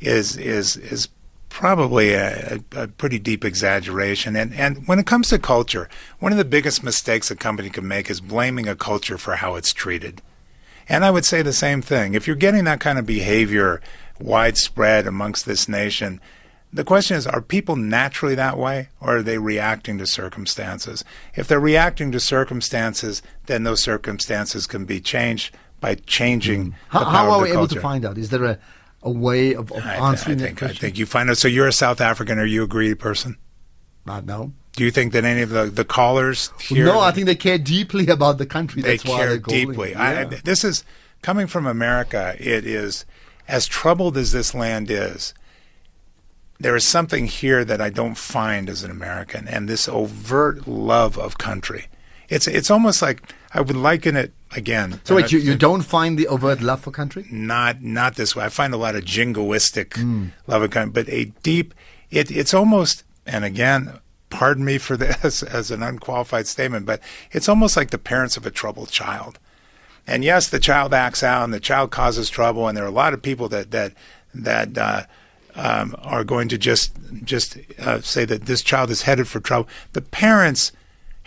is 0.00 0.36
is 0.36 0.76
is 0.76 1.08
probably 1.48 2.12
a, 2.12 2.60
a, 2.72 2.88
pretty 2.88 3.18
deep 3.18 3.44
exaggeration. 3.44 4.36
And 4.36 4.54
and 4.54 4.86
when 4.86 4.98
it 4.98 5.06
comes 5.06 5.28
to 5.30 5.38
culture, 5.38 5.88
one 6.18 6.32
of 6.32 6.38
the 6.38 6.44
biggest 6.44 6.82
mistakes 6.84 7.30
a 7.30 7.36
company 7.36 7.70
can 7.70 7.86
make 7.86 8.10
is 8.10 8.20
blaming 8.20 8.68
a 8.68 8.76
culture 8.76 9.18
for 9.18 9.36
how 9.36 9.54
it's 9.56 9.72
treated. 9.72 10.22
And 10.88 11.04
I 11.04 11.10
would 11.10 11.24
say 11.24 11.42
the 11.42 11.52
same 11.52 11.82
thing. 11.82 12.14
If 12.14 12.26
you're 12.26 12.36
getting 12.36 12.64
that 12.64 12.80
kind 12.80 12.98
of 12.98 13.06
behavior 13.06 13.80
widespread 14.20 15.06
amongst 15.06 15.44
this 15.46 15.68
nation, 15.68 16.20
the 16.72 16.84
question 16.84 17.16
is 17.16 17.26
are 17.26 17.42
people 17.42 17.76
naturally 17.76 18.34
that 18.34 18.58
way 18.58 18.88
or 19.00 19.18
are 19.18 19.22
they 19.22 19.38
reacting 19.38 19.98
to 19.98 20.06
circumstances? 20.06 21.04
If 21.34 21.48
they're 21.48 21.60
reacting 21.60 22.12
to 22.12 22.20
circumstances, 22.20 23.22
then 23.46 23.64
those 23.64 23.80
circumstances 23.80 24.66
can 24.66 24.84
be 24.84 25.00
changed 25.00 25.54
by 25.80 25.94
changing 25.94 26.74
How, 26.88 27.00
the 27.00 27.04
how 27.06 27.10
power 27.10 27.30
are 27.30 27.42
we 27.42 27.48
the 27.48 27.54
able 27.54 27.68
to 27.68 27.80
find 27.80 28.04
out? 28.04 28.18
Is 28.18 28.30
there 28.30 28.44
a, 28.44 28.58
a 29.02 29.10
way 29.10 29.54
of, 29.54 29.72
of 29.72 29.84
I, 29.84 29.96
I 29.96 30.10
answering 30.10 30.38
that 30.38 30.58
think, 30.58 30.62
I 30.62 30.72
think 30.72 30.98
you 30.98 31.06
find 31.06 31.30
out. 31.30 31.38
So 31.38 31.48
you're 31.48 31.68
a 31.68 31.72
South 31.72 32.00
African. 32.00 32.38
Are 32.38 32.46
you 32.46 32.64
a 32.64 32.66
greedy 32.66 32.94
person? 32.94 33.36
Not 34.06 34.24
know. 34.24 34.52
Do 34.72 34.84
you 34.84 34.90
think 34.90 35.12
that 35.12 35.24
any 35.24 35.42
of 35.42 35.50
the, 35.50 35.66
the 35.66 35.84
callers 35.84 36.50
here? 36.60 36.86
No, 36.86 37.00
I 37.00 37.10
think 37.10 37.26
they 37.26 37.34
care 37.34 37.58
deeply 37.58 38.06
about 38.08 38.38
the 38.38 38.46
country. 38.46 38.82
they 38.82 38.96
That's 38.96 39.02
care 39.02 39.38
deeply. 39.38 39.90
Yeah. 39.90 40.02
I, 40.02 40.24
this 40.24 40.64
is 40.64 40.84
coming 41.22 41.46
from 41.46 41.66
America. 41.66 42.36
It 42.38 42.64
is 42.64 43.04
as 43.46 43.66
troubled 43.66 44.16
as 44.16 44.32
this 44.32 44.54
land 44.54 44.90
is. 44.90 45.34
There 46.60 46.74
is 46.74 46.84
something 46.84 47.26
here 47.26 47.64
that 47.64 47.80
I 47.80 47.90
don't 47.90 48.16
find 48.16 48.68
as 48.68 48.82
an 48.82 48.90
American, 48.90 49.46
and 49.46 49.68
this 49.68 49.88
overt 49.88 50.66
love 50.66 51.16
of 51.16 51.38
country. 51.38 51.86
It's 52.28 52.46
it's 52.46 52.70
almost 52.70 53.00
like 53.02 53.32
I 53.54 53.60
would 53.60 53.76
liken 53.76 54.16
it 54.16 54.32
again. 54.54 55.00
so 55.04 55.14
wait, 55.16 55.32
you, 55.32 55.38
you 55.38 55.54
don't 55.56 55.82
find 55.82 56.18
the 56.18 56.26
overt 56.26 56.60
love 56.60 56.80
for 56.80 56.90
country? 56.90 57.26
not 57.30 57.82
not 57.82 58.16
this 58.16 58.36
way. 58.36 58.44
I 58.44 58.48
find 58.50 58.74
a 58.74 58.76
lot 58.76 58.94
of 58.96 59.04
jingoistic 59.04 59.94
Hmm. 59.96 60.26
love 60.46 60.62
of 60.62 60.70
country, 60.70 60.92
but 60.92 61.08
a 61.12 61.26
deep. 61.42 61.74
It, 62.10 62.30
it's 62.30 62.54
almost, 62.54 63.04
and 63.26 63.44
again, 63.44 63.98
pardon 64.30 64.64
me 64.64 64.78
for 64.78 64.96
this 65.04 65.42
as 65.42 65.70
an 65.70 65.82
unqualified 65.82 66.46
statement, 66.46 66.86
but 66.86 67.00
it's 67.32 67.48
almost 67.48 67.76
like 67.76 67.90
the 67.90 67.98
parents 67.98 68.36
of 68.36 68.46
a 68.46 68.50
troubled 68.50 68.90
child. 68.90 69.38
And 70.06 70.24
yes, 70.24 70.48
the 70.48 70.58
child 70.58 70.94
acts 70.94 71.22
out, 71.22 71.44
and 71.44 71.52
the 71.52 71.60
child 71.60 71.90
causes 71.90 72.30
trouble, 72.30 72.66
and 72.66 72.76
there 72.76 72.84
are 72.84 72.88
a 72.88 73.02
lot 73.04 73.12
of 73.14 73.20
people 73.22 73.48
that 73.50 73.70
that 73.72 73.92
that 74.34 74.78
uh, 74.78 75.02
um, 75.54 75.94
are 76.02 76.24
going 76.24 76.48
to 76.48 76.56
just 76.58 76.92
just 77.24 77.58
uh, 77.78 78.00
say 78.00 78.24
that 78.24 78.46
this 78.46 78.62
child 78.62 78.90
is 78.90 79.02
headed 79.02 79.28
for 79.28 79.40
trouble. 79.40 79.68
The 79.92 80.00
parents 80.02 80.72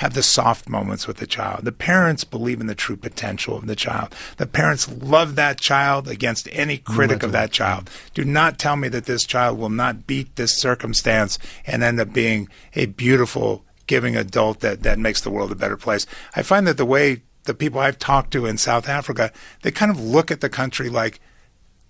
have 0.01 0.15
the 0.15 0.23
soft 0.23 0.67
moments 0.67 1.07
with 1.07 1.17
the 1.17 1.27
child. 1.27 1.63
The 1.63 1.71
parents 1.71 2.23
believe 2.23 2.59
in 2.59 2.65
the 2.65 2.73
true 2.73 2.97
potential 2.97 3.55
of 3.55 3.67
the 3.67 3.75
child. 3.75 4.15
The 4.37 4.47
parents 4.47 4.91
love 4.91 5.35
that 5.35 5.59
child 5.59 6.07
against 6.07 6.49
any 6.51 6.79
critic 6.79 7.21
of 7.21 7.31
that 7.33 7.51
child. 7.51 7.87
Do 8.15 8.25
not 8.25 8.57
tell 8.57 8.75
me 8.75 8.87
that 8.89 9.05
this 9.05 9.25
child 9.25 9.59
will 9.59 9.69
not 9.69 10.07
beat 10.07 10.35
this 10.37 10.57
circumstance 10.57 11.37
and 11.67 11.83
end 11.83 11.99
up 11.99 12.13
being 12.13 12.49
a 12.73 12.87
beautiful, 12.87 13.63
giving 13.85 14.15
adult 14.15 14.61
that, 14.61 14.81
that 14.81 14.97
makes 14.97 15.21
the 15.21 15.29
world 15.29 15.51
a 15.51 15.55
better 15.55 15.77
place. 15.77 16.07
I 16.35 16.41
find 16.41 16.65
that 16.65 16.77
the 16.77 16.85
way 16.85 17.21
the 17.43 17.53
people 17.53 17.79
I've 17.79 17.99
talked 17.99 18.31
to 18.31 18.47
in 18.47 18.57
South 18.57 18.89
Africa, 18.89 19.31
they 19.61 19.69
kind 19.69 19.91
of 19.91 20.03
look 20.03 20.31
at 20.31 20.41
the 20.41 20.49
country 20.49 20.89
like 20.89 21.19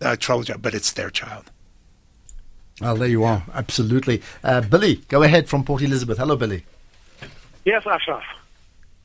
a 0.02 0.18
troubled 0.18 0.48
child, 0.48 0.62
but 0.62 0.74
it's 0.74 0.92
their 0.92 1.10
child. 1.10 1.50
Oh, 2.82 2.98
there 2.98 3.08
you 3.08 3.24
are. 3.24 3.46
Absolutely. 3.54 4.22
Uh, 4.44 4.60
Billy, 4.60 4.96
go 5.08 5.24
ahead 5.24 5.48
from 5.48 5.64
Port 5.64 5.82
Elizabeth. 5.82 6.18
Hello, 6.18 6.36
Billy. 6.36 6.66
Yes, 7.66 7.84
Ashraf. 7.86 8.24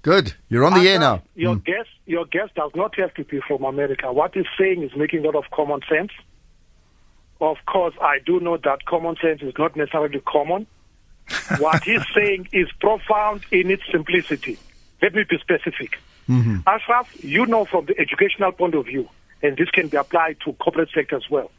Good. 0.03 0.35
You're 0.49 0.65
on 0.65 0.75
the 0.75 0.89
air 0.89 0.99
now. 0.99 1.15
Ashraf, 1.15 1.29
Your 1.35 1.57
mm. 1.57 1.65
guest, 1.65 1.89
your 2.07 2.25
guest 2.27 2.55
does 2.55 2.71
not 2.75 2.95
have 2.97 3.13
to 3.15 3.25
be 3.25 3.41
from 3.41 3.65
America. 3.65 4.13
What 4.13 4.35
he's 4.35 4.47
saying 4.59 4.83
is 4.83 4.95
making 4.97 5.25
a 5.25 5.27
lot 5.27 5.35
of 5.35 5.51
common 5.51 5.81
sense. 5.89 6.13
Of 7.41 7.57
course, 7.67 7.95
I 8.01 8.19
do 8.25 8.41
know 8.41 8.57
that 8.57 8.87
common 8.87 9.17
sense 9.21 9.43
is 9.43 9.53
not 9.59 9.77
necessarily 9.77 10.21
common. 10.21 10.67
what 11.59 11.83
he's 11.83 12.05
saying 12.15 12.49
is 12.53 12.69
profound 12.81 13.45
in 13.51 13.71
its 13.71 13.83
simplicity. 13.91 14.59
Let 15.03 15.15
me 15.15 15.25
be 15.29 15.39
specific. 15.39 15.99
Mm-hmm. 16.29 16.59
Ashraf, 16.67 17.13
you 17.23 17.47
know 17.47 17.65
from 17.65 17.87
the 17.87 17.99
educational 17.99 18.53
point 18.53 18.75
of 18.75 18.87
view, 18.87 19.09
and 19.43 19.57
this 19.57 19.71
can 19.71 19.89
be 19.89 19.97
applied 19.97 20.39
to 20.45 20.53
corporate 20.55 20.91
sector 20.95 21.17
as 21.17 21.29
well. 21.29 21.51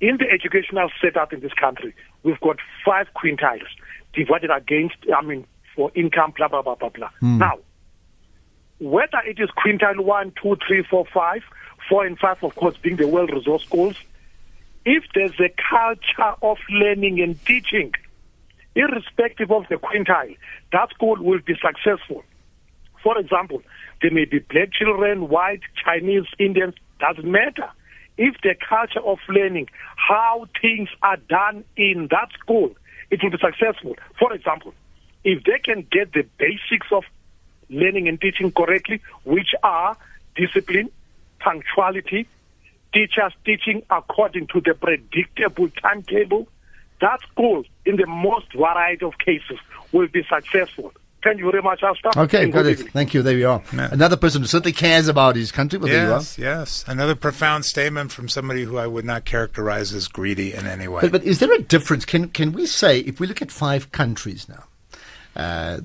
In 0.00 0.16
the 0.16 0.30
educational 0.30 0.90
setup 1.00 1.32
in 1.32 1.40
this 1.40 1.52
country, 1.52 1.94
we've 2.22 2.40
got 2.40 2.58
five 2.84 3.08
quintiles 3.14 3.66
divided 4.14 4.50
against, 4.50 4.96
I 5.14 5.22
mean, 5.22 5.46
for 5.74 5.90
income, 5.94 6.32
blah, 6.36 6.48
blah, 6.48 6.62
blah, 6.62 6.74
blah, 6.74 6.88
blah. 6.88 7.10
Hmm. 7.20 7.38
Now, 7.38 7.58
whether 8.78 9.18
it 9.26 9.38
is 9.38 9.48
quintile 9.50 10.00
one, 10.00 10.32
two, 10.40 10.56
three, 10.66 10.82
four, 10.82 11.06
five, 11.12 11.42
four 11.88 12.06
and 12.06 12.18
five, 12.18 12.42
of 12.42 12.54
course, 12.54 12.76
being 12.78 12.96
the 12.96 13.08
well-resourced 13.08 13.62
schools, 13.62 13.96
if 14.84 15.04
there's 15.14 15.38
a 15.40 15.52
culture 15.70 16.36
of 16.42 16.58
learning 16.70 17.20
and 17.20 17.42
teaching, 17.46 17.92
irrespective 18.74 19.50
of 19.50 19.64
the 19.68 19.76
quintile, 19.76 20.36
that 20.72 20.90
school 20.90 21.16
will 21.20 21.40
be 21.40 21.54
successful. 21.54 22.24
For 23.02 23.18
example, 23.18 23.62
there 24.02 24.10
may 24.10 24.24
be 24.24 24.40
black 24.40 24.72
children, 24.72 25.28
white, 25.28 25.60
Chinese, 25.82 26.26
Indians, 26.38 26.74
doesn't 27.00 27.30
matter. 27.30 27.70
If 28.16 28.36
the 28.42 28.54
culture 28.68 29.00
of 29.00 29.18
learning, 29.28 29.68
how 29.96 30.46
things 30.60 30.88
are 31.02 31.16
done 31.16 31.64
in 31.76 32.08
that 32.10 32.28
school, 32.38 32.74
it 33.10 33.20
will 33.22 33.30
be 33.30 33.38
successful. 33.38 33.96
For 34.18 34.32
example, 34.32 34.72
if 35.24 35.42
they 35.44 35.58
can 35.58 35.86
get 35.90 36.12
the 36.12 36.26
basics 36.38 36.86
of 36.92 37.04
learning 37.70 38.08
and 38.08 38.20
teaching 38.20 38.52
correctly, 38.52 39.00
which 39.24 39.54
are 39.62 39.96
discipline, 40.36 40.90
punctuality, 41.40 42.26
teachers 42.92 43.32
teaching 43.44 43.82
according 43.90 44.46
to 44.48 44.60
the 44.60 44.74
predictable 44.74 45.68
timetable, 45.82 46.46
that 47.00 47.20
school, 47.32 47.64
in 47.84 47.96
the 47.96 48.06
most 48.06 48.52
variety 48.52 49.04
of 49.04 49.18
cases, 49.18 49.58
will 49.92 50.08
be 50.08 50.24
successful. 50.24 50.92
Thank 51.22 51.38
you 51.38 51.50
very 51.50 51.62
much, 51.62 51.82
Asta. 51.82 52.20
Okay, 52.20 52.44
and 52.44 52.52
got 52.52 52.66
it. 52.66 52.72
evening. 52.72 52.92
Thank 52.92 53.14
you. 53.14 53.22
There 53.22 53.36
you 53.36 53.48
are. 53.48 53.62
Yeah. 53.72 53.88
Another 53.90 54.16
person 54.18 54.42
who 54.42 54.46
certainly 54.46 54.72
cares 54.74 55.08
about 55.08 55.36
his 55.36 55.50
country. 55.50 55.78
Well, 55.78 55.88
there 55.88 56.04
you 56.04 56.12
are. 56.12 56.18
Yes, 56.18 56.38
yes. 56.38 56.84
Another 56.86 57.14
profound 57.14 57.64
statement 57.64 58.12
from 58.12 58.28
somebody 58.28 58.64
who 58.64 58.76
I 58.76 58.86
would 58.86 59.06
not 59.06 59.24
characterize 59.24 59.94
as 59.94 60.06
greedy 60.06 60.52
in 60.52 60.66
any 60.66 60.86
way. 60.86 61.00
But, 61.00 61.12
but 61.12 61.24
is 61.24 61.38
there 61.38 61.50
a 61.50 61.62
difference? 61.62 62.04
Can 62.04 62.28
can 62.28 62.52
we 62.52 62.66
say 62.66 62.98
if 63.00 63.20
we 63.20 63.26
look 63.26 63.40
at 63.40 63.50
five 63.50 63.90
countries 63.90 64.50
now? 64.50 64.64
Uh, 65.36 65.80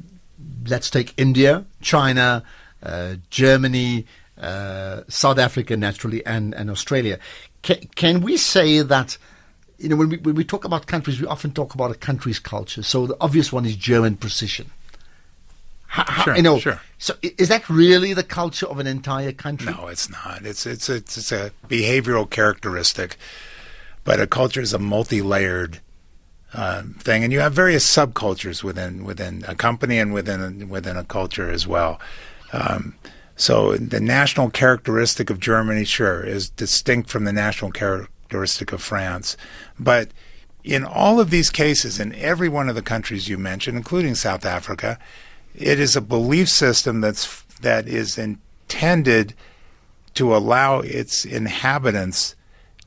let's 0.68 0.90
take 0.90 1.14
India, 1.18 1.66
China, 1.82 2.44
uh, 2.84 3.16
Germany, 3.30 4.06
uh, 4.40 5.02
South 5.08 5.38
Africa, 5.40 5.76
naturally, 5.76 6.26
and, 6.26 6.54
and 6.56 6.70
Australia. 6.70 7.20
Can, 7.62 7.78
can 7.96 8.22
we 8.22 8.38
say 8.38 8.82
that? 8.82 9.18
You 9.78 9.90
know, 9.90 9.96
when 9.96 10.10
we 10.10 10.18
when 10.18 10.36
we 10.36 10.44
talk 10.44 10.66
about 10.66 10.88
countries, 10.88 11.22
we 11.22 11.28
often 11.28 11.52
talk 11.52 11.74
about 11.74 11.90
a 11.92 11.96
country's 11.96 12.38
culture. 12.40 12.84
So 12.84 13.08
the 13.08 13.18
obvious 13.22 13.52
one 13.54 13.66
is 13.66 13.76
German 13.78 14.18
precision. 14.18 14.72
How, 15.88 16.04
how- 16.06 16.24
Sure, 16.24 16.36
you 16.36 16.42
know, 16.44 16.60
sure. 16.60 16.82
So 16.98 17.16
is 17.22 17.48
that 17.48 17.70
really 17.70 18.14
the 18.14 18.24
culture 18.24 18.66
of 18.68 18.80
an 18.80 18.88
entire 18.88 19.32
country? 19.32 19.72
No, 19.74 19.88
it's 19.88 20.10
not. 20.10 20.46
It's 20.46 20.66
it's 20.66 20.90
it's, 20.90 21.18
it's 21.18 21.32
a 21.32 21.52
behavioral 21.70 22.30
characteristic, 22.30 23.16
but 24.04 24.20
a 24.20 24.28
culture 24.28 24.62
is 24.62 24.74
a 24.74 24.80
multi-layered 24.80 25.80
uh, 26.54 26.84
thing, 27.00 27.24
and 27.24 27.34
you 27.34 27.40
have 27.40 27.54
various 27.54 27.86
subcultures 27.86 28.64
within 28.64 29.04
within 29.04 29.44
a 29.48 29.56
company 29.56 30.00
and 30.00 30.14
within 30.14 30.70
within 30.70 30.98
a 30.98 31.04
culture 31.04 31.50
as 31.50 31.68
well. 31.68 32.00
Um, 32.54 32.96
So 33.36 33.78
the 33.78 34.02
national 34.02 34.50
characteristic 34.50 35.30
of 35.30 35.40
Germany, 35.40 35.86
sure, 35.86 36.22
is 36.22 36.50
distinct 36.50 37.10
from 37.10 37.24
the 37.24 37.32
national 37.32 37.72
characteristic 37.72 38.74
of 38.74 38.82
France. 38.82 39.38
But 39.80 40.10
in 40.62 40.84
all 40.84 41.22
of 41.22 41.30
these 41.30 41.50
cases, 41.50 42.00
in 42.00 42.14
every 42.16 42.50
one 42.50 42.68
of 42.68 42.76
the 42.76 42.82
countries 42.82 43.30
you 43.30 43.38
mentioned, 43.38 43.78
including 43.78 44.16
South 44.16 44.46
Africa, 44.46 45.00
it 45.56 45.80
is 45.80 45.96
a 45.96 46.02
belief 46.02 46.50
system 46.50 47.00
that's 47.00 47.46
that 47.62 47.88
is 47.88 48.18
intended 48.18 49.36
to 50.16 50.36
allow 50.36 50.82
its 50.82 51.24
inhabitants 51.24 52.36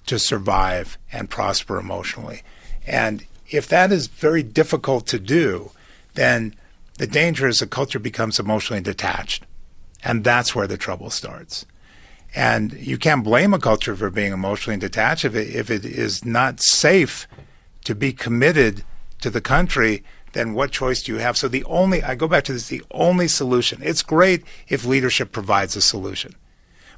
to 0.04 0.18
survive 0.18 0.98
and 1.10 1.30
prosper 1.30 1.78
emotionally. 1.78 2.42
And 2.86 3.24
if 3.52 3.68
that 3.68 3.92
is 3.92 4.06
very 4.06 4.42
difficult 4.42 5.06
to 5.08 5.18
do, 5.18 5.70
then 6.14 6.54
the 6.98 7.06
danger 7.06 7.46
is 7.46 7.60
the 7.60 7.66
culture 7.66 7.98
becomes 7.98 8.38
emotionally 8.38 8.82
detached. 8.82 9.44
And 10.04 10.24
that's 10.24 10.54
where 10.54 10.66
the 10.66 10.76
trouble 10.76 11.10
starts. 11.10 11.64
And 12.34 12.72
you 12.72 12.98
can't 12.98 13.24
blame 13.24 13.52
a 13.52 13.58
culture 13.58 13.94
for 13.94 14.10
being 14.10 14.32
emotionally 14.32 14.78
detached 14.78 15.24
if 15.24 15.34
it, 15.34 15.54
if 15.54 15.70
it 15.70 15.84
is 15.84 16.24
not 16.24 16.60
safe 16.60 17.28
to 17.84 17.94
be 17.94 18.12
committed 18.12 18.84
to 19.20 19.30
the 19.30 19.40
country. 19.40 20.02
Then 20.32 20.54
what 20.54 20.70
choice 20.70 21.02
do 21.02 21.12
you 21.12 21.18
have? 21.18 21.36
So 21.36 21.46
the 21.46 21.64
only 21.64 22.02
I 22.02 22.14
go 22.14 22.26
back 22.26 22.44
to 22.44 22.54
this: 22.54 22.68
the 22.68 22.82
only 22.90 23.28
solution. 23.28 23.80
It's 23.82 24.02
great 24.02 24.44
if 24.66 24.86
leadership 24.86 25.30
provides 25.30 25.76
a 25.76 25.82
solution, 25.82 26.34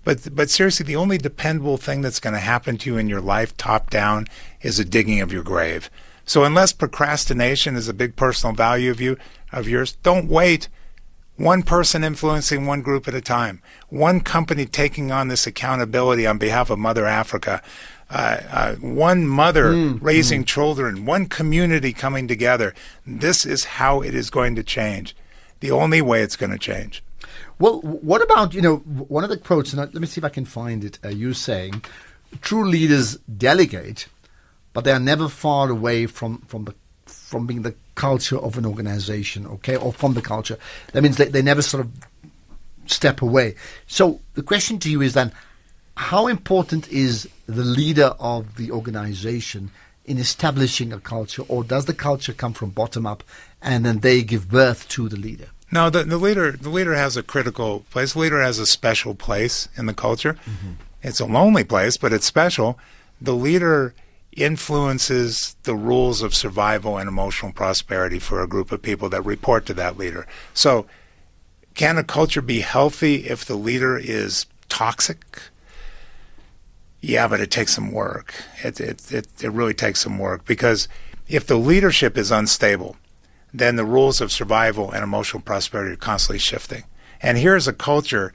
but 0.04 0.34
but 0.36 0.50
seriously, 0.50 0.86
the 0.86 0.94
only 0.94 1.18
dependable 1.18 1.76
thing 1.76 2.00
that's 2.00 2.20
going 2.20 2.34
to 2.34 2.40
happen 2.40 2.78
to 2.78 2.90
you 2.90 2.96
in 2.96 3.08
your 3.08 3.20
life, 3.20 3.56
top 3.56 3.90
down, 3.90 4.26
is 4.62 4.78
a 4.78 4.84
digging 4.84 5.20
of 5.20 5.32
your 5.32 5.42
grave. 5.42 5.90
So 6.24 6.44
unless 6.44 6.72
procrastination 6.72 7.76
is 7.76 7.88
a 7.88 7.94
big 7.94 8.16
personal 8.16 8.54
value 8.54 8.90
of 8.90 9.00
you 9.00 9.16
of 9.52 9.68
yours, 9.68 9.96
don't 10.02 10.28
wait 10.28 10.68
one 11.36 11.62
person 11.62 12.04
influencing 12.04 12.66
one 12.66 12.82
group 12.82 13.08
at 13.08 13.14
a 13.14 13.20
time, 13.20 13.60
one 13.88 14.20
company 14.20 14.66
taking 14.66 15.10
on 15.10 15.28
this 15.28 15.46
accountability 15.46 16.26
on 16.26 16.38
behalf 16.38 16.70
of 16.70 16.78
Mother 16.78 17.06
Africa, 17.06 17.60
uh, 18.10 18.40
uh, 18.50 18.74
one 18.76 19.26
mother 19.26 19.72
mm, 19.72 19.98
raising 20.00 20.42
mm. 20.42 20.46
children, 20.46 21.04
one 21.04 21.26
community 21.26 21.92
coming 21.92 22.28
together. 22.28 22.74
This 23.06 23.44
is 23.44 23.64
how 23.64 24.00
it 24.00 24.14
is 24.14 24.30
going 24.30 24.54
to 24.56 24.62
change. 24.62 25.16
The 25.60 25.70
only 25.70 26.00
way 26.00 26.22
it's 26.22 26.36
going 26.36 26.52
to 26.52 26.58
change. 26.58 27.02
Well, 27.58 27.80
what 27.80 28.22
about, 28.22 28.54
you 28.54 28.60
know, 28.60 28.76
one 28.76 29.24
of 29.24 29.30
the 29.30 29.36
quotes, 29.36 29.72
and 29.72 29.80
let 29.80 29.94
me 29.94 30.06
see 30.06 30.20
if 30.20 30.24
I 30.24 30.28
can 30.28 30.44
find 30.44 30.84
it, 30.84 30.98
uh, 31.04 31.08
you 31.08 31.32
saying, 31.32 31.82
true 32.42 32.64
leaders 32.64 33.16
delegate, 33.16 34.06
but 34.74 34.84
they 34.84 34.92
are 34.92 35.00
never 35.00 35.30
far 35.30 35.70
away 35.70 36.04
from, 36.04 36.38
from 36.46 36.66
the 36.66 36.74
from 37.06 37.46
being 37.46 37.62
the 37.62 37.74
culture 37.94 38.38
of 38.38 38.56
an 38.58 38.64
organization, 38.64 39.46
okay, 39.46 39.76
or 39.76 39.92
from 39.92 40.14
the 40.14 40.22
culture. 40.22 40.58
That 40.92 41.02
means 41.02 41.16
they, 41.16 41.28
they 41.28 41.42
never 41.42 41.62
sort 41.62 41.84
of 41.84 41.90
step 42.86 43.22
away. 43.22 43.56
So 43.86 44.20
the 44.34 44.42
question 44.42 44.78
to 44.80 44.90
you 44.90 45.02
is 45.02 45.14
then, 45.14 45.32
how 45.96 46.26
important 46.26 46.88
is 46.88 47.28
the 47.46 47.64
leader 47.64 48.14
of 48.18 48.56
the 48.56 48.70
organization 48.70 49.70
in 50.04 50.18
establishing 50.18 50.92
a 50.92 51.00
culture, 51.00 51.42
or 51.48 51.64
does 51.64 51.86
the 51.86 51.94
culture 51.94 52.32
come 52.32 52.52
from 52.52 52.70
bottom 52.70 53.06
up 53.06 53.22
and 53.62 53.84
then 53.84 54.00
they 54.00 54.22
give 54.22 54.50
birth 54.50 54.88
to 54.90 55.08
the 55.08 55.16
leader? 55.16 55.48
No, 55.72 55.90
the, 55.90 56.04
the 56.04 56.18
leader 56.18 56.52
the 56.52 56.68
leader 56.68 56.94
has 56.94 57.16
a 57.16 57.22
critical 57.22 57.80
place. 57.90 58.12
The 58.12 58.20
leader 58.20 58.40
has 58.40 58.58
a 58.58 58.66
special 58.66 59.14
place 59.14 59.68
in 59.76 59.86
the 59.86 59.94
culture. 59.94 60.34
Mm-hmm. 60.34 60.72
It's 61.02 61.20
a 61.20 61.26
lonely 61.26 61.64
place, 61.64 61.96
but 61.96 62.12
it's 62.12 62.26
special. 62.26 62.78
The 63.20 63.34
leader 63.34 63.94
influences 64.36 65.56
the 65.62 65.74
rules 65.74 66.22
of 66.22 66.34
survival 66.34 66.98
and 66.98 67.08
emotional 67.08 67.52
prosperity 67.52 68.18
for 68.18 68.42
a 68.42 68.48
group 68.48 68.72
of 68.72 68.82
people 68.82 69.08
that 69.08 69.22
report 69.22 69.66
to 69.66 69.74
that 69.74 69.96
leader. 69.96 70.26
So, 70.52 70.86
can 71.74 71.98
a 71.98 72.04
culture 72.04 72.42
be 72.42 72.60
healthy 72.60 73.26
if 73.26 73.44
the 73.44 73.56
leader 73.56 73.98
is 73.98 74.46
toxic? 74.68 75.40
Yeah, 77.00 77.28
but 77.28 77.40
it 77.40 77.50
takes 77.50 77.74
some 77.74 77.90
work. 77.90 78.34
It, 78.62 78.80
it, 78.80 79.12
it, 79.12 79.26
it 79.42 79.50
really 79.50 79.74
takes 79.74 80.00
some 80.00 80.18
work 80.18 80.44
because 80.44 80.88
if 81.28 81.46
the 81.46 81.56
leadership 81.56 82.16
is 82.16 82.30
unstable, 82.30 82.96
then 83.52 83.76
the 83.76 83.84
rules 83.84 84.20
of 84.20 84.32
survival 84.32 84.90
and 84.90 85.02
emotional 85.02 85.42
prosperity 85.42 85.92
are 85.92 85.96
constantly 85.96 86.38
shifting. 86.38 86.84
And 87.20 87.38
here's 87.38 87.68
a 87.68 87.72
culture 87.72 88.32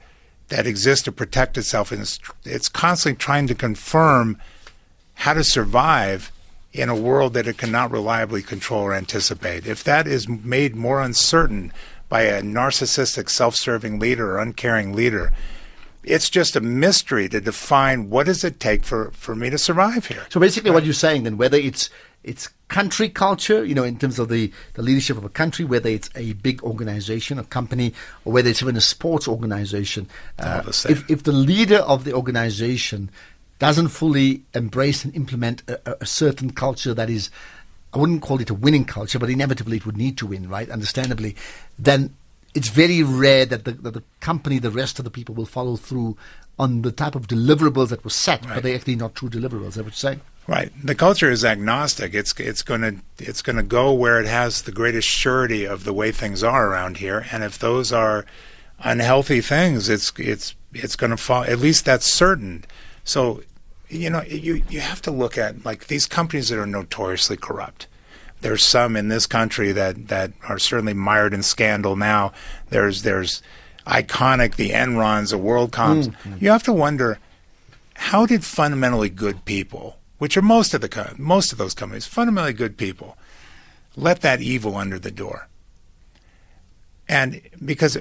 that 0.48 0.66
exists 0.66 1.04
to 1.04 1.12
protect 1.12 1.56
itself, 1.56 1.92
and 1.92 2.02
it's, 2.02 2.18
it's 2.44 2.68
constantly 2.68 3.18
trying 3.18 3.46
to 3.46 3.54
confirm 3.54 4.38
how 5.20 5.34
to 5.34 5.44
survive 5.44 6.32
in 6.72 6.88
a 6.88 6.94
world 6.94 7.34
that 7.34 7.46
it 7.46 7.58
cannot 7.58 7.90
reliably 7.90 8.42
control 8.42 8.84
or 8.84 8.94
anticipate. 8.94 9.66
If 9.66 9.84
that 9.84 10.06
is 10.06 10.26
made 10.26 10.74
more 10.74 11.02
uncertain 11.02 11.72
by 12.08 12.22
a 12.22 12.40
narcissistic, 12.40 13.28
self 13.28 13.54
serving 13.54 13.98
leader 13.98 14.32
or 14.32 14.38
uncaring 14.38 14.94
leader, 14.94 15.30
it's 16.02 16.30
just 16.30 16.56
a 16.56 16.60
mystery 16.60 17.28
to 17.28 17.40
define 17.40 18.08
what 18.08 18.26
does 18.26 18.44
it 18.44 18.58
take 18.58 18.82
for, 18.82 19.10
for 19.10 19.36
me 19.36 19.50
to 19.50 19.58
survive 19.58 20.06
here. 20.06 20.24
So 20.30 20.40
basically, 20.40 20.70
right? 20.70 20.76
what 20.76 20.84
you're 20.84 20.94
saying 20.94 21.24
then, 21.24 21.36
whether 21.36 21.58
it's 21.58 21.90
it's 22.22 22.48
country 22.68 23.08
culture, 23.08 23.64
you 23.64 23.74
know, 23.74 23.82
in 23.82 23.98
terms 23.98 24.18
of 24.18 24.28
the, 24.28 24.52
the 24.74 24.82
leadership 24.82 25.16
of 25.16 25.24
a 25.24 25.28
country, 25.28 25.64
whether 25.64 25.88
it's 25.88 26.10
a 26.14 26.34
big 26.34 26.62
organization, 26.62 27.38
a 27.38 27.44
company, 27.44 27.94
or 28.24 28.32
whether 28.32 28.48
it's 28.48 28.62
even 28.62 28.76
a 28.76 28.80
sports 28.80 29.26
organization, 29.26 30.06
uh, 30.38 30.62
if, 30.88 31.08
if 31.10 31.22
the 31.22 31.32
leader 31.32 31.78
of 31.78 32.04
the 32.04 32.12
organization 32.12 33.10
doesn't 33.60 33.88
fully 33.88 34.42
embrace 34.54 35.04
and 35.04 35.14
implement 35.14 35.62
a, 35.68 36.02
a, 36.02 36.06
certain 36.06 36.50
culture 36.50 36.94
that 36.94 37.08
is, 37.08 37.30
I 37.94 37.98
wouldn't 37.98 38.22
call 38.22 38.40
it 38.40 38.50
a 38.50 38.54
winning 38.54 38.86
culture, 38.86 39.18
but 39.18 39.30
inevitably 39.30 39.76
it 39.76 39.86
would 39.86 39.98
need 39.98 40.18
to 40.18 40.26
win, 40.26 40.48
right? 40.48 40.68
Understandably, 40.68 41.36
then 41.78 42.14
it's 42.54 42.68
very 42.68 43.02
rare 43.02 43.46
that 43.46 43.66
the, 43.66 43.72
that 43.72 43.94
the 43.94 44.02
company, 44.20 44.58
the 44.58 44.70
rest 44.70 44.98
of 44.98 45.04
the 45.04 45.10
people 45.10 45.34
will 45.34 45.46
follow 45.46 45.76
through 45.76 46.16
on 46.58 46.82
the 46.82 46.90
type 46.90 47.14
of 47.14 47.28
deliverables 47.28 47.90
that 47.90 48.02
were 48.02 48.10
set, 48.10 48.44
right. 48.44 48.54
but 48.54 48.62
they're 48.62 48.74
actually 48.74 48.96
not 48.96 49.14
true 49.14 49.30
deliverables. 49.30 49.78
I 49.78 49.82
would 49.82 49.94
say. 49.94 50.18
Right. 50.46 50.72
The 50.82 50.94
culture 50.94 51.30
is 51.30 51.44
agnostic. 51.44 52.12
It's 52.12 52.38
it's 52.40 52.62
going 52.62 52.80
to 52.80 52.96
it's 53.18 53.40
going 53.40 53.56
to 53.56 53.62
go 53.62 53.92
where 53.92 54.20
it 54.20 54.26
has 54.26 54.62
the 54.62 54.72
greatest 54.72 55.08
surety 55.08 55.64
of 55.64 55.84
the 55.84 55.92
way 55.92 56.12
things 56.12 56.42
are 56.42 56.68
around 56.68 56.96
here, 56.96 57.26
and 57.30 57.44
if 57.44 57.58
those 57.58 57.92
are 57.92 58.26
unhealthy 58.80 59.40
things, 59.40 59.88
it's 59.88 60.12
it's 60.18 60.54
it's 60.74 60.96
going 60.96 61.10
to 61.10 61.16
fall. 61.16 61.44
At 61.44 61.60
least 61.60 61.84
that's 61.84 62.06
certain. 62.06 62.64
So 63.04 63.42
you 63.90 64.08
know, 64.08 64.22
you 64.22 64.62
you 64.68 64.80
have 64.80 65.02
to 65.02 65.10
look 65.10 65.36
at 65.36 65.64
like 65.64 65.88
these 65.88 66.06
companies 66.06 66.48
that 66.48 66.58
are 66.58 66.66
notoriously 66.66 67.36
corrupt. 67.36 67.86
There's 68.40 68.64
some 68.64 68.96
in 68.96 69.08
this 69.08 69.26
country 69.26 69.72
that 69.72 70.08
that 70.08 70.32
are 70.48 70.58
certainly 70.58 70.94
mired 70.94 71.34
in 71.34 71.42
scandal 71.42 71.96
now. 71.96 72.32
There's 72.70 73.02
there's 73.02 73.42
iconic 73.86 74.56
the 74.56 74.70
Enrons, 74.70 75.30
the 75.30 75.38
WorldComs. 75.38 76.08
Mm-hmm. 76.08 76.34
You 76.40 76.50
have 76.50 76.62
to 76.64 76.72
wonder 76.72 77.18
how 77.94 78.24
did 78.26 78.44
fundamentally 78.44 79.10
good 79.10 79.44
people, 79.44 79.98
which 80.18 80.36
are 80.36 80.42
most 80.42 80.72
of 80.72 80.80
the 80.80 81.14
most 81.18 81.52
of 81.52 81.58
those 81.58 81.74
companies, 81.74 82.06
fundamentally 82.06 82.54
good 82.54 82.76
people, 82.76 83.18
let 83.96 84.20
that 84.20 84.40
evil 84.40 84.76
under 84.76 84.98
the 84.98 85.10
door. 85.10 85.48
And 87.08 87.42
because 87.62 87.98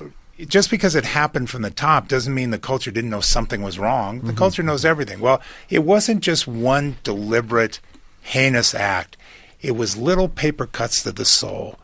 just 0.48 0.70
because 0.70 0.96
it 0.96 1.06
happened 1.06 1.50
from 1.50 1.62
the 1.62 1.70
top 1.70 2.08
doesn't 2.08 2.34
mean 2.34 2.52
the 2.52 2.58
culture 2.58 2.92
didn't 2.92 3.10
know 3.10 3.22
something 3.22 3.62
was 3.62 3.80
wrong. 3.80 4.20
The 4.20 4.28
mm-hmm. 4.28 4.38
culture 4.38 4.64
knows 4.64 4.86
everything. 4.86 5.20
Well, 5.20 5.42
it 5.70 5.80
wasn't 5.80 6.22
just 6.22 6.48
one 6.48 6.98
deliberate, 7.04 7.80
heinous 8.22 8.74
act. 8.74 9.18
It 9.62 9.72
was 9.72 9.98
little 9.98 10.30
paper 10.30 10.66
cuts 10.66 11.04
to 11.04 11.12
the 11.12 11.26
soul 11.26 11.78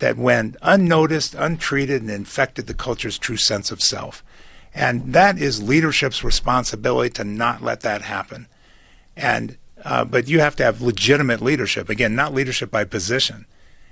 that 0.00 0.16
went 0.16 0.56
unnoticed, 0.62 1.34
untreated, 1.34 2.02
and 2.02 2.10
infected 2.10 2.66
the 2.66 2.74
culture's 2.74 3.18
true 3.18 3.36
sense 3.36 3.70
of 3.70 3.82
self. 3.82 4.24
And 4.74 5.12
that 5.12 5.38
is 5.38 5.62
leadership's 5.62 6.24
responsibility 6.24 7.10
to 7.10 7.24
not 7.24 7.62
let 7.62 7.80
that 7.80 8.02
happen. 8.02 8.48
And 9.16 9.56
uh, 9.84 10.04
but 10.04 10.28
you 10.28 10.40
have 10.40 10.56
to 10.56 10.64
have 10.64 10.82
legitimate 10.82 11.40
leadership. 11.40 11.88
Again, 11.88 12.14
not 12.14 12.34
leadership 12.34 12.70
by 12.70 12.84
position. 12.84 13.46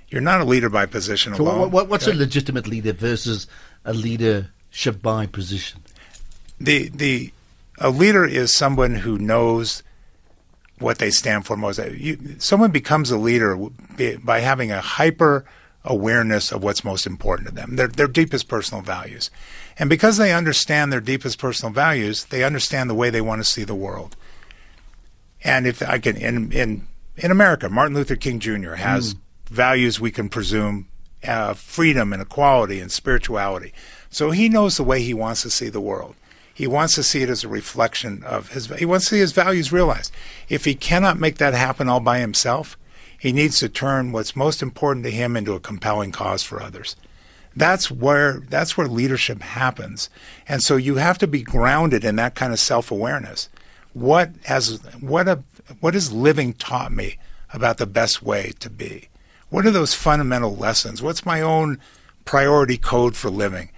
You're 0.09 0.21
not 0.21 0.41
a 0.41 0.45
leader 0.45 0.69
by 0.69 0.85
position 0.85 1.35
so 1.35 1.43
alone. 1.43 1.71
What, 1.71 1.87
what's 1.87 2.07
a 2.07 2.13
legitimate 2.13 2.67
leader 2.67 2.93
versus 2.93 3.47
a 3.85 3.93
leadership 3.93 5.01
by 5.01 5.25
position? 5.25 5.81
The 6.59 6.89
the 6.89 7.31
a 7.79 7.89
leader 7.89 8.25
is 8.25 8.53
someone 8.53 8.95
who 8.95 9.17
knows 9.17 9.83
what 10.79 10.97
they 10.97 11.09
stand 11.09 11.45
for 11.45 11.57
most. 11.57 11.79
You, 11.79 12.35
someone 12.39 12.71
becomes 12.71 13.11
a 13.11 13.17
leader 13.17 13.57
by 14.23 14.39
having 14.39 14.71
a 14.71 14.81
hyper 14.81 15.45
awareness 15.83 16.51
of 16.51 16.61
what's 16.61 16.83
most 16.83 17.05
important 17.05 17.49
to 17.49 17.55
them, 17.55 17.75
their 17.75 17.87
their 17.87 18.07
deepest 18.07 18.47
personal 18.47 18.83
values, 18.83 19.29
and 19.77 19.89
because 19.89 20.17
they 20.17 20.33
understand 20.33 20.91
their 20.91 21.01
deepest 21.01 21.39
personal 21.39 21.73
values, 21.73 22.25
they 22.25 22.43
understand 22.43 22.89
the 22.89 22.95
way 22.95 23.09
they 23.09 23.21
want 23.21 23.39
to 23.39 23.45
see 23.45 23.63
the 23.63 23.75
world. 23.75 24.15
And 25.43 25.65
if 25.65 25.81
I 25.81 25.99
can, 25.99 26.17
in 26.17 26.51
in 26.51 26.87
in 27.15 27.31
America, 27.31 27.69
Martin 27.69 27.95
Luther 27.95 28.15
King 28.15 28.39
Jr. 28.39 28.73
has 28.73 29.13
mm. 29.13 29.19
values 29.49 29.99
we 29.99 30.11
can 30.11 30.29
presume 30.29 30.87
uh, 31.23 31.53
freedom 31.53 32.13
and 32.13 32.21
equality 32.21 32.79
and 32.79 32.91
spirituality. 32.91 33.73
So 34.09 34.31
he 34.31 34.49
knows 34.49 34.77
the 34.77 34.83
way 34.83 35.01
he 35.01 35.13
wants 35.13 35.41
to 35.43 35.49
see 35.49 35.69
the 35.69 35.81
world. 35.81 36.15
He 36.53 36.67
wants 36.67 36.95
to 36.95 37.03
see 37.03 37.21
it 37.21 37.29
as 37.29 37.43
a 37.43 37.47
reflection 37.47 38.23
of 38.23 38.51
his. 38.51 38.67
He 38.67 38.85
wants 38.85 39.05
to 39.05 39.15
see 39.15 39.19
his 39.19 39.31
values 39.31 39.71
realized. 39.71 40.11
If 40.49 40.65
he 40.65 40.75
cannot 40.75 41.19
make 41.19 41.37
that 41.37 41.53
happen 41.53 41.87
all 41.87 42.01
by 42.01 42.19
himself, 42.19 42.77
he 43.17 43.31
needs 43.31 43.59
to 43.59 43.69
turn 43.69 44.11
what's 44.11 44.35
most 44.35 44.61
important 44.61 45.05
to 45.05 45.11
him 45.11 45.37
into 45.37 45.53
a 45.53 45.59
compelling 45.59 46.11
cause 46.11 46.43
for 46.43 46.61
others. 46.61 46.95
That's 47.55 47.91
where 47.91 48.41
that's 48.49 48.77
where 48.77 48.87
leadership 48.87 49.41
happens. 49.41 50.09
And 50.47 50.63
so 50.63 50.75
you 50.75 50.95
have 50.95 51.17
to 51.19 51.27
be 51.27 51.41
grounded 51.41 52.03
in 52.05 52.15
that 52.15 52.35
kind 52.35 52.53
of 52.53 52.59
self-awareness. 52.59 53.49
What 53.93 54.31
has 54.45 54.81
what 54.99 55.27
a 55.27 55.43
what 55.79 55.93
has 55.93 56.11
living 56.11 56.53
taught 56.53 56.91
me 56.91 57.17
about 57.53 57.77
the 57.77 57.87
best 57.87 58.21
way 58.21 58.53
to 58.59 58.69
be? 58.69 59.08
What 59.49 59.65
are 59.65 59.71
those 59.71 59.93
fundamental 59.93 60.55
lessons? 60.55 61.01
What's 61.01 61.25
my 61.25 61.41
own 61.41 61.79
priority 62.25 62.77
code 62.77 63.15
for 63.15 63.29
living? 63.29 63.71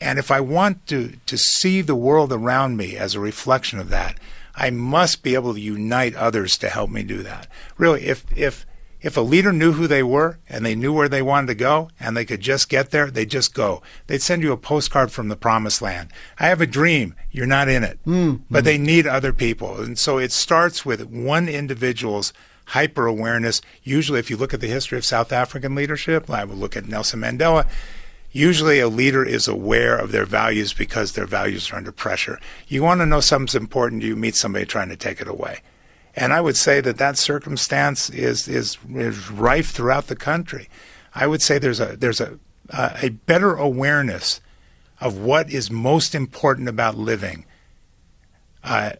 And 0.00 0.18
if 0.18 0.30
I 0.30 0.40
want 0.40 0.86
to, 0.88 1.14
to 1.26 1.38
see 1.38 1.80
the 1.80 1.94
world 1.94 2.32
around 2.32 2.76
me 2.76 2.96
as 2.96 3.14
a 3.14 3.20
reflection 3.20 3.78
of 3.78 3.88
that, 3.90 4.18
I 4.54 4.70
must 4.70 5.22
be 5.22 5.34
able 5.34 5.54
to 5.54 5.60
unite 5.60 6.14
others 6.14 6.58
to 6.58 6.68
help 6.68 6.90
me 6.90 7.02
do 7.02 7.22
that. 7.22 7.46
Really, 7.78 8.06
if, 8.06 8.24
if, 8.36 8.66
if 9.00 9.16
a 9.16 9.20
leader 9.20 9.52
knew 9.52 9.72
who 9.72 9.86
they 9.86 10.02
were 10.02 10.38
and 10.48 10.64
they 10.64 10.74
knew 10.74 10.92
where 10.92 11.08
they 11.08 11.22
wanted 11.22 11.46
to 11.48 11.54
go 11.54 11.88
and 12.00 12.16
they 12.16 12.24
could 12.24 12.40
just 12.40 12.68
get 12.68 12.90
there, 12.90 13.10
they'd 13.10 13.30
just 13.30 13.54
go. 13.54 13.82
They'd 14.06 14.22
send 14.22 14.42
you 14.42 14.52
a 14.52 14.56
postcard 14.56 15.12
from 15.12 15.28
the 15.28 15.36
promised 15.36 15.82
land. 15.82 16.10
I 16.38 16.48
have 16.48 16.60
a 16.60 16.66
dream. 16.66 17.14
You're 17.30 17.46
not 17.46 17.68
in 17.68 17.82
it. 17.84 17.98
Mm, 18.06 18.42
but 18.50 18.64
they 18.64 18.78
need 18.78 19.06
other 19.06 19.32
people. 19.32 19.80
And 19.80 19.98
so 19.98 20.18
it 20.18 20.32
starts 20.32 20.84
with 20.84 21.06
one 21.06 21.48
individual's 21.48 22.32
hyper 22.72 23.06
awareness. 23.06 23.60
Usually, 23.82 24.18
if 24.18 24.30
you 24.30 24.36
look 24.38 24.54
at 24.54 24.60
the 24.60 24.66
history 24.66 24.96
of 24.96 25.04
South 25.04 25.30
African 25.30 25.74
leadership, 25.74 26.30
I 26.30 26.44
would 26.44 26.56
look 26.56 26.74
at 26.76 26.88
Nelson 26.88 27.20
Mandela. 27.20 27.68
Usually, 28.30 28.80
a 28.80 28.88
leader 28.88 29.22
is 29.22 29.46
aware 29.46 29.96
of 29.96 30.10
their 30.10 30.24
values 30.24 30.72
because 30.72 31.12
their 31.12 31.26
values 31.26 31.70
are 31.70 31.76
under 31.76 31.92
pressure. 31.92 32.40
You 32.66 32.82
want 32.82 33.00
to 33.02 33.06
know 33.06 33.20
something's 33.20 33.54
important, 33.54 34.02
you 34.02 34.16
meet 34.16 34.36
somebody 34.36 34.64
trying 34.64 34.88
to 34.88 34.96
take 34.96 35.20
it 35.20 35.28
away. 35.28 35.60
And 36.16 36.32
I 36.32 36.40
would 36.40 36.56
say 36.56 36.80
that 36.80 36.96
that 36.96 37.18
circumstance 37.18 38.08
is, 38.08 38.48
is, 38.48 38.78
is 38.88 39.30
rife 39.30 39.70
throughout 39.70 40.06
the 40.06 40.16
country. 40.16 40.68
I 41.14 41.26
would 41.26 41.42
say 41.42 41.58
there's 41.58 41.80
a, 41.80 41.96
there's 41.96 42.22
a, 42.22 42.38
a 42.70 43.10
better 43.10 43.54
awareness 43.54 44.40
of 44.98 45.18
what 45.18 45.50
is 45.50 45.70
most 45.70 46.14
important 46.14 46.68
about 46.68 46.96
living 46.96 47.44
uh, 48.64 48.92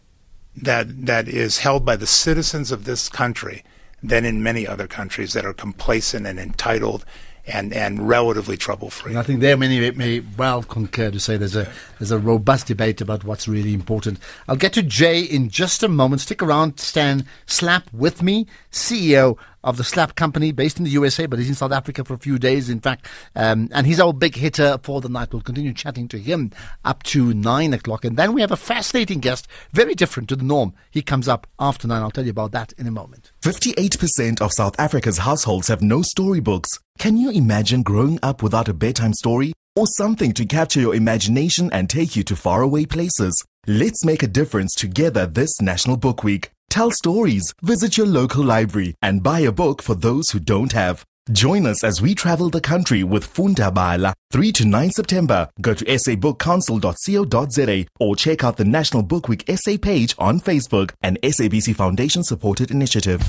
that 0.56 1.06
that 1.06 1.28
is 1.28 1.58
held 1.58 1.84
by 1.84 1.96
the 1.96 2.06
citizens 2.06 2.70
of 2.70 2.84
this 2.84 3.08
country 3.08 3.64
than 4.02 4.24
in 4.24 4.42
many 4.42 4.66
other 4.66 4.86
countries 4.86 5.32
that 5.32 5.46
are 5.46 5.52
complacent 5.52 6.26
and 6.26 6.38
entitled 6.38 7.04
and, 7.46 7.72
and 7.72 8.08
relatively 8.08 8.56
trouble 8.56 8.88
free. 8.90 9.16
I 9.16 9.22
think 9.22 9.40
there 9.40 9.56
many 9.56 9.90
may 9.92 10.22
well 10.36 10.62
concur 10.62 11.10
to 11.10 11.18
say 11.18 11.36
there's 11.36 11.56
a 11.56 11.70
there's 11.98 12.10
a 12.10 12.18
robust 12.18 12.68
debate 12.68 13.00
about 13.00 13.24
what's 13.24 13.48
really 13.48 13.74
important. 13.74 14.18
I'll 14.48 14.56
get 14.56 14.72
to 14.74 14.82
Jay 14.82 15.20
in 15.20 15.48
just 15.48 15.82
a 15.82 15.88
moment. 15.88 16.20
Stick 16.20 16.42
around, 16.42 16.78
Stan 16.78 17.26
Slap 17.46 17.92
with 17.92 18.22
me, 18.22 18.46
CEO 18.70 19.36
of 19.64 19.76
the 19.76 19.84
Slap 19.84 20.14
Company 20.14 20.52
based 20.52 20.78
in 20.78 20.84
the 20.84 20.90
USA, 20.90 21.26
but 21.26 21.38
he's 21.38 21.48
in 21.48 21.54
South 21.54 21.72
Africa 21.72 22.04
for 22.04 22.14
a 22.14 22.18
few 22.18 22.38
days, 22.38 22.68
in 22.68 22.80
fact. 22.80 23.06
Um, 23.34 23.68
and 23.72 23.86
he's 23.86 24.00
our 24.00 24.12
big 24.12 24.36
hitter 24.36 24.78
for 24.82 25.00
the 25.00 25.08
night. 25.08 25.32
We'll 25.32 25.42
continue 25.42 25.72
chatting 25.72 26.08
to 26.08 26.18
him 26.18 26.50
up 26.84 27.02
to 27.04 27.32
nine 27.34 27.72
o'clock. 27.72 28.04
And 28.04 28.16
then 28.16 28.32
we 28.32 28.40
have 28.40 28.52
a 28.52 28.56
fascinating 28.56 29.20
guest, 29.20 29.46
very 29.72 29.94
different 29.94 30.28
to 30.30 30.36
the 30.36 30.44
norm. 30.44 30.74
He 30.90 31.02
comes 31.02 31.28
up 31.28 31.46
after 31.58 31.86
nine. 31.86 32.02
I'll 32.02 32.10
tell 32.10 32.24
you 32.24 32.30
about 32.30 32.52
that 32.52 32.72
in 32.78 32.86
a 32.86 32.90
moment. 32.90 33.32
58% 33.42 34.40
of 34.40 34.52
South 34.52 34.78
Africa's 34.78 35.18
households 35.18 35.68
have 35.68 35.82
no 35.82 36.02
storybooks. 36.02 36.78
Can 36.98 37.16
you 37.16 37.30
imagine 37.30 37.82
growing 37.82 38.18
up 38.22 38.42
without 38.42 38.68
a 38.68 38.74
bedtime 38.74 39.14
story? 39.14 39.52
Or 39.74 39.86
something 39.86 40.32
to 40.34 40.44
capture 40.44 40.80
your 40.80 40.94
imagination 40.94 41.72
and 41.72 41.88
take 41.88 42.14
you 42.14 42.22
to 42.24 42.36
faraway 42.36 42.84
places? 42.84 43.42
Let's 43.66 44.04
make 44.04 44.22
a 44.22 44.26
difference 44.26 44.74
together 44.74 45.24
this 45.24 45.60
National 45.62 45.96
Book 45.96 46.22
Week. 46.22 46.50
Tell 46.70 46.90
stories, 46.90 47.52
visit 47.62 47.96
your 47.96 48.06
local 48.06 48.44
library, 48.44 48.94
and 49.02 49.22
buy 49.22 49.40
a 49.40 49.52
book 49.52 49.82
for 49.82 49.94
those 49.94 50.30
who 50.30 50.38
don't 50.38 50.72
have. 50.72 51.04
Join 51.30 51.66
us 51.66 51.84
as 51.84 52.02
we 52.02 52.14
travel 52.14 52.50
the 52.50 52.60
country 52.60 53.04
with 53.04 53.24
Funda 53.24 53.70
Bala, 53.70 54.12
3 54.32 54.50
to 54.52 54.64
9 54.64 54.90
September. 54.90 55.48
Go 55.60 55.74
to 55.74 55.84
sabookcouncil.co.za 55.84 57.86
or 58.00 58.16
check 58.16 58.42
out 58.42 58.56
the 58.56 58.64
National 58.64 59.04
Book 59.04 59.28
Week 59.28 59.48
essay 59.48 59.78
page 59.78 60.16
on 60.18 60.40
Facebook, 60.40 60.92
an 61.00 61.16
SABC 61.22 61.76
Foundation 61.76 62.24
supported 62.24 62.72
initiative. 62.72 63.22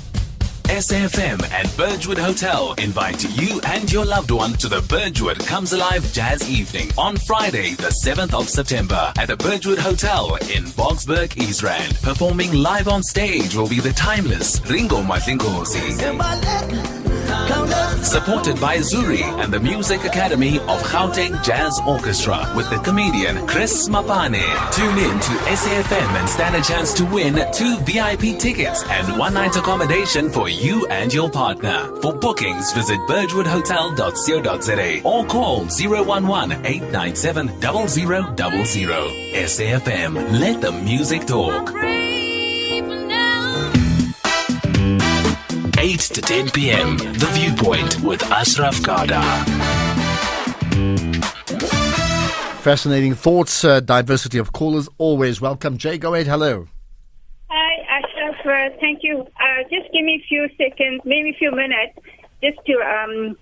SAFM 0.83 1.49
and 1.53 1.77
Birchwood 1.77 2.17
Hotel 2.17 2.73
invite 2.77 3.23
you 3.39 3.61
and 3.67 3.89
your 3.89 4.03
loved 4.03 4.31
one 4.31 4.51
to 4.55 4.67
the 4.67 4.81
Birchwood 4.81 5.39
Comes 5.47 5.71
Alive 5.71 6.03
Jazz 6.11 6.49
Evening 6.49 6.89
on 6.97 7.15
Friday, 7.15 7.71
the 7.75 7.95
7th 8.03 8.33
of 8.33 8.49
September 8.49 9.13
at 9.17 9.29
the 9.29 9.37
Birchwood 9.37 9.79
Hotel 9.79 10.35
in 10.53 10.65
Boksburg, 10.75 11.37
East 11.37 11.63
Rand. 11.63 11.95
Performing 12.01 12.51
live 12.51 12.89
on 12.89 13.01
stage 13.01 13.55
will 13.55 13.69
be 13.69 13.79
the 13.79 13.93
timeless 13.93 14.59
Ringo 14.69 15.01
Madlingozi. 15.01 15.93
Supported 18.03 18.59
by 18.59 18.77
Zuri 18.77 19.23
and 19.41 19.51
the 19.51 19.59
Music 19.59 20.03
Academy 20.03 20.57
of 20.59 20.83
Gauteng 20.83 21.41
Jazz 21.43 21.79
Orchestra 21.87 22.51
with 22.55 22.69
the 22.69 22.77
comedian 22.79 23.47
Chris 23.47 23.87
Mapane. 23.87 24.43
Tune 24.73 24.97
in 24.97 25.19
to 25.19 25.31
SAFM 25.47 26.09
and 26.19 26.29
stand 26.29 26.55
a 26.55 26.61
chance 26.61 26.93
to 26.93 27.05
win 27.05 27.35
two 27.53 27.77
VIP 27.79 28.37
tickets 28.37 28.83
and 28.83 29.17
one 29.17 29.33
night 29.33 29.55
accommodation 29.55 30.29
for 30.29 30.49
you 30.49 30.72
and 30.89 31.13
your 31.13 31.29
partner. 31.29 31.95
For 32.01 32.13
bookings, 32.13 32.71
visit 32.73 32.99
birchwoodhotel.co.za 33.01 35.01
or 35.03 35.25
call 35.25 35.67
011 35.69 36.65
897 36.65 37.61
0000. 37.61 38.89
SAFM, 39.33 40.39
let 40.39 40.61
the 40.61 40.71
music 40.71 41.25
talk. 41.25 41.73
8 45.83 45.99
to 45.99 46.21
10 46.21 46.49
p.m. 46.51 46.97
The 46.97 47.29
Viewpoint 47.33 47.99
with 48.01 48.23
Ashraf 48.31 48.81
Garda. 48.81 49.21
Fascinating 52.61 53.15
thoughts, 53.15 53.65
uh, 53.65 53.81
diversity 53.81 54.37
of 54.37 54.53
callers, 54.53 54.87
always 54.97 55.41
welcome. 55.41 55.77
Jay, 55.77 55.97
go 55.97 56.13
ahead. 56.13 56.27
Hello. 56.27 56.69
Uh, 58.45 58.69
thank 58.79 59.03
you. 59.03 59.21
Uh, 59.21 59.63
just 59.69 59.91
give 59.93 60.03
me 60.03 60.21
a 60.23 60.27
few 60.27 60.49
seconds, 60.57 61.01
maybe 61.05 61.29
a 61.29 61.33
few 61.33 61.51
minutes, 61.51 61.97
just 62.41 62.59
to 62.65 62.73
um, 62.73 63.37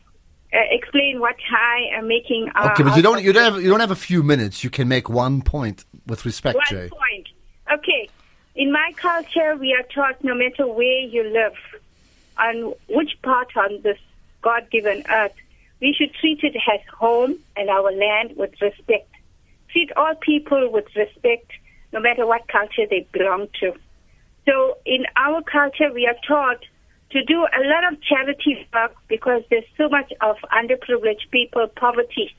uh, 0.53 0.57
explain 0.69 1.19
what 1.19 1.35
I 1.51 1.97
am 1.97 2.07
making. 2.07 2.51
Uh, 2.55 2.69
okay, 2.71 2.83
but 2.83 2.95
you 2.95 3.01
don't 3.01 3.23
you 3.23 3.33
don't 3.33 3.53
have 3.53 3.61
you 3.61 3.69
don't 3.69 3.79
have 3.79 3.91
a 3.91 3.95
few 3.95 4.21
minutes. 4.23 4.63
You 4.63 4.69
can 4.69 4.87
make 4.87 5.09
one 5.09 5.41
point 5.41 5.85
with 6.05 6.25
respect, 6.25 6.55
one 6.55 6.65
Jay. 6.69 6.89
Point. 6.89 7.27
Okay. 7.71 8.09
In 8.55 8.71
my 8.71 8.91
culture, 8.97 9.55
we 9.55 9.73
are 9.73 9.83
taught 9.83 10.23
no 10.23 10.35
matter 10.35 10.67
where 10.67 10.99
you 10.99 11.23
live, 11.23 11.55
on 12.37 12.73
which 12.89 13.17
part 13.21 13.55
on 13.55 13.81
this 13.81 13.97
God 14.41 14.69
given 14.69 15.03
earth, 15.09 15.33
we 15.79 15.93
should 15.97 16.13
treat 16.15 16.43
it 16.43 16.55
as 16.55 16.81
home 16.97 17.37
and 17.55 17.69
our 17.69 17.91
land 17.91 18.35
with 18.35 18.51
respect. 18.61 19.09
Treat 19.69 19.91
all 19.95 20.15
people 20.15 20.69
with 20.71 20.85
respect, 20.95 21.49
no 21.93 22.01
matter 22.01 22.25
what 22.25 22.47
culture 22.49 22.85
they 22.89 23.07
belong 23.13 23.47
to. 23.61 23.73
So 24.47 24.77
in 24.85 25.05
our 25.15 25.41
culture, 25.43 25.91
we 25.93 26.07
are 26.07 26.17
taught 26.27 26.63
to 27.11 27.23
do 27.25 27.45
a 27.45 27.61
lot 27.67 27.91
of 27.91 28.01
charity 28.01 28.67
work 28.73 28.95
because 29.07 29.43
there's 29.49 29.65
so 29.77 29.89
much 29.89 30.11
of 30.21 30.37
underprivileged 30.51 31.29
people, 31.31 31.67
poverty. 31.75 32.33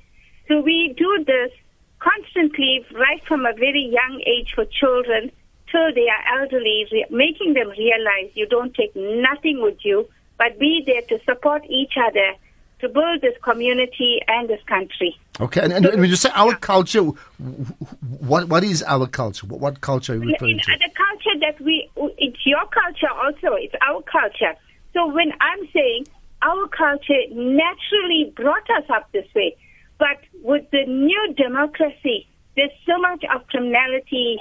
So 0.49 0.61
we 0.61 0.95
do 0.97 1.25
this 1.27 1.53
constantly 2.01 2.85
right 2.93 3.23
from 3.27 3.47
a 3.47 3.53
very 3.53 3.85
young 3.85 4.23
age 4.27 4.53
for 4.55 4.65
children 4.65 5.31
till 5.71 5.95
they 5.95 6.09
are 6.09 6.41
elderly, 6.41 6.87
making 7.11 7.55
them 7.55 7.71
realize 7.71 8.31
you 8.35 8.47
don't 8.47 8.75
take 8.75 8.95
nothing 8.97 9.63
with 9.63 9.79
you, 9.85 10.09
but 10.39 10.59
be 10.59 10.83
there 10.85 11.03
to 11.03 11.25
support 11.25 11.63
each 11.69 11.93
other 11.97 12.35
to 12.83 12.89
build 12.89 13.23
this 13.23 13.35
community 13.43 14.21
and 14.27 14.49
this 14.49 14.61
country. 14.67 15.17
Okay, 15.41 15.61
and, 15.63 15.73
and, 15.73 15.87
when 15.87 16.11
you 16.11 16.17
say 16.17 16.31
our 16.35 16.55
culture, 16.57 17.01
what 17.01 18.49
what 18.49 18.65
is 18.65 18.83
our 18.83 19.07
culture? 19.07 19.47
What, 19.47 19.61
what 19.61 19.81
culture 19.81 20.13
are 20.13 20.17
you 20.17 20.33
referring 20.33 20.59
to? 20.59 20.73
The 20.73 20.91
culture 20.95 21.39
that 21.41 21.61
we, 21.65 21.89
it's 22.19 22.45
your 22.45 22.67
culture 22.67 23.13
also, 23.25 23.57
it's 23.57 23.75
our 23.81 24.03
culture. 24.03 24.55
So 24.93 25.07
when 25.07 25.33
I'm 25.41 25.69
saying 25.73 26.07
our 26.43 26.69
culture 26.69 27.23
naturally 27.31 28.33
brought 28.37 28.69
us 28.79 28.85
up 28.91 29.11
this 29.13 29.27
way, 29.35 29.57
but 29.99 30.19
with 30.43 30.69
the 30.73 30.85
new 30.85 31.35
democracy, 31.37 32.27
there's 32.57 32.75
so 32.85 32.99
much 32.99 33.25
of 33.33 33.47
criminality 33.47 34.39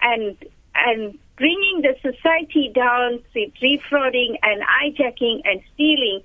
and 0.00 0.36
and 0.76 1.18
bringing 1.36 1.82
the 1.82 1.96
society 2.00 2.70
down 2.72 3.18
with 3.34 3.50
defrauding 3.60 4.36
and 4.42 4.62
hijacking 4.62 5.40
and 5.44 5.60
stealing, 5.74 6.22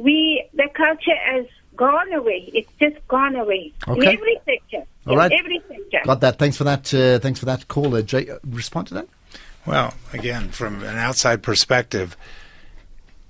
we 0.00 0.44
the 0.54 0.68
culture 0.74 1.16
has 1.24 1.46
gone 1.76 2.12
away. 2.12 2.50
It's 2.52 2.70
just 2.80 2.96
gone 3.08 3.36
away 3.36 3.72
okay. 3.88 4.00
in 4.00 4.08
every 4.08 4.40
sector. 4.44 4.86
All 5.06 5.16
right. 5.16 5.32
every 5.32 5.62
sector. 5.68 6.00
Got 6.04 6.20
that. 6.20 6.38
Thanks 6.38 6.56
for 6.56 6.64
that. 6.64 6.92
Uh, 6.92 7.18
thanks 7.18 7.38
for 7.38 7.46
that 7.46 7.68
call. 7.68 8.00
Jay, 8.02 8.28
uh, 8.28 8.38
respond 8.44 8.88
to 8.88 8.94
that. 8.94 9.08
Well, 9.66 9.94
again, 10.12 10.50
from 10.50 10.82
an 10.82 10.96
outside 10.96 11.42
perspective, 11.42 12.16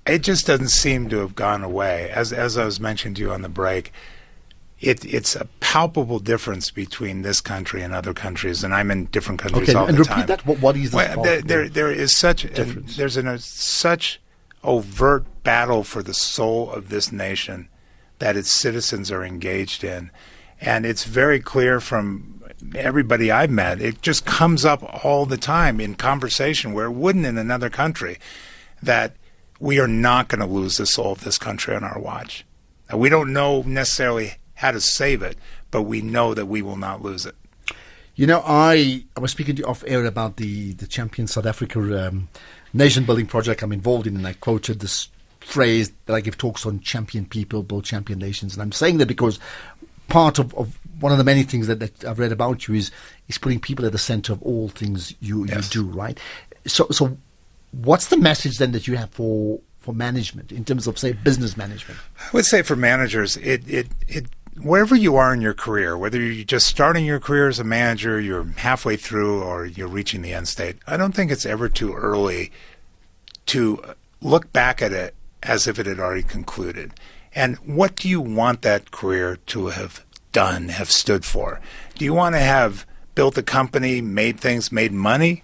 it 0.05 0.19
just 0.19 0.47
doesn't 0.47 0.69
seem 0.69 1.09
to 1.09 1.19
have 1.19 1.35
gone 1.35 1.63
away. 1.63 2.09
As 2.09 2.33
as 2.33 2.57
I 2.57 2.65
was 2.65 2.79
mentioning 2.79 3.15
to 3.15 3.21
you 3.21 3.31
on 3.31 3.41
the 3.41 3.49
break, 3.49 3.91
it, 4.79 5.05
it's 5.05 5.35
a 5.35 5.45
palpable 5.59 6.19
difference 6.19 6.71
between 6.71 7.21
this 7.21 7.39
country 7.39 7.81
and 7.83 7.93
other 7.93 8.13
countries, 8.13 8.63
and 8.63 8.73
I'm 8.73 8.91
in 8.91 9.05
different 9.05 9.39
countries 9.39 9.69
okay, 9.69 9.77
all 9.77 9.87
and 9.87 9.95
the 9.95 9.99
repeat 9.99 10.13
time. 10.13 10.25
that. 10.27 10.45
What, 10.45 10.59
what 10.59 10.75
is 10.75 10.91
well, 10.91 11.21
there, 11.21 11.41
there, 11.41 11.69
there 11.69 11.91
is 11.91 12.15
such 12.15 12.45
an, 12.45 12.85
there's 12.97 13.17
an, 13.17 13.27
a, 13.27 13.37
such 13.39 14.19
overt 14.63 15.25
battle 15.43 15.83
for 15.83 16.03
the 16.03 16.13
soul 16.13 16.71
of 16.71 16.89
this 16.89 17.11
nation 17.11 17.67
that 18.19 18.37
its 18.37 18.51
citizens 18.51 19.11
are 19.11 19.23
engaged 19.23 19.83
in. 19.83 20.11
And 20.59 20.85
it's 20.85 21.05
very 21.05 21.39
clear 21.39 21.79
from 21.79 22.43
everybody 22.75 23.31
I've 23.31 23.49
met, 23.49 23.81
it 23.81 24.01
just 24.01 24.25
comes 24.25 24.63
up 24.65 25.03
all 25.03 25.25
the 25.25 25.37
time 25.37 25.79
in 25.79 25.95
conversation 25.95 26.73
where 26.73 26.85
it 26.85 26.91
wouldn't 26.91 27.25
in 27.25 27.37
another 27.37 27.69
country 27.69 28.19
that 28.81 29.15
we 29.59 29.79
are 29.79 29.87
not 29.87 30.27
going 30.27 30.39
to 30.39 30.45
lose 30.45 30.77
the 30.77 30.85
soul 30.85 31.11
of 31.11 31.23
this 31.23 31.37
country 31.37 31.75
on 31.75 31.83
our 31.83 31.99
watch. 31.99 32.45
Now, 32.89 32.97
we 32.97 33.09
don't 33.09 33.33
know 33.33 33.61
necessarily 33.63 34.35
how 34.55 34.71
to 34.71 34.81
save 34.81 35.21
it, 35.21 35.37
but 35.69 35.83
we 35.83 36.01
know 36.01 36.33
that 36.33 36.47
we 36.47 36.61
will 36.61 36.77
not 36.77 37.01
lose 37.01 37.25
it. 37.25 37.35
You 38.15 38.27
know, 38.27 38.43
I, 38.45 39.05
I 39.15 39.19
was 39.19 39.31
speaking 39.31 39.55
to 39.55 39.61
you 39.61 39.67
off 39.67 39.83
air 39.87 40.05
about 40.05 40.37
the, 40.37 40.73
the 40.73 40.87
Champion 40.87 41.27
South 41.27 41.45
Africa 41.45 42.07
um, 42.07 42.29
nation 42.73 43.05
building 43.05 43.27
project 43.27 43.61
I'm 43.61 43.71
involved 43.71 44.07
in, 44.07 44.15
and 44.15 44.27
I 44.27 44.33
quoted 44.33 44.79
this 44.79 45.09
phrase 45.39 45.91
that 46.05 46.13
I 46.13 46.21
give 46.21 46.37
talks 46.37 46.65
on 46.65 46.79
champion 46.79 47.25
people, 47.25 47.63
build 47.63 47.83
champion 47.85 48.19
nations. 48.19 48.53
And 48.53 48.61
I'm 48.61 48.71
saying 48.71 48.97
that 48.99 49.07
because 49.07 49.39
part 50.07 50.39
of, 50.39 50.53
of 50.55 50.77
one 50.99 51.11
of 51.11 51.17
the 51.17 51.23
many 51.23 51.43
things 51.43 51.67
that, 51.67 51.79
that 51.79 52.05
I've 52.05 52.19
read 52.19 52.31
about 52.31 52.67
you 52.67 52.75
is 52.75 52.91
is 53.27 53.37
putting 53.37 53.59
people 53.59 53.85
at 53.85 53.91
the 53.91 53.97
center 53.97 54.33
of 54.33 54.41
all 54.43 54.69
things 54.69 55.15
you, 55.19 55.45
Yes. 55.45 55.73
you 55.73 55.81
do, 55.83 55.89
right? 55.89 56.19
So 56.67 56.87
so 56.91 57.17
what's 57.71 58.07
the 58.07 58.17
message 58.17 58.57
then 58.57 58.71
that 58.73 58.87
you 58.87 58.97
have 58.97 59.09
for 59.09 59.59
for 59.79 59.93
management 59.95 60.51
in 60.51 60.63
terms 60.63 60.85
of 60.85 60.99
say 60.99 61.13
business 61.13 61.57
management? 61.57 61.99
I 62.19 62.29
would 62.33 62.45
say 62.45 62.61
for 62.61 62.75
managers, 62.75 63.37
it, 63.37 63.67
it, 63.67 63.87
it, 64.07 64.25
wherever 64.59 64.95
you 64.95 65.15
are 65.15 65.33
in 65.33 65.41
your 65.41 65.53
career, 65.53 65.97
whether 65.97 66.19
you're 66.19 66.43
just 66.43 66.67
starting 66.67 67.05
your 67.05 67.19
career 67.19 67.47
as 67.47 67.59
a 67.59 67.63
manager, 67.63 68.19
you're 68.19 68.43
halfway 68.57 68.95
through, 68.95 69.41
or 69.41 69.65
you're 69.65 69.87
reaching 69.87 70.21
the 70.21 70.33
end 70.33 70.47
state, 70.47 70.77
I 70.87 70.97
don't 70.97 71.13
think 71.13 71.31
it's 71.31 71.45
ever 71.45 71.69
too 71.69 71.93
early 71.93 72.51
to 73.47 73.83
look 74.21 74.51
back 74.53 74.81
at 74.81 74.91
it 74.91 75.15
as 75.43 75.67
if 75.67 75.79
it 75.79 75.85
had 75.85 75.99
already 75.99 76.23
concluded. 76.23 76.91
And 77.33 77.55
what 77.57 77.95
do 77.95 78.09
you 78.09 78.21
want 78.21 78.61
that 78.61 78.91
career 78.91 79.37
to 79.47 79.67
have 79.67 80.05
done, 80.31 80.69
have 80.69 80.91
stood 80.91 81.25
for? 81.25 81.61
Do 81.95 82.05
you 82.05 82.13
want 82.13 82.35
to 82.35 82.39
have 82.39 82.85
built 83.15 83.37
a 83.37 83.43
company, 83.43 84.01
made 84.01 84.39
things, 84.39 84.71
made 84.71 84.91
money? 84.91 85.43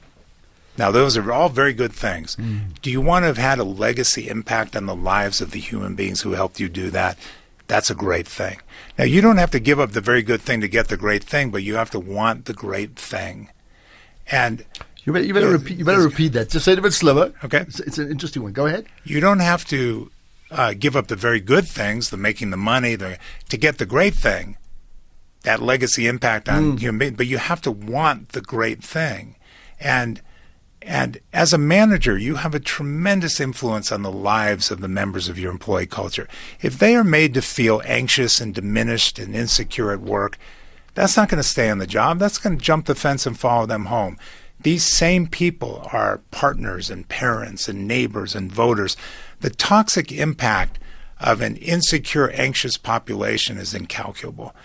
Now, 0.77 0.91
those 0.91 1.17
are 1.17 1.31
all 1.31 1.49
very 1.49 1.73
good 1.73 1.93
things. 1.93 2.35
Mm. 2.35 2.79
Do 2.81 2.91
you 2.91 3.01
want 3.01 3.23
to 3.23 3.27
have 3.27 3.37
had 3.37 3.57
a 3.57 3.63
legacy 3.63 4.29
impact 4.29 4.75
on 4.75 4.85
the 4.85 4.95
lives 4.95 5.41
of 5.41 5.51
the 5.51 5.59
human 5.59 5.95
beings 5.95 6.21
who 6.21 6.33
helped 6.33 6.59
you 6.59 6.69
do 6.69 6.91
that? 6.91 7.17
That's 7.67 7.89
a 7.89 7.95
great 7.95 8.27
thing. 8.27 8.59
Now, 8.97 9.03
you 9.05 9.19
don't 9.21 9.37
have 9.37 9.51
to 9.51 9.59
give 9.59 9.79
up 9.79 9.91
the 9.91 10.01
very 10.01 10.23
good 10.23 10.41
thing 10.41 10.61
to 10.61 10.67
get 10.67 10.87
the 10.87 10.97
great 10.97 11.23
thing, 11.23 11.51
but 11.51 11.63
you 11.63 11.75
have 11.75 11.89
to 11.91 11.99
want 11.99 12.45
the 12.45 12.53
great 12.53 12.95
thing. 12.95 13.49
And 14.31 14.65
You 15.03 15.13
better, 15.13 15.25
you 15.25 15.33
better 15.33 15.49
repeat. 15.49 15.77
You 15.77 15.85
better 15.85 16.01
repeat 16.01 16.29
that. 16.33 16.49
Just 16.49 16.65
say 16.65 16.73
it 16.73 16.79
a 16.79 16.81
bit 16.81 16.93
slower. 16.93 17.33
Okay. 17.43 17.59
It's, 17.61 17.79
it's 17.81 17.97
an 17.97 18.09
interesting 18.09 18.43
one. 18.43 18.53
Go 18.53 18.65
ahead. 18.67 18.85
you 19.03 19.19
don't 19.19 19.39
have 19.39 19.65
to 19.65 20.11
uh, 20.49 20.73
give 20.77 20.95
up 20.95 21.07
the 21.07 21.15
very 21.15 21.39
good 21.41 21.67
things, 21.67 22.09
the 22.09 22.17
making 22.17 22.49
the 22.51 22.57
money, 22.57 22.95
the 22.95 23.17
to 23.49 23.57
get 23.57 23.77
the 23.79 23.85
great 23.85 24.13
thing, 24.13 24.57
that 25.43 25.61
legacy 25.61 26.07
impact 26.07 26.47
on 26.49 26.77
human 26.77 26.99
beings. 26.99 27.17
But 27.17 27.27
you 27.27 27.37
have 27.37 27.61
to 27.63 27.71
want 27.71 28.29
the 28.29 28.41
great 28.41 28.81
thing, 28.83 29.35
and 29.79 30.21
and 30.81 31.19
as 31.33 31.53
a 31.53 31.57
manager, 31.57 32.17
you 32.17 32.35
have 32.35 32.55
a 32.55 32.59
tremendous 32.59 33.39
influence 33.39 33.91
on 33.91 34.03
the 34.03 34.11
lives 34.11 34.71
of 34.71 34.79
the 34.79 34.87
members 34.87 35.27
of 35.27 35.39
your 35.39 35.51
employee 35.51 35.87
culture. 35.87 36.27
If 36.61 36.79
they 36.79 36.95
are 36.95 37.03
made 37.03 37.33
to 37.33 37.41
feel 37.41 37.81
anxious 37.85 38.39
and 38.39 38.53
diminished 38.53 39.19
and 39.19 39.35
insecure 39.35 39.91
at 39.91 40.01
work, 40.01 40.37
that's 40.93 41.17
not 41.17 41.29
going 41.29 41.41
to 41.41 41.47
stay 41.47 41.69
on 41.69 41.79
the 41.79 41.87
job. 41.87 42.19
That's 42.19 42.37
going 42.37 42.57
to 42.57 42.63
jump 42.63 42.85
the 42.85 42.95
fence 42.95 43.25
and 43.25 43.37
follow 43.37 43.65
them 43.65 43.85
home. 43.85 44.17
These 44.59 44.83
same 44.83 45.27
people 45.27 45.87
are 45.91 46.21
partners 46.31 46.89
and 46.89 47.07
parents 47.07 47.67
and 47.67 47.87
neighbors 47.87 48.33
and 48.33 48.51
voters. 48.51 48.97
The 49.41 49.51
toxic 49.51 50.11
impact 50.11 50.79
of 51.19 51.41
an 51.41 51.57
insecure, 51.57 52.29
anxious 52.31 52.77
population 52.77 53.57
is 53.57 53.73
incalculable. 53.73 54.55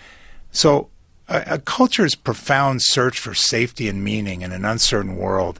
So, 0.51 0.89
a, 1.27 1.43
a 1.47 1.59
culture's 1.59 2.15
profound 2.15 2.81
search 2.81 3.19
for 3.19 3.33
safety 3.33 3.87
and 3.87 4.03
meaning 4.03 4.41
in 4.41 4.51
an 4.51 4.65
uncertain 4.65 5.15
world 5.15 5.59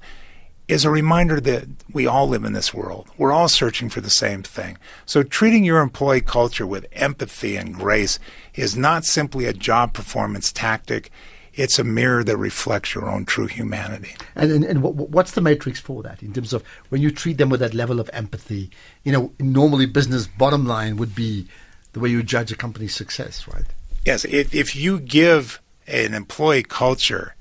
is 0.67 0.85
a 0.85 0.89
reminder 0.89 1.41
that 1.41 1.67
we 1.91 2.07
all 2.07 2.27
live 2.27 2.45
in 2.45 2.53
this 2.53 2.73
world. 2.73 3.07
We're 3.17 3.33
all 3.33 3.49
searching 3.49 3.89
for 3.89 4.01
the 4.01 4.09
same 4.09 4.43
thing. 4.43 4.77
So 5.05 5.21
treating 5.23 5.63
your 5.63 5.81
employee 5.81 6.21
culture 6.21 6.65
with 6.65 6.87
empathy 6.93 7.57
and 7.57 7.75
grace 7.75 8.17
is 8.55 8.77
not 8.77 9.03
simply 9.03 9.45
a 9.45 9.53
job 9.53 9.93
performance 9.93 10.51
tactic. 10.51 11.11
It's 11.53 11.77
a 11.77 11.83
mirror 11.83 12.23
that 12.23 12.37
reflects 12.37 12.95
your 12.95 13.09
own 13.09 13.25
true 13.25 13.47
humanity. 13.47 14.15
And, 14.35 14.51
and, 14.51 14.63
and 14.63 14.81
what, 14.81 14.95
what's 14.95 15.31
the 15.31 15.41
matrix 15.41 15.79
for 15.79 16.01
that 16.03 16.23
in 16.23 16.33
terms 16.33 16.53
of 16.53 16.63
when 16.89 17.01
you 17.01 17.11
treat 17.11 17.37
them 17.37 17.49
with 17.49 17.59
that 17.59 17.73
level 17.73 17.99
of 17.99 18.09
empathy? 18.13 18.71
You 19.03 19.11
know, 19.11 19.33
normally 19.39 19.85
business 19.85 20.27
bottom 20.27 20.65
line 20.65 20.95
would 20.97 21.13
be 21.13 21.47
the 21.91 21.99
way 21.99 22.09
you 22.09 22.23
judge 22.23 22.51
a 22.51 22.55
company's 22.55 22.95
success, 22.95 23.47
right? 23.47 23.65
Yes, 24.05 24.25
if, 24.25 24.55
if 24.55 24.75
you 24.75 24.99
give 24.99 25.61
an 25.87 26.13
employee 26.13 26.63
culture 26.63 27.35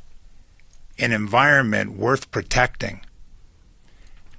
an 0.98 1.10
environment 1.10 1.92
worth 1.96 2.30
protecting, 2.30 3.00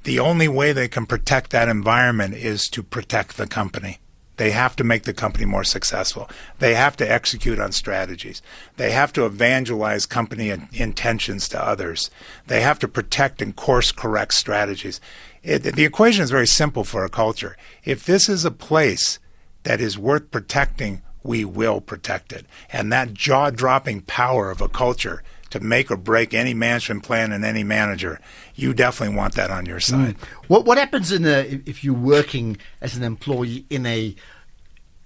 the 0.04 0.20
only 0.20 0.47
way 0.47 0.74
they 0.74 0.88
can 0.88 1.06
protect 1.06 1.51
that 1.51 1.70
environment 1.70 2.34
is 2.36 2.70
to 2.70 2.84
protect 2.84 3.38
the 3.38 3.47
company. 3.47 3.99
They 4.38 4.51
have 4.51 4.76
to 4.78 4.84
make 4.84 5.04
the 5.04 5.14
company 5.14 5.45
more 5.45 5.64
successful. 5.64 6.30
They 6.58 6.74
have 6.74 6.97
to 6.97 7.10
execute 7.10 7.60
on 7.60 7.72
strategies. 7.72 8.41
They 8.78 8.91
have 8.91 9.14
to 9.14 9.26
evangelize 9.26 10.06
company 10.08 10.49
in- 10.49 10.70
intentions 10.74 11.47
to 11.49 11.64
others. 11.64 12.10
They 12.47 12.62
have 12.62 12.80
to 12.80 12.88
protect 12.88 13.41
and 13.41 13.56
course 13.56 13.91
correct 13.91 14.34
strategies. 14.34 14.99
It, 15.43 15.60
the 15.60 15.86
equation 15.86 16.24
is 16.24 16.32
very 16.32 16.47
simple 16.47 16.84
for 16.84 17.06
a 17.06 17.10
culture. 17.10 17.56
If 17.84 18.06
this 18.06 18.28
is 18.28 18.43
a 18.43 18.51
place 18.51 19.20
that 19.64 19.80
is 19.80 19.99
worth 19.99 20.32
protecting, 20.32 21.04
we 21.22 21.45
will 21.45 21.80
protect 21.80 22.34
it. 22.34 22.45
And 22.72 22.91
that 22.91 23.14
jaw 23.14 23.51
dropping 23.51 24.01
power 24.01 24.49
of 24.49 24.62
a 24.62 24.68
culture 24.68 25.24
to 25.54 25.60
make 25.60 25.91
or 25.91 25.97
break 25.97 26.34
any 26.34 26.54
management 26.54 27.04
plan 27.04 27.32
and 27.32 27.45
any 27.45 27.64
manager, 27.64 28.20
you 28.56 28.74
definitely 28.74 29.16
want 29.16 29.36
that 29.36 29.51
on 29.51 29.68
your 29.68 29.80
side. 29.80 30.16
What 30.47 30.66
what 30.66 30.78
happens 30.80 31.12
in 31.12 31.26
a 31.26 31.39
if- 31.54 31.68
if 31.68 31.84
you're 31.84 31.93
working 32.16 32.58
as 32.82 32.97
an 32.97 33.04
employee 33.04 33.66
in 33.70 33.86
a 33.86 34.16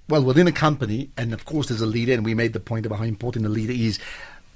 well 0.08 0.24
within 0.24 0.48
a 0.48 0.54
company, 0.54 1.10
and 1.18 1.34
of 1.34 1.44
course 1.44 1.68
there's 1.68 1.82
a 1.82 1.86
leader, 1.98 2.14
and 2.14 2.24
we 2.24 2.34
made 2.34 2.54
the 2.54 2.62
point 2.62 2.86
about 2.86 3.00
how 3.00 3.06
important 3.06 3.44
the 3.44 3.50
leader 3.50 3.74
is, 3.74 4.00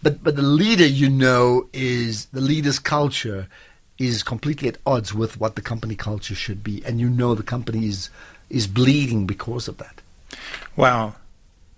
but 0.01 0.23
but 0.23 0.35
the 0.37 0.41
leader 0.63 0.85
you 0.85 1.09
know 1.09 1.67
is 1.73 2.25
the 2.27 2.41
leader's 2.41 2.79
culture 2.79 3.47
is 3.99 4.23
completely 4.23 4.67
at 4.69 4.77
odds 4.85 5.13
with 5.13 5.39
what 5.41 5.55
the 5.55 5.61
company 5.61 5.95
culture 5.95 6.35
should 6.35 6.63
be, 6.63 6.81
and 6.85 6.99
you 7.01 7.09
know 7.09 7.35
the 7.35 7.43
company 7.43 7.85
is 7.85 8.09
is 8.49 8.65
bleeding 8.65 9.25
because 9.25 9.67
of 9.67 9.75
that. 9.77 10.01
Well, 10.77 11.15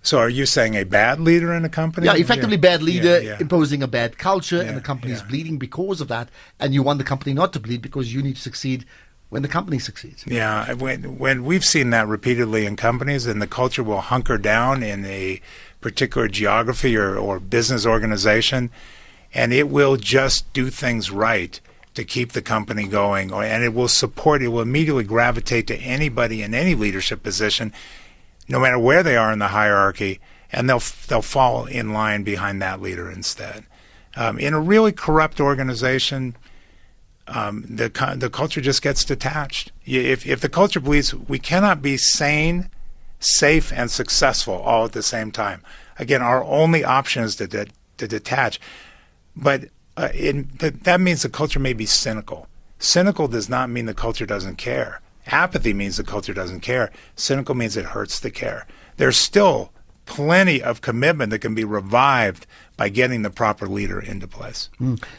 so 0.03 0.19
are 0.19 0.29
you 0.29 0.45
saying 0.45 0.75
a 0.75 0.83
bad 0.83 1.19
leader 1.19 1.53
in 1.53 1.65
a 1.65 1.69
company? 1.69 2.05
Yeah, 2.05 2.15
effectively 2.15 2.57
bad 2.57 2.83
leader 2.83 3.19
Yeah, 3.19 3.29
yeah. 3.31 3.37
imposing 3.39 3.81
a 3.81 3.87
bad 3.87 4.17
culture, 4.17 4.57
Yeah, 4.57 4.63
and 4.63 4.77
the 4.77 4.81
company 4.81 5.13
is 5.13 5.21
yeah. 5.21 5.27
bleeding 5.27 5.57
because 5.57 6.01
of 6.01 6.09
that, 6.09 6.29
and 6.59 6.73
you 6.73 6.83
want 6.83 6.99
the 6.99 7.05
company 7.05 7.33
not 7.33 7.53
to 7.53 7.59
bleed 7.59 7.81
because 7.81 8.13
you 8.13 8.21
need 8.21 8.35
to 8.35 8.41
succeed 8.41 8.85
when 9.29 9.41
the 9.41 9.47
company 9.47 9.79
succeeds. 9.79 10.23
Yeah, 10.27 10.73
when 10.73 11.17
when 11.17 11.43
we've 11.43 11.65
seen 11.65 11.89
that 11.89 12.07
repeatedly 12.07 12.65
in 12.67 12.75
companies, 12.75 13.25
and 13.25 13.41
the 13.41 13.47
culture 13.47 13.81
will 13.81 14.01
hunker 14.01 14.37
down 14.37 14.83
in 14.83 15.05
a 15.05 15.41
particular 15.81 16.27
geography 16.27 16.95
or, 16.95 17.17
or 17.17 17.39
business 17.39 17.85
organization, 17.85 18.69
and 19.33 19.51
it 19.51 19.69
will 19.69 19.97
just 19.97 20.51
do 20.53 20.69
things 20.69 21.09
right 21.09 21.59
to 21.95 22.03
keep 22.03 22.33
the 22.33 22.41
company 22.41 22.87
going, 22.87 23.31
or, 23.31 23.43
and 23.43 23.63
it 23.63 23.73
will 23.73 23.87
support. 23.87 24.41
It 24.43 24.49
will 24.49 24.61
immediately 24.61 25.03
gravitate 25.03 25.65
to 25.67 25.77
anybody 25.77 26.43
in 26.43 26.53
any 26.53 26.75
leadership 26.75 27.23
position, 27.23 27.71
no 28.47 28.59
matter 28.59 28.79
where 28.79 29.03
they 29.03 29.15
are 29.15 29.31
in 29.31 29.39
the 29.39 29.49
hierarchy, 29.49 30.19
and 30.51 30.69
they'll 30.69 30.81
they'll 31.07 31.21
fall 31.21 31.65
in 31.65 31.93
line 31.93 32.23
behind 32.23 32.61
that 32.61 32.81
leader 32.81 33.09
instead. 33.09 33.65
Um, 34.15 34.37
in 34.37 34.53
a 34.53 34.59
really 34.59 34.91
corrupt 34.91 35.39
organization, 35.39 36.35
um, 37.27 37.63
the 37.67 37.89
the 38.17 38.29
culture 38.29 38.61
just 38.61 38.81
gets 38.81 39.03
detached. 39.03 39.71
If 39.85 40.25
if 40.25 40.41
the 40.41 40.49
culture 40.49 40.79
believes 40.79 41.13
we 41.13 41.39
cannot 41.39 41.81
be 41.81 41.97
sane, 41.97 42.69
safe, 43.19 43.71
and 43.73 43.89
successful 43.89 44.55
all 44.55 44.85
at 44.85 44.91
the 44.91 45.03
same 45.03 45.31
time, 45.31 45.63
again, 45.97 46.21
our 46.21 46.43
only 46.43 46.83
option 46.83 47.23
is 47.23 47.35
to 47.37 47.47
de- 47.47 47.67
to 47.97 48.07
detach. 48.07 48.59
But 49.35 49.69
uh, 49.97 50.09
that 50.13 50.99
means 50.99 51.23
the 51.23 51.29
culture 51.29 51.59
may 51.59 51.73
be 51.73 51.85
cynical. 51.85 52.47
Cynical 52.79 53.27
does 53.27 53.49
not 53.49 53.69
mean 53.69 53.85
the 53.85 53.93
culture 53.93 54.25
doesn't 54.25 54.57
care. 54.57 55.01
Apathy 55.27 55.73
means 55.73 55.97
the 55.97 56.03
culture 56.03 56.33
doesn't 56.33 56.61
care. 56.61 56.91
Cynical 57.15 57.55
means 57.55 57.77
it 57.77 57.85
hurts 57.85 58.19
the 58.19 58.31
care. 58.31 58.67
There's 58.97 59.17
still 59.17 59.71
plenty 60.05 60.61
of 60.61 60.81
commitment 60.81 61.29
that 61.31 61.39
can 61.39 61.55
be 61.55 61.63
revived 61.63 62.45
by 62.75 62.89
getting 62.89 63.21
the 63.21 63.29
proper 63.29 63.67
leader 63.67 63.99
into 63.99 64.27
place. 64.27 64.69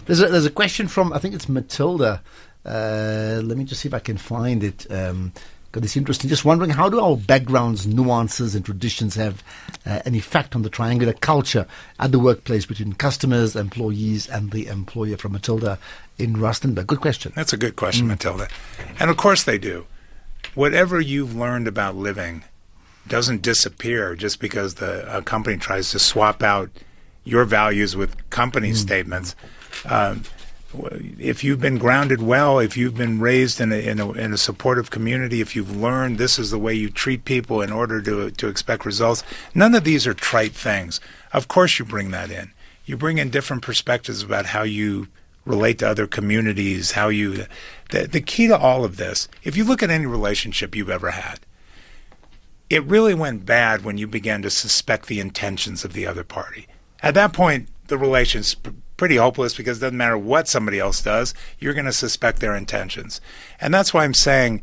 There's 0.06 0.20
a, 0.20 0.28
there's 0.28 0.46
a 0.46 0.50
question 0.50 0.88
from 0.88 1.12
I 1.12 1.18
think 1.18 1.34
it's 1.34 1.48
Matilda. 1.48 2.22
Uh, 2.64 3.40
let 3.42 3.56
me 3.56 3.64
just 3.64 3.80
see 3.82 3.88
if 3.88 3.94
I 3.94 3.98
can 3.98 4.16
find 4.16 4.62
it. 4.62 4.86
Um, 4.90 5.32
Got 5.74 5.82
it's 5.82 5.96
interesting. 5.96 6.30
Just 6.30 6.44
wondering 6.44 6.70
how 6.70 6.88
do 6.88 7.00
our 7.00 7.16
backgrounds, 7.16 7.84
nuances, 7.84 8.54
and 8.54 8.64
traditions 8.64 9.16
have 9.16 9.42
uh, 9.84 9.98
an 10.06 10.14
effect 10.14 10.54
on 10.54 10.62
the 10.62 10.70
triangular 10.70 11.14
culture 11.14 11.66
at 11.98 12.12
the 12.12 12.20
workplace 12.20 12.64
between 12.64 12.92
customers, 12.92 13.56
employees, 13.56 14.28
and 14.28 14.52
the 14.52 14.68
employer? 14.68 15.16
From 15.16 15.32
Matilda 15.32 15.80
in 16.16 16.36
Rustenburg. 16.36 16.86
Good 16.86 17.00
question. 17.00 17.32
That's 17.34 17.52
a 17.52 17.56
good 17.56 17.74
question, 17.74 18.06
Matilda. 18.06 18.46
And 19.00 19.10
of 19.10 19.16
course 19.16 19.42
they 19.42 19.58
do. 19.58 19.86
Whatever 20.54 21.00
you've 21.00 21.34
learned 21.34 21.68
about 21.68 21.96
living 21.96 22.44
doesn't 23.06 23.42
disappear 23.42 24.14
just 24.14 24.40
because 24.40 24.76
the 24.76 25.16
a 25.16 25.22
company 25.22 25.56
tries 25.56 25.90
to 25.90 25.98
swap 25.98 26.42
out 26.42 26.70
your 27.24 27.44
values 27.44 27.96
with 27.96 28.30
company 28.30 28.72
statements. 28.74 29.34
Um, 29.86 30.22
if 31.18 31.44
you've 31.44 31.60
been 31.60 31.78
grounded 31.78 32.20
well, 32.20 32.58
if 32.58 32.76
you've 32.76 32.96
been 32.96 33.20
raised 33.20 33.60
in 33.60 33.72
a, 33.72 33.76
in 33.76 34.00
a 34.00 34.12
in 34.12 34.32
a 34.32 34.36
supportive 34.36 34.90
community, 34.90 35.40
if 35.40 35.54
you've 35.54 35.76
learned 35.76 36.18
this 36.18 36.38
is 36.38 36.50
the 36.50 36.58
way 36.58 36.74
you 36.74 36.90
treat 36.90 37.24
people 37.24 37.62
in 37.62 37.72
order 37.72 38.00
to 38.02 38.30
to 38.30 38.48
expect 38.48 38.84
results, 38.84 39.22
none 39.54 39.74
of 39.74 39.84
these 39.84 40.06
are 40.06 40.14
trite 40.14 40.54
things. 40.54 41.00
Of 41.32 41.48
course, 41.48 41.78
you 41.78 41.84
bring 41.84 42.10
that 42.10 42.30
in. 42.30 42.52
You 42.86 42.96
bring 42.96 43.18
in 43.18 43.30
different 43.30 43.62
perspectives 43.62 44.22
about 44.22 44.46
how 44.46 44.62
you 44.62 45.08
relate 45.44 45.78
to 45.78 45.88
other 45.88 46.06
communities, 46.06 46.92
how 46.92 47.08
you. 47.08 47.46
The, 47.90 48.06
the 48.08 48.20
key 48.20 48.46
to 48.48 48.56
all 48.56 48.84
of 48.84 48.96
this, 48.96 49.28
if 49.42 49.56
you 49.56 49.64
look 49.64 49.82
at 49.82 49.90
any 49.90 50.06
relationship 50.06 50.74
you've 50.74 50.90
ever 50.90 51.12
had, 51.12 51.40
it 52.70 52.82
really 52.84 53.14
went 53.14 53.46
bad 53.46 53.84
when 53.84 53.98
you 53.98 54.06
began 54.06 54.42
to 54.42 54.50
suspect 54.50 55.06
the 55.06 55.20
intentions 55.20 55.84
of 55.84 55.92
the 55.92 56.06
other 56.06 56.24
party. 56.24 56.66
At 57.02 57.14
that 57.14 57.32
point, 57.32 57.68
the 57.88 57.98
relation's 57.98 58.56
pretty 58.96 59.16
hopeless 59.16 59.54
because 59.54 59.78
it 59.78 59.80
doesn't 59.82 59.96
matter 59.96 60.16
what 60.16 60.48
somebody 60.48 60.78
else 60.78 61.02
does, 61.02 61.34
you're 61.58 61.74
going 61.74 61.84
to 61.84 61.92
suspect 61.92 62.40
their 62.40 62.56
intentions. 62.56 63.20
And 63.60 63.74
that's 63.74 63.92
why 63.92 64.04
I'm 64.04 64.14
saying, 64.14 64.62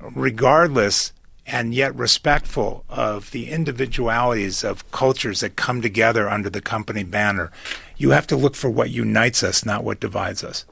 regardless 0.00 1.12
and 1.50 1.74
yet 1.74 1.94
respectful 1.96 2.84
of 2.88 3.32
the 3.32 3.50
individualities 3.50 4.62
of 4.62 4.90
cultures 4.92 5.40
that 5.40 5.56
come 5.56 5.82
together 5.82 6.28
under 6.28 6.48
the 6.48 6.60
company 6.60 7.02
banner, 7.02 7.50
you 7.96 8.10
have 8.10 8.26
to 8.28 8.36
look 8.36 8.54
for 8.54 8.70
what 8.70 8.90
unites 8.90 9.42
us, 9.42 9.64
not 9.64 9.82
what 9.84 10.00
divides 10.00 10.44
us. 10.44 10.64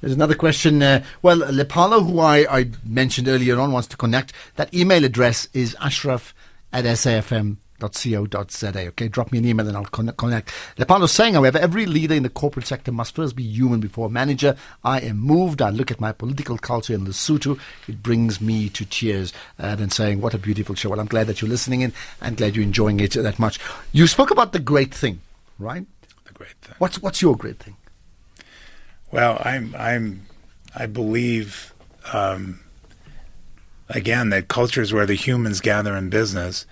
There's 0.00 0.12
another 0.14 0.34
question. 0.34 0.82
Uh, 0.82 1.04
well, 1.22 1.38
Lepalo, 1.38 2.04
who 2.04 2.20
I, 2.20 2.58
I 2.58 2.70
mentioned 2.84 3.28
earlier 3.28 3.60
on, 3.60 3.70
wants 3.70 3.88
to 3.88 3.96
connect. 3.96 4.32
That 4.56 4.72
email 4.74 5.04
address 5.04 5.48
is 5.52 5.76
ashraf 5.80 6.34
at 6.72 6.84
safm.co.za. 7.80 8.88
Okay, 8.88 9.08
drop 9.08 9.32
me 9.32 9.38
an 9.38 9.44
email 9.46 9.66
and 9.66 9.76
I'll 9.76 9.84
con- 9.84 10.12
connect. 10.16 10.52
Lepalo's 10.76 11.12
saying, 11.12 11.34
however, 11.34 11.58
every 11.58 11.86
leader 11.86 12.14
in 12.14 12.22
the 12.22 12.28
corporate 12.28 12.66
sector 12.66 12.92
must 12.92 13.14
first 13.14 13.36
be 13.36 13.42
human 13.42 13.80
before 13.80 14.08
manager. 14.10 14.56
I 14.84 15.00
am 15.00 15.18
moved. 15.18 15.62
I 15.62 15.70
look 15.70 15.90
at 15.90 16.00
my 16.00 16.12
political 16.12 16.58
culture 16.58 16.94
in 16.94 17.06
Lesotho. 17.06 17.58
It 17.88 18.02
brings 18.02 18.40
me 18.40 18.68
to 18.70 18.84
tears. 18.84 19.32
And 19.58 19.80
then 19.80 19.90
saying, 19.90 20.20
what 20.20 20.34
a 20.34 20.38
beautiful 20.38 20.74
show. 20.74 20.90
Well, 20.90 21.00
I'm 21.00 21.06
glad 21.06 21.26
that 21.26 21.40
you're 21.40 21.50
listening 21.50 21.80
in. 21.80 21.92
I'm 22.20 22.34
glad 22.34 22.56
you're 22.56 22.64
enjoying 22.64 23.00
it 23.00 23.12
that 23.12 23.38
much. 23.38 23.58
You 23.92 24.06
spoke 24.06 24.30
about 24.30 24.52
the 24.52 24.58
great 24.58 24.94
thing, 24.94 25.20
right? 25.58 25.86
The 26.26 26.32
great 26.32 26.54
thing. 26.62 26.74
What's, 26.78 27.00
what's 27.02 27.20
your 27.22 27.36
great 27.36 27.58
thing? 27.58 27.76
Well, 29.12 29.40
I'm 29.44 29.74
I'm 29.76 30.26
I 30.74 30.86
believe 30.86 31.74
um, 32.12 32.60
again 33.88 34.30
that 34.30 34.46
culture 34.46 34.80
is 34.80 34.92
where 34.92 35.06
the 35.06 35.14
humans 35.14 35.60
gather 35.60 35.96
in 35.96 36.10
business, 36.10 36.64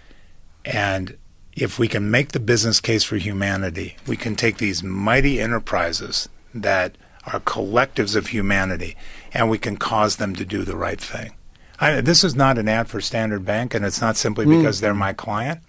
and 0.68 1.16
if 1.54 1.78
we 1.78 1.88
can 1.88 2.10
make 2.10 2.32
the 2.32 2.40
business 2.40 2.78
case 2.78 3.02
for 3.02 3.16
humanity, 3.16 3.96
we 4.06 4.16
can 4.16 4.36
take 4.36 4.58
these 4.58 4.82
mighty 4.82 5.40
enterprises 5.40 6.28
that 6.54 6.96
are 7.26 7.40
collectives 7.40 8.14
of 8.14 8.28
humanity, 8.28 8.96
and 9.32 9.50
we 9.50 9.58
can 9.58 9.76
cause 9.76 10.16
them 10.16 10.34
to 10.36 10.44
do 10.44 10.62
the 10.64 10.76
right 10.76 11.00
thing. 11.00 11.34
I, 11.80 12.00
this 12.02 12.22
is 12.22 12.36
not 12.36 12.58
an 12.58 12.68
ad 12.68 12.88
for 12.88 13.00
Standard 13.00 13.44
Bank, 13.44 13.74
and 13.74 13.84
it's 13.84 14.00
not 14.00 14.16
simply 14.16 14.44
mm. 14.44 14.58
because 14.58 14.80
they're 14.80 14.94
my 14.94 15.14
client, 15.14 15.60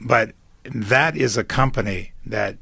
but 0.00 0.32
that 0.64 1.16
is 1.16 1.36
a 1.36 1.44
company 1.44 2.12
that 2.24 2.56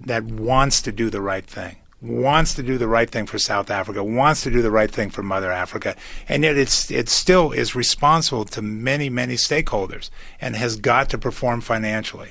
that 0.00 0.24
wants 0.24 0.82
to 0.82 0.92
do 0.92 1.08
the 1.08 1.22
right 1.22 1.46
thing, 1.46 1.76
wants 2.00 2.54
to 2.54 2.62
do 2.62 2.76
the 2.76 2.88
right 2.88 3.08
thing 3.08 3.26
for 3.26 3.38
South 3.38 3.70
Africa, 3.70 4.04
wants 4.04 4.42
to 4.42 4.50
do 4.50 4.60
the 4.60 4.70
right 4.70 4.90
thing 4.90 5.10
for 5.10 5.22
Mother 5.22 5.50
Africa, 5.50 5.96
and 6.28 6.42
yet 6.42 6.56
it's 6.56 6.90
it 6.90 7.08
still 7.08 7.52
is 7.52 7.74
responsible 7.74 8.44
to 8.44 8.62
many 8.62 9.08
many 9.08 9.34
stakeholders 9.34 10.10
and 10.40 10.56
has 10.56 10.76
got 10.76 11.08
to 11.10 11.18
perform 11.18 11.60
financially. 11.60 12.30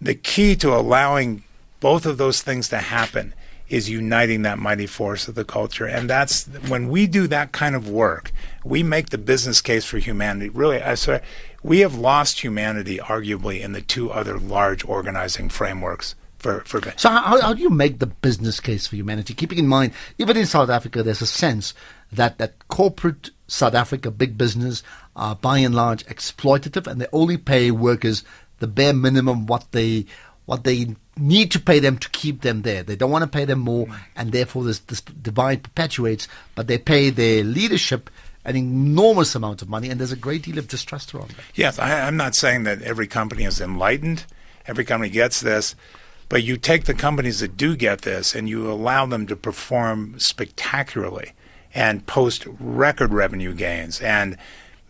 The 0.00 0.14
key 0.14 0.54
to 0.56 0.74
allowing 0.74 1.42
both 1.80 2.06
of 2.06 2.18
those 2.18 2.40
things 2.42 2.68
to 2.68 2.78
happen 2.78 3.34
is 3.68 3.90
uniting 3.90 4.42
that 4.42 4.58
mighty 4.58 4.86
force 4.86 5.28
of 5.28 5.34
the 5.34 5.44
culture, 5.44 5.86
and 5.86 6.08
that's 6.08 6.46
when 6.68 6.88
we 6.88 7.06
do 7.06 7.26
that 7.26 7.52
kind 7.52 7.74
of 7.74 7.88
work, 7.88 8.32
we 8.64 8.82
make 8.82 9.10
the 9.10 9.18
business 9.18 9.60
case 9.60 9.84
for 9.84 9.98
humanity. 9.98 10.48
Really, 10.48 10.80
I 10.80 10.94
swear, 10.94 11.22
we 11.62 11.80
have 11.80 11.94
lost 11.94 12.42
humanity 12.42 12.98
arguably 12.98 13.60
in 13.60 13.72
the 13.72 13.82
two 13.82 14.10
other 14.10 14.38
large 14.38 14.84
organizing 14.86 15.48
frameworks 15.48 16.14
for 16.38 16.60
for. 16.60 16.80
So 16.96 17.08
how, 17.08 17.40
how 17.40 17.52
do 17.52 17.62
you 17.62 17.70
make 17.70 17.98
the 17.98 18.06
business 18.06 18.60
case 18.60 18.86
for 18.86 18.96
humanity? 18.96 19.34
Keeping 19.34 19.58
in 19.58 19.68
mind, 19.68 19.92
even 20.18 20.36
in 20.36 20.46
South 20.46 20.70
Africa, 20.70 21.02
there's 21.02 21.22
a 21.22 21.26
sense 21.26 21.74
that 22.12 22.38
that 22.38 22.68
corporate 22.68 23.30
South 23.46 23.74
Africa, 23.74 24.10
big 24.10 24.38
business, 24.38 24.82
are 25.16 25.34
by 25.34 25.58
and 25.58 25.74
large 25.74 26.04
exploitative, 26.06 26.86
and 26.86 27.00
they 27.00 27.06
only 27.12 27.36
pay 27.36 27.70
workers 27.70 28.24
the 28.58 28.66
bare 28.66 28.94
minimum 28.94 29.46
what 29.46 29.70
they 29.72 30.06
what 30.46 30.64
they 30.64 30.96
need 31.16 31.50
to 31.50 31.60
pay 31.60 31.78
them 31.78 31.98
to 31.98 32.08
keep 32.10 32.40
them 32.40 32.62
there. 32.62 32.82
They 32.82 32.96
don't 32.96 33.10
want 33.10 33.22
to 33.22 33.28
pay 33.28 33.44
them 33.44 33.58
more, 33.58 33.86
mm. 33.86 33.98
and 34.16 34.32
therefore 34.32 34.64
this, 34.64 34.78
this 34.78 35.02
divide 35.02 35.62
perpetuates. 35.62 36.26
But 36.54 36.68
they 36.68 36.78
pay 36.78 37.10
their 37.10 37.44
leadership 37.44 38.08
an 38.44 38.56
enormous 38.56 39.34
amount 39.34 39.60
of 39.60 39.68
money, 39.68 39.90
and 39.90 40.00
there's 40.00 40.12
a 40.12 40.16
great 40.16 40.42
deal 40.42 40.58
of 40.58 40.68
distrust 40.68 41.14
around 41.14 41.30
that. 41.30 41.44
Yes, 41.54 41.78
I, 41.78 42.06
I'm 42.06 42.16
not 42.16 42.34
saying 42.34 42.62
that 42.62 42.80
every 42.80 43.06
company 43.06 43.44
is 43.44 43.60
enlightened, 43.60 44.24
every 44.66 44.86
company 44.86 45.10
gets 45.10 45.40
this, 45.40 45.76
but 46.28 46.42
you 46.42 46.56
take 46.56 46.84
the 46.84 46.94
companies 46.94 47.40
that 47.40 47.56
do 47.56 47.76
get 47.76 48.02
this 48.02 48.34
and 48.34 48.48
you 48.48 48.70
allow 48.70 49.06
them 49.06 49.26
to 49.26 49.36
perform 49.36 50.18
spectacularly 50.18 51.32
and 51.74 52.06
post 52.06 52.46
record 52.58 53.12
revenue 53.12 53.54
gains 53.54 54.00
and 54.00 54.36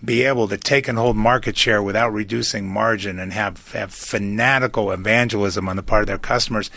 be 0.05 0.23
able 0.23 0.47
to 0.49 0.57
take 0.57 0.87
and 0.87 0.99
hold 0.99 1.17
market 1.17 1.57
share 1.57 1.83
without 1.83 2.13
reducing 2.13 2.69
margin 2.69 3.19
and 3.19 3.33
have, 3.33 3.73
have 3.73 3.93
fanatical 3.93 4.91
evangelism 4.93 5.69
on 5.69 5.77
the 5.77 5.83
part 5.83 6.03
of 6.03 6.07
their 6.07 6.19
customers. 6.19 6.71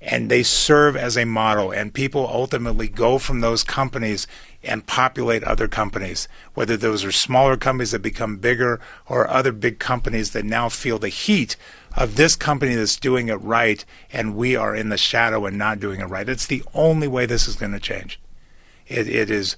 And 0.00 0.30
they 0.30 0.44
serve 0.44 0.96
as 0.96 1.16
a 1.16 1.24
model, 1.24 1.72
and 1.72 1.92
people 1.92 2.28
ultimately 2.28 2.86
go 2.86 3.18
from 3.18 3.40
those 3.40 3.64
companies 3.64 4.28
and 4.62 4.86
populate 4.86 5.42
other 5.42 5.66
companies, 5.66 6.28
whether 6.54 6.76
those 6.76 7.04
are 7.04 7.10
smaller 7.10 7.56
companies 7.56 7.90
that 7.90 7.98
become 7.98 8.36
bigger 8.36 8.80
or 9.08 9.28
other 9.28 9.50
big 9.50 9.80
companies 9.80 10.30
that 10.30 10.44
now 10.44 10.68
feel 10.68 11.00
the 11.00 11.08
heat 11.08 11.56
of 11.96 12.16
this 12.16 12.36
company 12.36 12.74
that's 12.74 12.96
doing 12.96 13.28
it 13.28 13.34
right, 13.36 13.84
and 14.12 14.36
we 14.36 14.54
are 14.56 14.74
in 14.74 14.88
the 14.88 14.98
shadow 14.98 15.46
and 15.46 15.56
not 15.58 15.80
doing 15.80 16.00
it 16.00 16.04
right. 16.06 16.28
It's 16.28 16.46
the 16.46 16.62
only 16.74 17.08
way 17.08 17.26
this 17.26 17.48
is 17.48 17.56
going 17.56 17.72
to 17.72 17.80
change. 17.80 18.20
It, 18.86 19.08
it 19.08 19.30
is, 19.30 19.56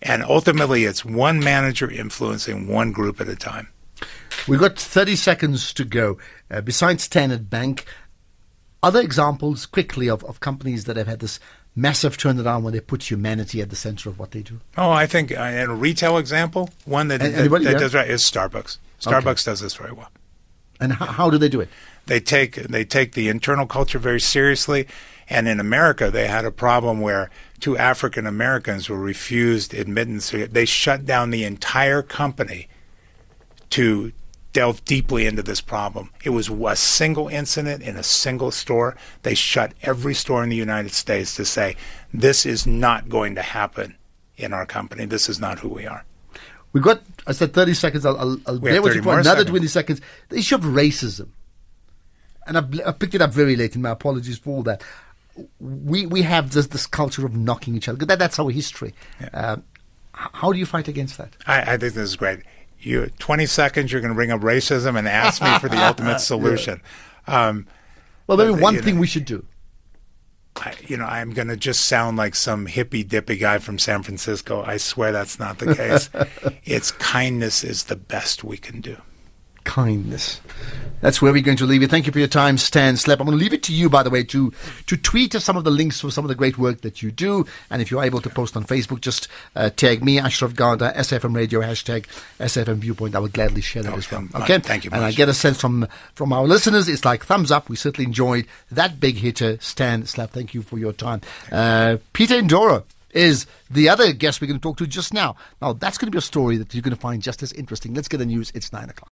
and 0.00 0.22
ultimately, 0.24 0.84
it's 0.84 1.04
one 1.04 1.40
manager 1.40 1.90
influencing 1.90 2.68
one 2.68 2.92
group 2.92 3.20
at 3.20 3.28
a 3.28 3.36
time. 3.36 3.68
We've 4.48 4.60
got 4.60 4.78
30 4.78 5.16
seconds 5.16 5.72
to 5.74 5.84
go. 5.84 6.18
Uh, 6.50 6.60
besides 6.60 7.02
Standard 7.04 7.48
Bank, 7.50 7.84
other 8.82 9.00
examples 9.00 9.66
quickly 9.66 10.08
of, 10.08 10.24
of 10.24 10.40
companies 10.40 10.84
that 10.84 10.96
have 10.96 11.06
had 11.06 11.20
this 11.20 11.38
massive 11.76 12.16
turnaround 12.16 12.62
when 12.62 12.72
they 12.72 12.80
put 12.80 13.10
humanity 13.10 13.60
at 13.62 13.70
the 13.70 13.76
center 13.76 14.08
of 14.08 14.18
what 14.18 14.32
they 14.32 14.42
do. 14.42 14.60
Oh, 14.76 14.90
I 14.90 15.06
think 15.06 15.30
uh, 15.36 15.42
in 15.42 15.70
a 15.70 15.74
retail 15.74 16.18
example, 16.18 16.70
one 16.84 17.08
that, 17.08 17.22
A- 17.22 17.28
that, 17.28 17.48
that 17.50 17.62
Yeah. 17.62 17.72
does 17.78 17.94
right 17.94 18.10
is 18.10 18.22
Starbucks. 18.22 18.78
Starbucks 19.00 19.44
does 19.44 19.60
this 19.60 19.74
very 19.74 19.92
well. 19.92 20.10
And 20.82 20.94
how, 20.94 21.06
how 21.06 21.30
do 21.30 21.38
they 21.38 21.48
do 21.48 21.60
it? 21.60 21.68
They 22.06 22.20
take 22.20 22.56
they 22.56 22.84
take 22.84 23.12
the 23.12 23.28
internal 23.28 23.66
culture 23.66 23.98
very 23.98 24.20
seriously, 24.20 24.88
and 25.28 25.46
in 25.46 25.60
America 25.60 26.10
they 26.10 26.26
had 26.26 26.44
a 26.44 26.50
problem 26.50 27.00
where 27.00 27.30
two 27.60 27.78
African 27.78 28.26
Americans 28.26 28.88
were 28.88 28.98
refused 28.98 29.72
admittance. 29.72 30.30
They 30.30 30.64
shut 30.64 31.06
down 31.06 31.30
the 31.30 31.44
entire 31.44 32.02
company 32.02 32.68
to 33.70 34.12
delve 34.52 34.84
deeply 34.84 35.26
into 35.26 35.42
this 35.42 35.60
problem. 35.60 36.10
It 36.24 36.30
was 36.30 36.48
a 36.48 36.76
single 36.76 37.28
incident 37.28 37.82
in 37.82 37.96
a 37.96 38.02
single 38.02 38.50
store. 38.50 38.96
They 39.22 39.34
shut 39.34 39.72
every 39.82 40.14
store 40.14 40.42
in 40.42 40.50
the 40.50 40.56
United 40.56 40.92
States 40.92 41.36
to 41.36 41.44
say 41.44 41.76
this 42.12 42.44
is 42.44 42.66
not 42.66 43.08
going 43.08 43.34
to 43.36 43.42
happen 43.42 43.96
in 44.36 44.52
our 44.52 44.66
company. 44.66 45.06
This 45.06 45.28
is 45.28 45.40
not 45.40 45.60
who 45.60 45.68
we 45.68 45.86
are. 45.86 46.04
We've 46.72 46.82
got, 46.82 47.02
I 47.26 47.32
said 47.32 47.52
30 47.52 47.74
seconds. 47.74 48.04
I'll, 48.06 48.16
I'll, 48.18 48.36
I'll 48.46 48.58
bear 48.58 48.82
with 48.82 48.94
you 48.96 49.02
for 49.02 49.12
another 49.18 49.40
seconds. 49.40 49.50
20 49.50 49.66
seconds. 49.68 50.00
The 50.28 50.36
issue 50.38 50.54
of 50.56 50.62
racism. 50.62 51.28
And 52.46 52.58
I've, 52.58 52.80
I 52.86 52.92
picked 52.92 53.14
it 53.14 53.22
up 53.22 53.30
very 53.30 53.54
late, 53.54 53.74
and 53.74 53.82
my 53.82 53.90
apologies 53.90 54.38
for 54.38 54.50
all 54.50 54.62
that. 54.64 54.82
We 55.60 56.04
we 56.06 56.22
have 56.22 56.50
this 56.50 56.66
this 56.66 56.86
culture 56.86 57.24
of 57.24 57.34
knocking 57.34 57.74
each 57.76 57.88
other. 57.88 58.04
That, 58.04 58.18
that's 58.18 58.38
our 58.38 58.50
history. 58.50 58.92
Um, 59.32 59.62
h- 60.14 60.28
how 60.34 60.52
do 60.52 60.58
you 60.58 60.66
fight 60.66 60.88
against 60.88 61.16
that? 61.18 61.36
I, 61.46 61.60
I 61.62 61.64
think 61.78 61.94
this 61.94 61.96
is 61.96 62.16
great. 62.16 62.40
You, 62.80 63.06
20 63.20 63.46
seconds, 63.46 63.92
you're 63.92 64.00
going 64.00 64.10
to 64.10 64.14
bring 64.16 64.32
up 64.32 64.40
racism 64.40 64.98
and 64.98 65.06
ask 65.06 65.40
me 65.40 65.56
for 65.60 65.68
the 65.68 65.76
ultimate 65.86 66.18
solution. 66.18 66.82
Um, 67.28 67.68
Well, 68.26 68.36
maybe 68.36 68.60
one 68.60 68.82
thing 68.82 68.96
know- 68.96 69.00
we 69.02 69.06
should 69.06 69.24
do. 69.24 69.46
I, 70.56 70.74
you 70.86 70.96
know, 70.96 71.04
I'm 71.04 71.30
going 71.30 71.48
to 71.48 71.56
just 71.56 71.86
sound 71.86 72.16
like 72.16 72.34
some 72.34 72.66
hippy 72.66 73.02
dippy 73.02 73.36
guy 73.36 73.58
from 73.58 73.78
San 73.78 74.02
Francisco. 74.02 74.62
I 74.62 74.76
swear 74.76 75.12
that's 75.12 75.38
not 75.38 75.58
the 75.58 75.74
case. 75.74 76.10
it's 76.64 76.92
kindness 76.92 77.64
is 77.64 77.84
the 77.84 77.96
best 77.96 78.44
we 78.44 78.56
can 78.58 78.80
do. 78.80 78.96
Kindness. 79.64 80.40
That's 81.02 81.20
where 81.20 81.32
we're 81.32 81.42
going 81.42 81.56
to 81.58 81.66
leave 81.66 81.82
it. 81.82 81.90
Thank 81.90 82.06
you 82.06 82.12
for 82.12 82.20
your 82.20 82.28
time, 82.28 82.56
Stan 82.56 82.96
Slap. 82.96 83.18
I'm 83.18 83.26
going 83.26 83.36
to 83.36 83.42
leave 83.42 83.52
it 83.52 83.64
to 83.64 83.74
you, 83.74 83.90
by 83.90 84.04
the 84.04 84.10
way, 84.10 84.22
to 84.22 84.52
to 84.86 84.96
tweet 84.96 85.34
us 85.34 85.44
some 85.44 85.56
of 85.56 85.64
the 85.64 85.70
links 85.70 86.00
for 86.00 86.12
some 86.12 86.24
of 86.24 86.28
the 86.28 86.36
great 86.36 86.58
work 86.58 86.82
that 86.82 87.02
you 87.02 87.10
do. 87.10 87.44
And 87.70 87.82
if 87.82 87.90
you're 87.90 88.04
able 88.04 88.20
to 88.20 88.30
post 88.30 88.56
on 88.56 88.64
Facebook, 88.64 89.00
just 89.00 89.26
uh, 89.56 89.70
tag 89.70 90.04
me, 90.04 90.20
Ashraf 90.20 90.54
Garda, 90.54 90.92
SFM 90.96 91.34
Radio, 91.34 91.60
hashtag 91.60 92.06
SFM 92.38 92.76
Viewpoint. 92.76 93.16
I 93.16 93.18
would 93.18 93.32
gladly 93.32 93.62
share 93.62 93.82
that 93.82 93.94
as 93.94 94.08
well. 94.10 94.28
Okay? 94.36 94.60
Thank 94.60 94.84
you 94.84 94.90
And 94.92 95.04
I 95.04 95.10
get 95.10 95.28
a 95.28 95.34
sense 95.34 95.60
from 95.60 95.88
from 96.14 96.32
our 96.32 96.44
listeners, 96.44 96.88
it's 96.88 97.04
like 97.04 97.24
thumbs 97.24 97.50
up. 97.50 97.68
We 97.68 97.74
certainly 97.74 98.06
enjoyed 98.06 98.46
that 98.70 99.00
big 99.00 99.16
hitter, 99.16 99.58
Stan 99.60 100.06
Slap. 100.06 100.30
Thank 100.30 100.54
you 100.54 100.62
for 100.62 100.78
your 100.78 100.92
time. 100.92 101.20
Uh, 101.50 101.96
Peter 102.12 102.40
Ndoro 102.40 102.84
is 103.12 103.46
the 103.70 103.88
other 103.88 104.12
guest 104.12 104.40
we're 104.40 104.46
going 104.46 104.58
to 104.58 104.62
talk 104.62 104.76
to 104.78 104.86
just 104.86 105.12
now. 105.12 105.36
Now, 105.60 105.72
that's 105.72 105.98
going 105.98 106.06
to 106.06 106.12
be 106.12 106.18
a 106.18 106.22
story 106.22 106.56
that 106.58 106.72
you're 106.74 106.82
going 106.82 106.94
to 106.94 107.00
find 107.00 107.20
just 107.20 107.42
as 107.42 107.52
interesting. 107.52 107.92
Let's 107.92 108.08
get 108.08 108.18
the 108.18 108.26
news. 108.26 108.52
It's 108.54 108.72
nine 108.72 108.88
o'clock. 108.88 109.10